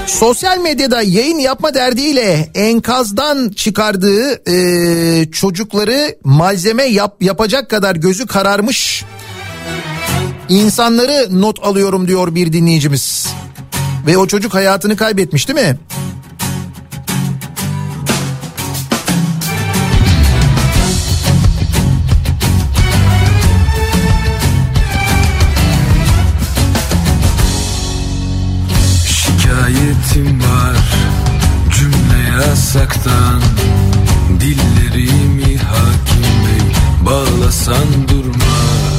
[0.07, 9.03] Sosyal medyada yayın yapma derdiyle enkazdan çıkardığı e, çocukları malzeme yap, yapacak kadar gözü kararmış
[10.49, 13.27] insanları not alıyorum diyor bir dinleyicimiz.
[14.05, 15.77] Ve o çocuk hayatını kaybetmiş değil mi?
[29.05, 30.77] Şikayetim var
[31.75, 33.41] cümle yasaktan
[34.39, 36.75] Dillerimi hakim bey
[37.05, 37.85] bağlasan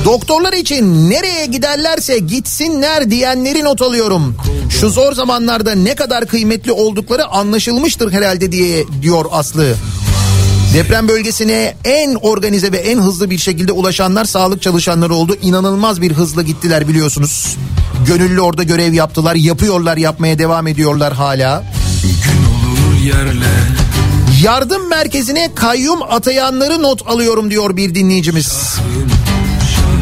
[0.06, 4.36] Doktorlar için nereye giderlerse gitsinler diyenleri not alıyorum.
[4.70, 9.74] Şu zor zamanlarda ne kadar kıymetli oldukları anlaşılmıştır herhalde diye diyor Aslı.
[10.74, 15.36] Deprem bölgesine en organize ve en hızlı bir şekilde ulaşanlar sağlık çalışanları oldu.
[15.42, 17.56] İnanılmaz bir hızla gittiler biliyorsunuz.
[18.06, 21.64] Gönüllü orada görev yaptılar, yapıyorlar, yapmaya devam ediyorlar hala.
[22.02, 23.46] Gün olur yerle
[24.42, 28.76] Yardım merkezine kayyum atayanları not alıyorum diyor bir dinleyicimiz.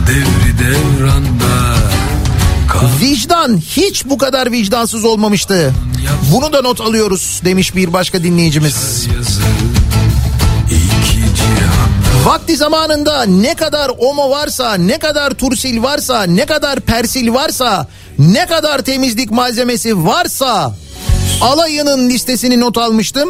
[0.06, 1.74] Devri devranda
[3.00, 5.74] Vicdan hiç bu kadar vicdansız olmamıştı.
[6.32, 9.06] Bunu da not alıyoruz demiş bir başka dinleyicimiz.
[12.24, 17.86] Vakti zamanında ne kadar omo varsa, ne kadar tursil varsa, ne kadar persil varsa,
[18.18, 20.76] ne kadar temizlik malzemesi varsa
[21.40, 23.28] alayının listesini not almıştım.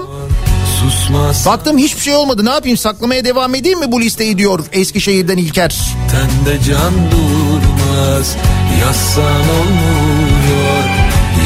[1.05, 1.47] Susmaz.
[1.47, 2.45] Baktım hiçbir şey olmadı.
[2.45, 2.77] Ne yapayım?
[2.77, 5.77] Saklamaya devam edeyim mi bu listeyi diyor Eskişehir'den İlker.
[6.11, 8.37] Tende can durmaz.
[8.81, 10.85] Yazsan olmuyor.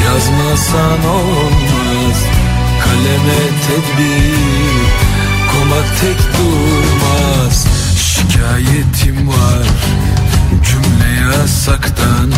[0.05, 2.17] Yazmasan olmaz.
[2.83, 4.33] Kaleme tedbir
[5.51, 7.67] Komak tek durmaz.
[7.97, 9.67] Şikayetim var.
[10.65, 12.31] Cümle yasaktan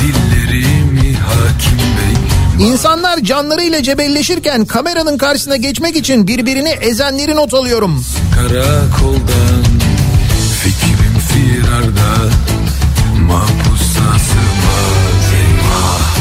[0.00, 8.04] Dillerimi hakim bey İnsanlar canlarıyla cebelleşirken kameranın karşısına geçmek için birbirini ezenleri not alıyorum.
[8.34, 9.64] Karakoldan
[10.62, 12.30] Fikrim firarda
[14.18, 16.14] sığmaz Eyvah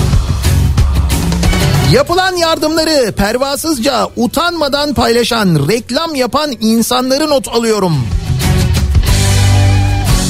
[1.93, 7.93] Yapılan yardımları pervasızca utanmadan paylaşan, reklam yapan insanları not alıyorum.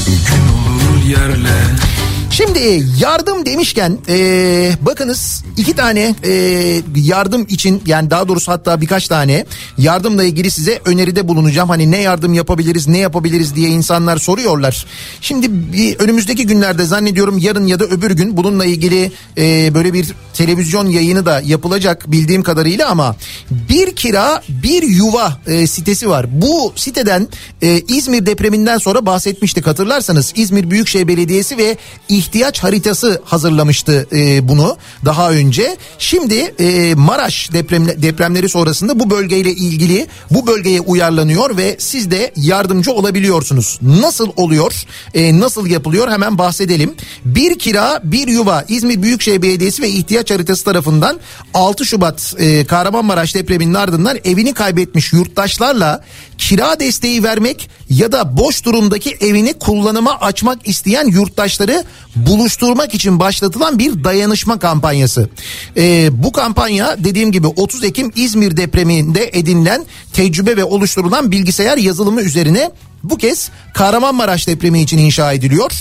[0.05, 0.43] Gün
[0.73, 1.92] olur yerle
[2.33, 9.07] Şimdi yardım demişken eee, bakınız iki tane eee, yardım için yani daha doğrusu hatta birkaç
[9.07, 9.45] tane
[9.77, 11.69] yardımla ilgili size öneride bulunacağım.
[11.69, 14.85] Hani ne yardım yapabiliriz ne yapabiliriz diye insanlar soruyorlar.
[15.21, 20.07] Şimdi bir önümüzdeki günlerde zannediyorum yarın ya da öbür gün bununla ilgili eee, böyle bir
[20.33, 23.15] televizyon yayını da yapılacak bildiğim kadarıyla ama
[23.51, 26.41] bir kira bir yuva eee, sitesi var.
[26.41, 27.27] Bu siteden
[27.61, 31.77] eee, İzmir depreminden sonra bahsetmiştik hatırlarsanız İzmir Büyükşehir Belediyesi ve
[32.23, 35.77] ihtiyaç haritası hazırlamıştı e, bunu daha önce.
[35.99, 42.31] Şimdi e, Maraş deprem, depremleri sonrasında bu bölgeyle ilgili bu bölgeye uyarlanıyor ve siz de
[42.35, 43.79] yardımcı olabiliyorsunuz.
[43.81, 44.83] Nasıl oluyor?
[45.13, 46.11] E, nasıl yapılıyor?
[46.11, 46.95] Hemen bahsedelim.
[47.25, 51.19] Bir kira bir yuva İzmir Büyükşehir Belediyesi ve ihtiyaç haritası tarafından
[51.53, 56.03] 6 Şubat e, Kahramanmaraş depreminin ardından evini kaybetmiş yurttaşlarla
[56.47, 61.83] kira desteği vermek ya da boş durumdaki evini kullanıma açmak isteyen yurttaşları
[62.15, 65.29] buluşturmak için başlatılan bir dayanışma kampanyası.
[65.77, 72.21] Ee, bu kampanya dediğim gibi 30 Ekim İzmir depreminde edinilen tecrübe ve oluşturulan bilgisayar yazılımı
[72.21, 72.71] üzerine
[73.03, 75.71] bu kez Kahramanmaraş depremi için inşa ediliyor.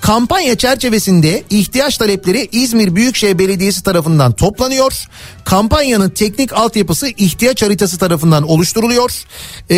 [0.00, 4.92] Kampanya çerçevesinde ihtiyaç talepleri İzmir Büyükşehir Belediyesi tarafından toplanıyor.
[5.44, 9.10] Kampanyanın teknik altyapısı ihtiyaç haritası tarafından oluşturuluyor.
[9.70, 9.76] Ee,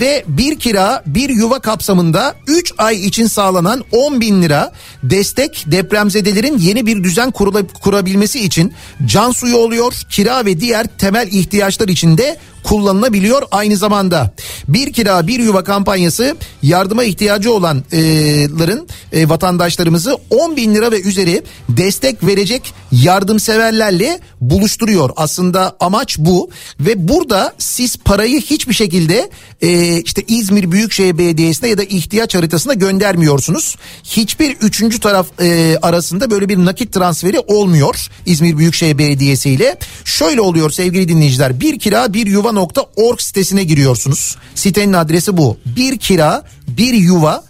[0.00, 4.72] ve bir kira bir yuva kapsamında 3 ay için sağlanan 10 bin lira
[5.02, 8.72] destek depremzedelerin yeni bir düzen kurula- kurabilmesi için
[9.06, 9.92] can suyu oluyor.
[10.10, 14.30] Kira ve diğer temel ihtiyaçlar için de kullanılabiliyor aynı zamanda.
[14.68, 21.42] Bir kira bir yuva kampanyası yardıma ihtiyacı olanların e, vatandaşlarımızı 10 bin lira ve üzeri
[21.68, 25.10] destek verecek yardımseverlerle buluşturuyor.
[25.16, 29.30] Aslında amaç bu ve burada siz parayı hiçbir şekilde
[29.62, 33.76] e, işte İzmir Büyükşehir Belediyesi'ne ya da ihtiyaç haritasına göndermiyorsunuz.
[34.04, 39.76] Hiçbir üçüncü taraf e, arasında böyle bir nakit transferi olmuyor İzmir Büyükşehir Belediyesi ile.
[40.04, 42.26] Şöyle oluyor sevgili dinleyiciler bir kira bir
[42.56, 44.36] yuva.org sitesine giriyorsunuz.
[44.54, 45.56] Sitenin adresi bu.
[45.66, 47.44] Bir kira bir yuva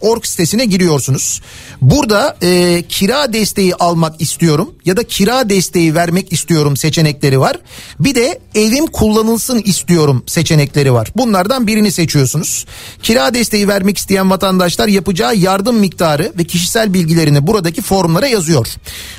[0.00, 1.40] .org sitesine giriyorsunuz.
[1.80, 7.58] Burada e, kira desteği almak istiyorum ya da kira desteği vermek istiyorum seçenekleri var.
[8.00, 11.12] Bir de evim kullanılsın istiyorum seçenekleri var.
[11.16, 12.66] Bunlardan birini seçiyorsunuz.
[13.02, 18.66] Kira desteği vermek isteyen vatandaşlar yapacağı yardım miktarı ve kişisel bilgilerini buradaki formlara yazıyor.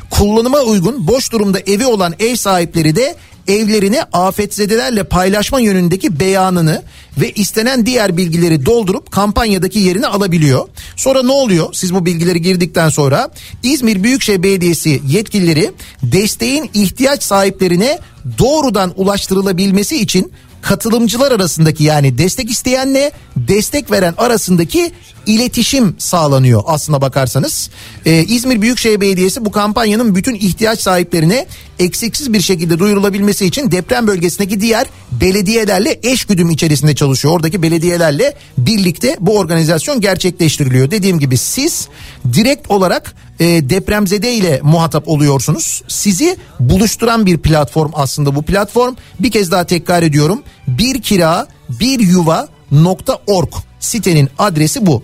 [0.10, 3.16] Kullanıma uygun boş durumda evi olan ev sahipleri de
[3.48, 6.84] evlerini afetzedelerle paylaşma yönündeki beyanını
[7.18, 10.68] ve istenen diğer bilgileri doldurup kampanyadaki yerini alabiliyor.
[10.96, 11.74] Sonra ne oluyor?
[11.74, 13.30] Siz bu bilgileri girdikten sonra
[13.64, 15.72] İzmir Büyükşehir Belediyesi yetkilileri
[16.04, 18.00] desteğin ihtiyaç sahiplerine
[18.40, 20.32] doğrudan ulaştırılabilmesi için
[20.62, 24.92] katılımcılar arasındaki yani destek isteyenle destek veren arasındaki
[25.26, 27.70] iletişim sağlanıyor aslına bakarsanız.
[28.06, 31.48] Ee, İzmir Büyükşehir Belediyesi bu kampanyanın bütün ihtiyaç sahiplerine
[31.80, 37.34] eksiksiz bir şekilde duyurulabilmesi için deprem bölgesindeki diğer belediyelerle eş güdüm içerisinde çalışıyor.
[37.34, 40.92] Oradaki belediyelerle birlikte bu organizasyon gerçekleştiriliyor.
[40.92, 41.88] Dediğim gibi siz
[42.34, 45.82] direkt olarak e, depremzede ile muhatap oluyorsunuz.
[45.88, 48.96] Sizi buluşturan bir platform aslında bu platform.
[49.20, 50.44] Bir kez daha tekrar ediyorum.
[50.68, 53.50] Bir kira bir yuva .org
[53.80, 55.04] sitenin adresi bu.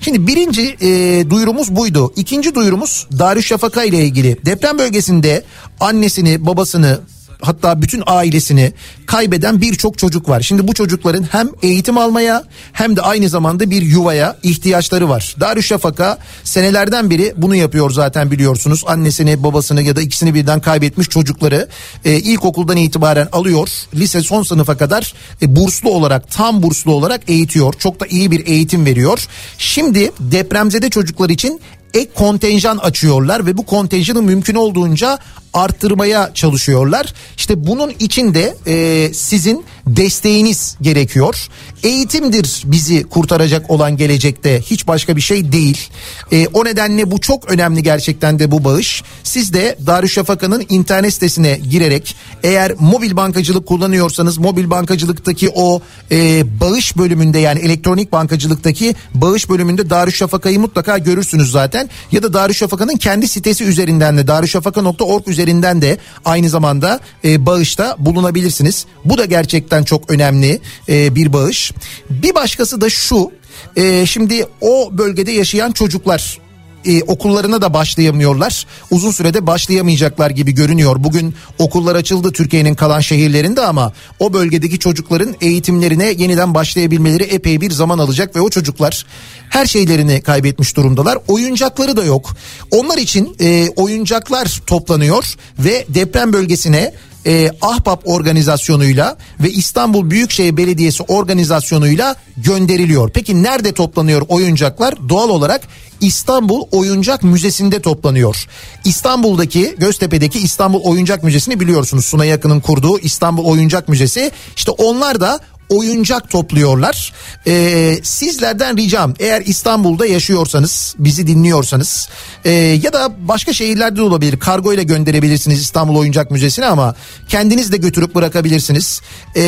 [0.00, 2.12] Şimdi birinci e, duyurumuz buydu.
[2.16, 4.36] İkinci duyurumuz Darüşşafaka ile ilgili.
[4.44, 5.44] Deprem bölgesinde
[5.80, 7.00] annesini, babasını,
[7.42, 8.72] hatta bütün ailesini
[9.06, 10.40] kaybeden birçok çocuk var.
[10.40, 15.36] Şimdi bu çocukların hem eğitim almaya hem de aynı zamanda bir yuvaya ihtiyaçları var.
[15.40, 18.84] Darüşşafaka senelerden beri bunu yapıyor zaten biliyorsunuz.
[18.86, 21.68] Annesini, babasını ya da ikisini birden kaybetmiş çocukları
[22.04, 23.68] e, ilkokuldan itibaren alıyor.
[23.94, 27.74] Lise son sınıfa kadar e, burslu olarak, tam burslu olarak eğitiyor.
[27.78, 29.26] Çok da iyi bir eğitim veriyor.
[29.58, 31.60] Şimdi depremzede çocuklar için
[31.94, 35.18] ek kontenjan açıyorlar ve bu kontenjanı mümkün olduğunca
[35.56, 37.14] arttırmaya çalışıyorlar.
[37.36, 41.48] İşte bunun için de e, sizin desteğiniz gerekiyor.
[41.82, 45.88] Eğitimdir bizi kurtaracak olan gelecekte hiç başka bir şey değil.
[46.32, 49.02] E, o nedenle bu çok önemli gerçekten de bu bağış.
[49.22, 55.80] Siz de Darüşşafaka'nın internet sitesine girerek eğer mobil bankacılık kullanıyorsanız mobil bankacılıktaki o
[56.10, 61.90] e, bağış bölümünde yani elektronik bankacılıktaki bağış bölümünde Darüşşafaka'yı mutlaka görürsünüz zaten.
[62.12, 68.86] Ya da Darüşşafaka'nın kendi sitesi üzerinden de darüşşafaka.org üzerinden de aynı zamanda e, bağışta bulunabilirsiniz.
[69.04, 71.72] Bu da gerçekten çok önemli e, bir bağış.
[72.10, 73.30] Bir başkası da şu.
[73.76, 76.38] e, şimdi o bölgede yaşayan çocuklar
[76.86, 78.66] e, okullarına da başlayamıyorlar.
[78.90, 80.96] Uzun sürede başlayamayacaklar gibi görünüyor.
[80.98, 87.70] Bugün okullar açıldı Türkiye'nin kalan şehirlerinde ama o bölgedeki çocukların eğitimlerine yeniden başlayabilmeleri epey bir
[87.70, 89.06] zaman alacak ve o çocuklar
[89.48, 91.18] her şeylerini kaybetmiş durumdalar.
[91.28, 92.36] Oyuncakları da yok.
[92.70, 95.24] Onlar için e, oyuncaklar toplanıyor
[95.58, 96.92] ve deprem bölgesine
[97.26, 103.10] e, Ahbap organizasyonuyla ve İstanbul Büyükşehir Belediyesi organizasyonuyla gönderiliyor.
[103.14, 104.94] Peki nerede toplanıyor oyuncaklar?
[105.08, 105.60] Doğal olarak
[106.00, 108.46] İstanbul Oyuncak Müzesi'nde toplanıyor.
[108.84, 112.04] İstanbul'daki Göztepe'deki İstanbul Oyuncak Müzesi'ni biliyorsunuz.
[112.04, 114.30] Sunay Akın'ın kurduğu İstanbul Oyuncak Müzesi.
[114.56, 117.12] İşte onlar da oyuncak topluyorlar.
[117.46, 122.08] Ee, sizlerden ricam eğer İstanbul'da yaşıyorsanız bizi dinliyorsanız
[122.44, 126.94] e, ya da başka şehirlerde de olabilir kargo ile gönderebilirsiniz İstanbul Oyuncak Müzesi'ne ama
[127.28, 129.00] kendiniz de götürüp bırakabilirsiniz.
[129.36, 129.42] Ee,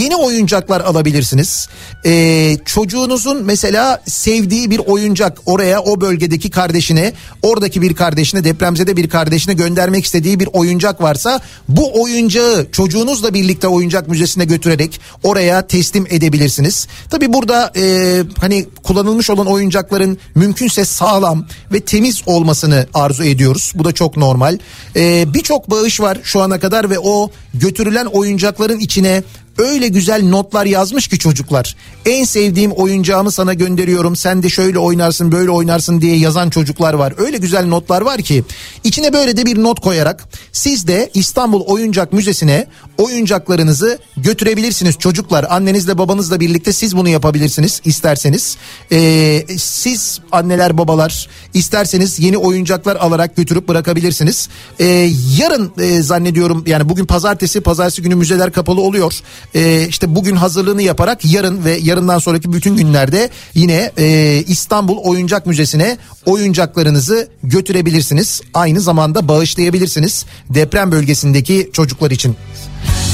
[0.00, 1.68] yeni oyuncaklar alabilirsiniz.
[2.06, 7.12] Ee, çocuğunuzun mesela sevdiği bir oyuncak oraya o bölgedeki kardeşine
[7.42, 13.68] oradaki bir kardeşine depremzede bir kardeşine göndermek istediği bir oyuncak varsa bu oyuncağı çocuğunuzla birlikte
[13.68, 16.86] oyuncak müzesine götürerek oraya teslim edebilirsiniz.
[17.10, 23.72] Tabi burada e, hani kullanılmış olan oyuncakların mümkünse sağlam ve temiz olmasını arzu ediyoruz.
[23.74, 24.58] Bu da çok normal.
[24.96, 29.22] E, Birçok bağış var şu ana kadar ve o götürülen oyuncakların içine
[29.60, 31.76] öyle güzel notlar yazmış ki çocuklar.
[32.06, 34.16] En sevdiğim oyuncağımı sana gönderiyorum.
[34.16, 37.14] Sen de şöyle oynarsın, böyle oynarsın diye yazan çocuklar var.
[37.18, 38.44] Öyle güzel notlar var ki
[38.84, 42.66] içine böyle de bir not koyarak siz de İstanbul Oyuncak Müzesi'ne
[42.98, 45.46] oyuncaklarınızı götürebilirsiniz çocuklar.
[45.50, 48.56] Annenizle babanızla birlikte siz bunu yapabilirsiniz isterseniz.
[48.92, 54.48] Ee, siz anneler babalar isterseniz yeni oyuncaklar alarak götürüp bırakabilirsiniz.
[54.80, 59.20] Ee, yarın e, zannediyorum yani bugün pazartesi pazartesi günü müzeler kapalı oluyor.
[59.54, 65.46] Ee, işte bugün hazırlığını yaparak yarın ve yarından sonraki bütün günlerde yine e, İstanbul Oyuncak
[65.46, 68.40] Müzesi'ne oyuncaklarınızı götürebilirsiniz.
[68.54, 72.36] Aynı zamanda bağışlayabilirsiniz deprem bölgesindeki çocuklar için.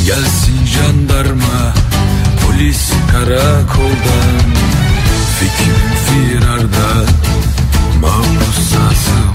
[0.06, 1.74] Gelsin jandarma
[2.46, 4.36] Polis karakoldan
[5.38, 7.06] Fikrim firarda
[8.00, 9.25] Mahpusa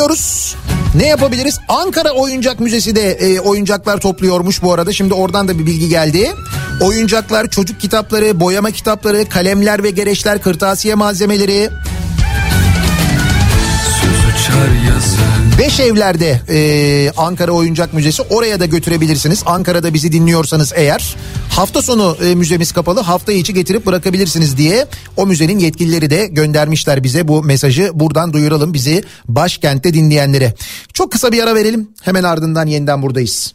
[0.00, 0.56] Dinliyoruz.
[0.94, 1.58] Ne yapabiliriz?
[1.68, 4.92] Ankara Oyuncak Müzesi de e, oyuncaklar topluyormuş bu arada.
[4.92, 6.32] Şimdi oradan da bir bilgi geldi.
[6.80, 11.70] Oyuncaklar, çocuk kitapları, boyama kitapları, kalemler ve gereçler, kırtasiye malzemeleri.
[14.00, 19.42] Söz uçar yazı Beş evlerde e, Ankara Oyuncak Müzesi oraya da götürebilirsiniz.
[19.46, 21.16] Ankara'da bizi dinliyorsanız eğer
[21.50, 27.04] hafta sonu e, müzemiz kapalı hafta içi getirip bırakabilirsiniz diye o müzenin yetkilileri de göndermişler
[27.04, 27.90] bize bu mesajı.
[27.94, 30.54] Buradan duyuralım bizi başkentte dinleyenlere.
[30.92, 33.54] Çok kısa bir ara verelim hemen ardından yeniden buradayız.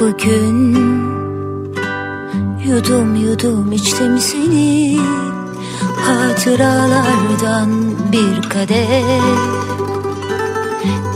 [0.00, 0.74] bugün.
[2.66, 4.98] Yudum yudum içtim seni.
[6.06, 7.70] Hatıralardan
[8.12, 9.22] bir kadeh.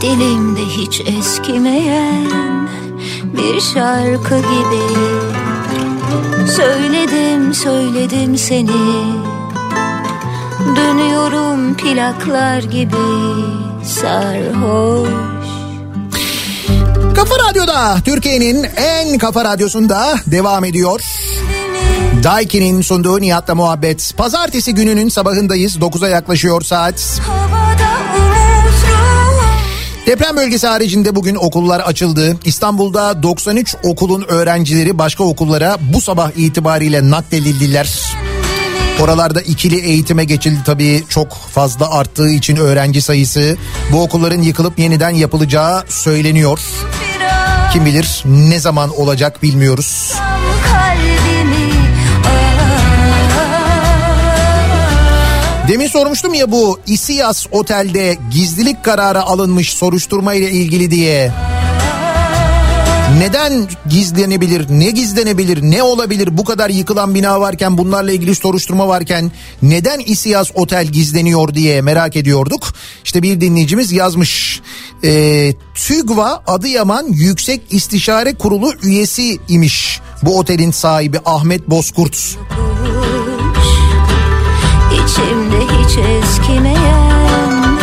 [0.01, 2.67] Dilimde hiç eskimeyen
[3.23, 4.85] bir şarkı gibi.
[6.47, 9.05] Söyledim söyledim seni.
[10.75, 12.95] Dönüyorum plaklar gibi
[13.83, 15.34] sarhoş.
[17.15, 21.01] Kafa Radyo'da Türkiye'nin en kafa radyosunda devam ediyor.
[22.23, 24.13] Daiki'nin sunduğu Nihat'la muhabbet.
[24.17, 25.77] Pazartesi gününün sabahındayız.
[25.77, 27.21] 9'a yaklaşıyor saat.
[30.07, 32.37] Deprem bölgesi haricinde bugün okullar açıldı.
[32.45, 38.15] İstanbul'da 93 okulun öğrencileri başka okullara bu sabah itibariyle nakledildiler.
[39.01, 43.57] Oralarda ikili eğitime geçildi tabii çok fazla arttığı için öğrenci sayısı.
[43.91, 46.59] Bu okulların yıkılıp yeniden yapılacağı söyleniyor.
[47.73, 50.13] Kim bilir ne zaman olacak bilmiyoruz.
[55.67, 61.31] Demin sormuştum ya bu İsiyas Otel'de gizlilik kararı alınmış soruşturma ile ilgili diye.
[63.17, 69.31] Neden gizlenebilir, ne gizlenebilir, ne olabilir bu kadar yıkılan bina varken bunlarla ilgili soruşturma varken
[69.61, 72.73] neden İsiyas Otel gizleniyor diye merak ediyorduk.
[73.03, 74.61] İşte bir dinleyicimiz yazmış.
[75.03, 82.37] Ee, TÜGVA Adıyaman Yüksek İstişare Kurulu üyesi imiş bu otelin sahibi Ahmet Bozkurt.
[84.93, 87.77] İçimde hiç eskimeyen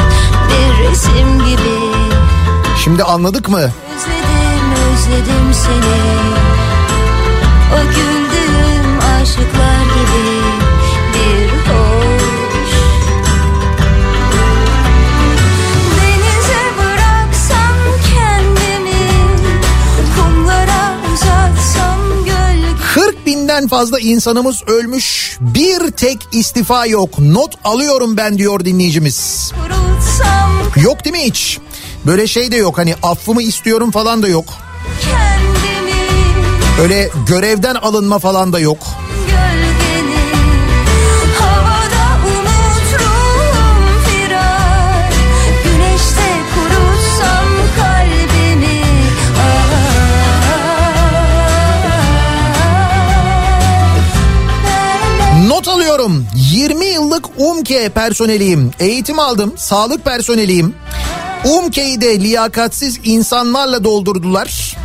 [0.49, 1.83] bir resim gibi
[2.85, 3.61] Şimdi anladık mı?
[3.97, 4.22] Özledim
[5.03, 6.03] özledim seni
[7.75, 10.41] O güldüğüm aşıklar gibi
[11.15, 12.73] bir hoş
[15.97, 17.77] Denize bıraksam
[18.15, 19.09] kendimi
[20.17, 25.37] Kumlara uzatsam gölge 40 binden fazla insanımız ölmüş.
[25.41, 27.19] Bir tek istifa yok.
[27.19, 29.53] Not alıyorum ben diyor dinleyicimiz.
[30.77, 31.59] Yok değil mi hiç?
[32.07, 34.45] Böyle şey de yok hani affımı istiyorum falan da yok.
[35.01, 36.03] Kendimi
[36.83, 38.79] Öyle görevden alınma falan da yok.
[55.47, 56.27] Not alıyorum.
[56.35, 58.71] 20 yıllık UMKE personeliyim.
[58.81, 59.55] Eğitim aldım.
[59.57, 60.75] Sağlık personeliyim.
[61.45, 64.77] UMKE'yi liyakatsiz insanlarla doldurdular.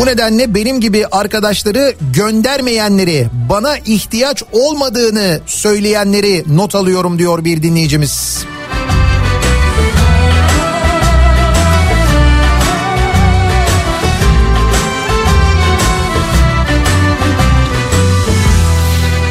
[0.00, 8.44] Bu nedenle benim gibi arkadaşları göndermeyenleri, bana ihtiyaç olmadığını söyleyenleri not alıyorum diyor bir dinleyicimiz.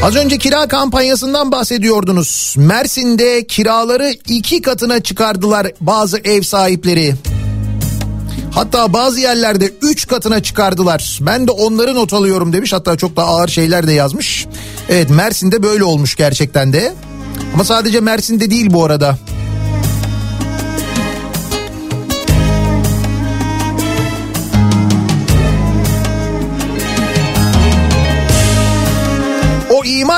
[0.04, 2.56] Az önce kira kampanyasından bahsediyordunuz.
[2.58, 7.16] Mersin'de kiraları iki katına çıkardılar bazı ev sahipleri.
[8.52, 11.20] Hatta bazı yerlerde üç katına çıkardılar.
[11.22, 12.74] Ben de onları not alıyorum demiş.
[12.74, 14.48] Hatta çok da ağır şeyler de yazmış.
[14.90, 16.94] Evet Mersin'de böyle olmuş gerçekten de.
[17.54, 19.18] Ama sadece Mersin'de değil bu arada.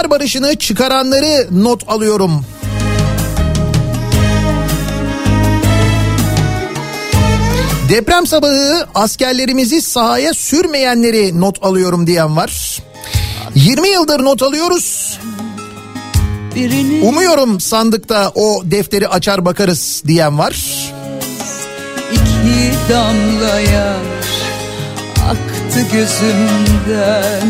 [0.01, 2.45] İmar barışını çıkaranları not alıyorum.
[7.89, 12.79] Deprem sabahı askerlerimizi sahaya sürmeyenleri not alıyorum diyen var.
[13.55, 15.19] 20 yıldır not alıyoruz.
[17.03, 20.55] Umuyorum sandıkta o defteri açar bakarız diyen var.
[22.11, 24.31] İki damla yaş
[25.29, 27.47] aktı gözümden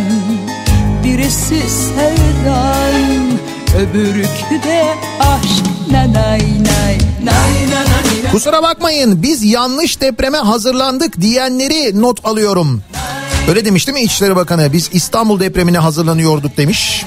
[1.12, 3.40] Birisi sevdan
[3.80, 11.22] öbürkü de aşk Nay nay nay nay nay nay Kusura bakmayın biz yanlış depreme hazırlandık
[11.22, 12.84] diyenleri not alıyorum.
[13.50, 14.74] Öyle demiş değil mi İçişleri Bakanı?
[14.74, 17.06] Biz İstanbul depremine hazırlanıyorduk demiş.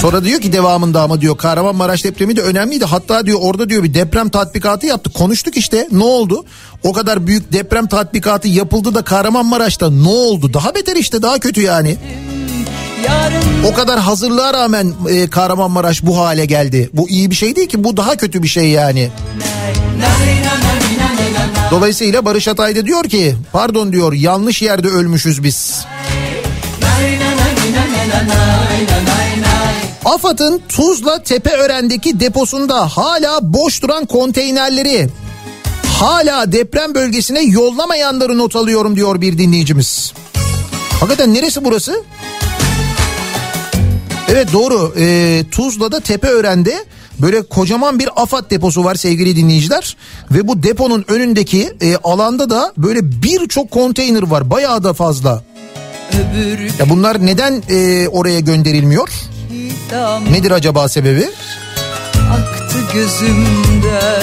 [0.00, 2.84] Sonra diyor ki devamında ama diyor Kahramanmaraş depremi de önemliydi.
[2.84, 5.14] Hatta diyor orada diyor bir deprem tatbikatı yaptık.
[5.14, 6.44] Konuştuk işte ne oldu?
[6.82, 10.54] O kadar büyük deprem tatbikatı yapıldı da Kahramanmaraş'ta ne oldu?
[10.54, 11.96] Daha beter işte daha kötü yani.
[13.64, 16.90] O kadar hazırlığa rağmen e, Kahramanmaraş bu hale geldi.
[16.92, 19.10] Bu iyi bir şey değil ki bu daha kötü bir şey yani.
[21.70, 25.84] Dolayısıyla Barış Atay da diyor ki pardon diyor yanlış yerde ölmüşüz biz.
[30.04, 35.08] AFAD'ın Tuzla Tepeören'deki deposunda hala boş duran konteynerleri
[36.00, 40.12] hala deprem bölgesine yollamayanları not alıyorum diyor bir dinleyicimiz.
[41.00, 42.04] Hakikaten neresi burası?
[44.28, 44.94] Evet doğru.
[44.98, 46.84] Ee, Tuzla'da Tepeören'de
[47.18, 49.96] böyle kocaman bir AFAD deposu var sevgili dinleyiciler.
[50.30, 54.50] Ve bu deponun önündeki e, alanda da böyle birçok konteyner var.
[54.50, 55.42] Bayağı da fazla.
[56.78, 59.08] Ya bunlar neden e, oraya gönderilmiyor?
[60.30, 61.28] Nedir acaba sebebi?
[62.32, 64.22] aktı gözümden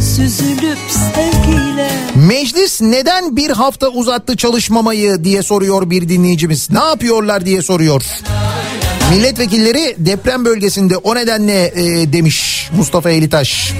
[0.00, 6.70] Süzülüp sevgiyle Meclis neden bir hafta uzattı çalışmamayı diye soruyor bir dinleyicimiz.
[6.70, 8.02] Ne yapıyorlar diye soruyor.
[9.10, 13.72] Milletvekilleri deprem bölgesinde o nedenle e, demiş Mustafa Elitaş.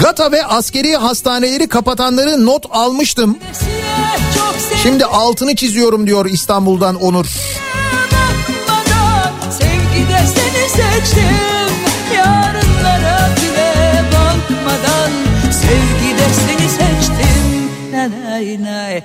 [0.00, 3.38] Gata ve askeri hastaneleri kapatanları not almıştım.
[4.82, 7.26] Şimdi altını çiziyorum diyor İstanbul'dan Onur.
[9.50, 11.58] Sevgide seni seçtim
[18.38, 19.02] nay Nay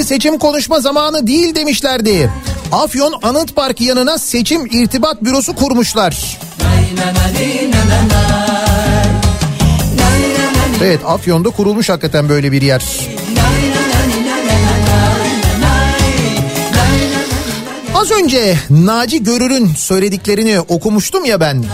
[0.00, 2.30] Şimdi seçim konuşma zamanı değil demişlerdi.
[2.72, 6.38] Afyon Anıt Park yanına seçim irtibat bürosu kurmuşlar.
[10.82, 12.82] Evet Afyon'da kurulmuş hakikaten böyle bir yer.
[17.94, 21.64] Az önce Naci Görür'ün söylediklerini okumuştum ya ben.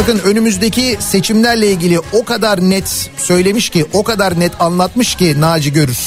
[0.00, 5.72] Bakın önümüzdeki seçimlerle ilgili o kadar net söylemiş ki, o kadar net anlatmış ki Naci
[5.72, 5.98] Görür.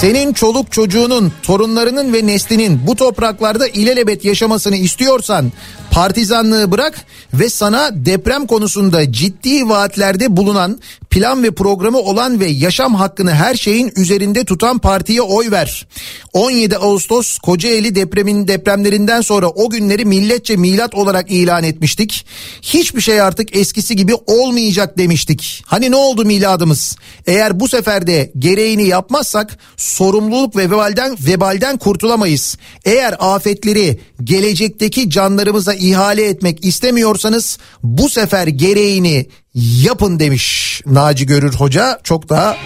[0.00, 5.52] Senin çoluk çocuğunun, torunlarının ve neslinin bu topraklarda ilelebet yaşamasını istiyorsan
[5.90, 7.04] partizanlığı bırak
[7.34, 13.54] ve sana deprem konusunda ciddi vaatlerde bulunan, plan ve programı olan ve yaşam hakkını her
[13.54, 15.86] şeyin üzerinde tutan partiye oy ver.
[16.32, 22.26] 17 Ağustos Kocaeli depremin depremlerinden sonra o günleri milletçe milat olarak ilan etmiştik.
[22.62, 25.64] Hiçbir şey artık eskisi gibi olmayacak demiştik.
[25.66, 26.96] Hani ne oldu miladımız?
[27.26, 32.58] Eğer bu sefer de gereğini yapmazsak sorumluluk ve vebalden, vebalden kurtulamayız.
[32.84, 42.00] Eğer afetleri gelecekteki canlarımıza ihale etmek istemiyorsanız bu sefer gereğini yapın demiş Naci Görür Hoca.
[42.04, 42.56] Çok daha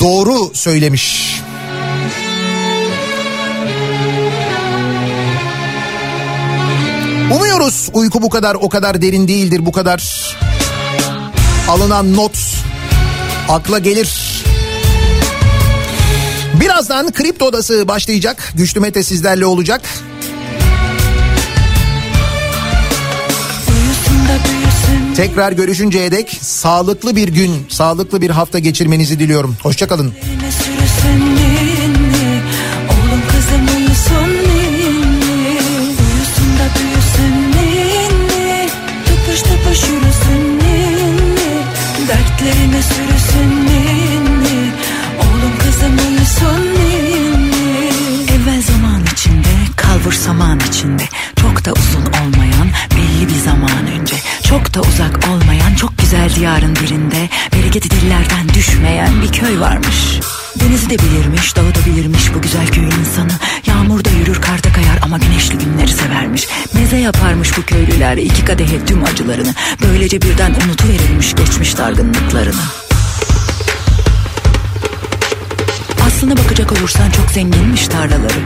[0.00, 1.32] doğru söylemiş.
[7.34, 10.32] Umuyoruz uyku bu kadar o kadar derin değildir bu kadar
[11.68, 12.38] alınan not
[13.48, 14.31] akla gelir.
[16.82, 18.52] Birazdan kripto odası başlayacak.
[18.54, 19.82] Güçlü Mete sizlerle olacak.
[25.16, 29.56] Tekrar görüşünceye dek sağlıklı bir gün, sağlıklı bir hafta geçirmenizi diliyorum.
[29.62, 30.12] Hoşçakalın.
[30.24, 31.41] Eline
[56.42, 60.20] diyarın birinde Bereketi dillerden düşmeyen bir köy varmış.
[60.60, 63.32] Denizi de bilirmiş, dağı da bilirmiş bu güzel köyün insanı.
[63.66, 66.48] Yağmurda yürür, karda kayar ama güneşli günleri severmiş.
[66.74, 69.54] Meze yaparmış bu köylüler iki kadehe tüm acılarını.
[69.82, 72.91] Böylece birden unutuverilmiş geçmiş dargınlıklarını
[76.22, 78.40] Aslına bakacak olursan çok zenginmiş tarlaları.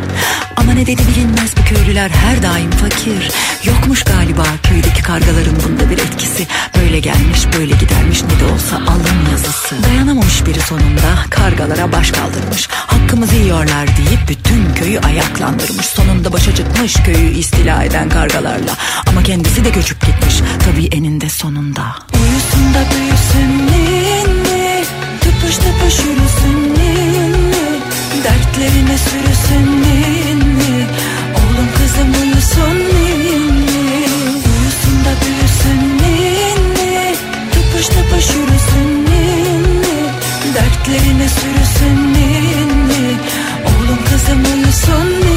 [0.57, 3.33] Ama ne dedi bilinmez bu köylüler her daim fakir.
[3.65, 6.47] Yokmuş galiba köydeki kargaların bunda bir etkisi.
[6.81, 9.83] Böyle gelmiş böyle gidermiş ne de olsa alın yazısı.
[9.83, 12.69] Dayanamamış biri sonunda kargalara baş kaldırmış.
[12.71, 15.87] Hakkımızı yiyorlar deyip bütün köyü ayaklandırmış.
[15.87, 18.73] Sonunda başa çıkmış köyü istila eden kargalarla.
[19.07, 21.83] Ama kendisi de göçüp gitmiş tabii eninde sonunda.
[22.15, 24.85] Uyusun da büyüsün ninni
[25.21, 27.46] Tıpış tıpış yürüsün ninni
[28.25, 30.87] Dertlerine sürüsün ninni.
[31.37, 33.87] Oğlum kızım uyusun ninni.
[34.35, 37.15] Uyusun da büyüsün ninni.
[37.53, 39.99] Tıpış tıpış yürüsün ninni.
[40.55, 43.17] Dertlerine sürüsün ninni.
[43.67, 45.36] Oğlum kızım uyusun ninni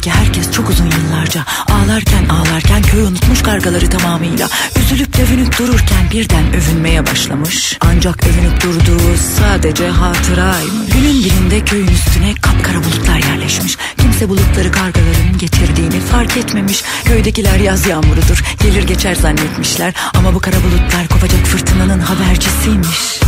[0.00, 2.82] köydeki herkes çok uzun yıllarca Ağlarken ağlarken
[3.42, 4.48] kargaları tamamıyla.
[4.80, 7.78] Üzülüp dövünüp dururken birden övünmeye başlamış.
[7.80, 10.92] Ancak övünüp durduğu sadece hatıraymış.
[10.92, 13.76] Günün birinde köyün üstüne kapkara bulutlar yerleşmiş.
[13.98, 16.84] Kimse bulutları kargaların getirdiğini fark etmemiş.
[17.04, 18.44] Köydekiler yaz yağmurudur.
[18.62, 19.94] Gelir geçer zannetmişler.
[20.14, 23.20] Ama bu kara bulutlar kopacak fırtınanın habercisiymiş.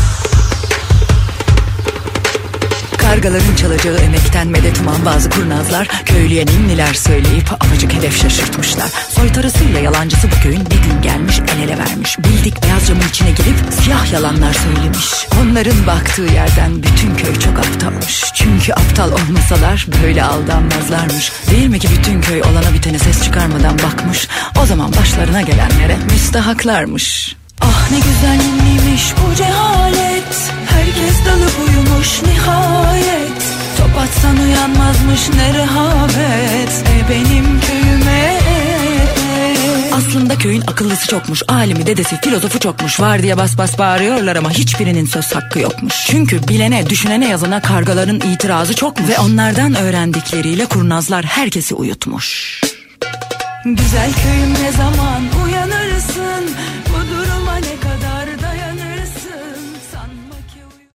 [3.12, 8.90] Kargaların çalacağı emekten medet uman bazı kurnazlar köylüye ninniler söyleyip apacık hedef şaşırtmışlar.
[9.09, 12.18] Soytarısıyla yalancısı bu köyün bir gün gelmiş el ele vermiş.
[12.18, 15.26] Bildik beyaz camın içine girip siyah yalanlar söylemiş.
[15.43, 18.24] Onların baktığı yerden bütün köy çok aptalmış.
[18.34, 21.32] Çünkü aptal olmasalar böyle aldanmazlarmış.
[21.51, 24.28] Değil mi ki bütün köy olana bitene ses çıkarmadan bakmış.
[24.62, 27.36] O zaman başlarına gelenlere müstahaklarmış.
[27.62, 33.43] Ah ne güzel ninniymiş bu cehalet Herkes dalıp uyumuş nihayet
[33.78, 38.43] Top atsan uyanmazmış ne rehavet E benim köyüme
[40.12, 43.01] aslında köyün akıllısı çokmuş, alimi, dedesi, filozofu çokmuş.
[43.01, 45.94] Var diye bas bas bağırıyorlar ama hiçbirinin söz hakkı yokmuş.
[46.06, 52.60] Çünkü bilene, düşünene, yazana kargaların itirazı çok ve onlardan öğrendikleriyle kurnazlar herkesi uyutmuş.
[53.64, 55.93] Güzel köyüm ne zaman uyanır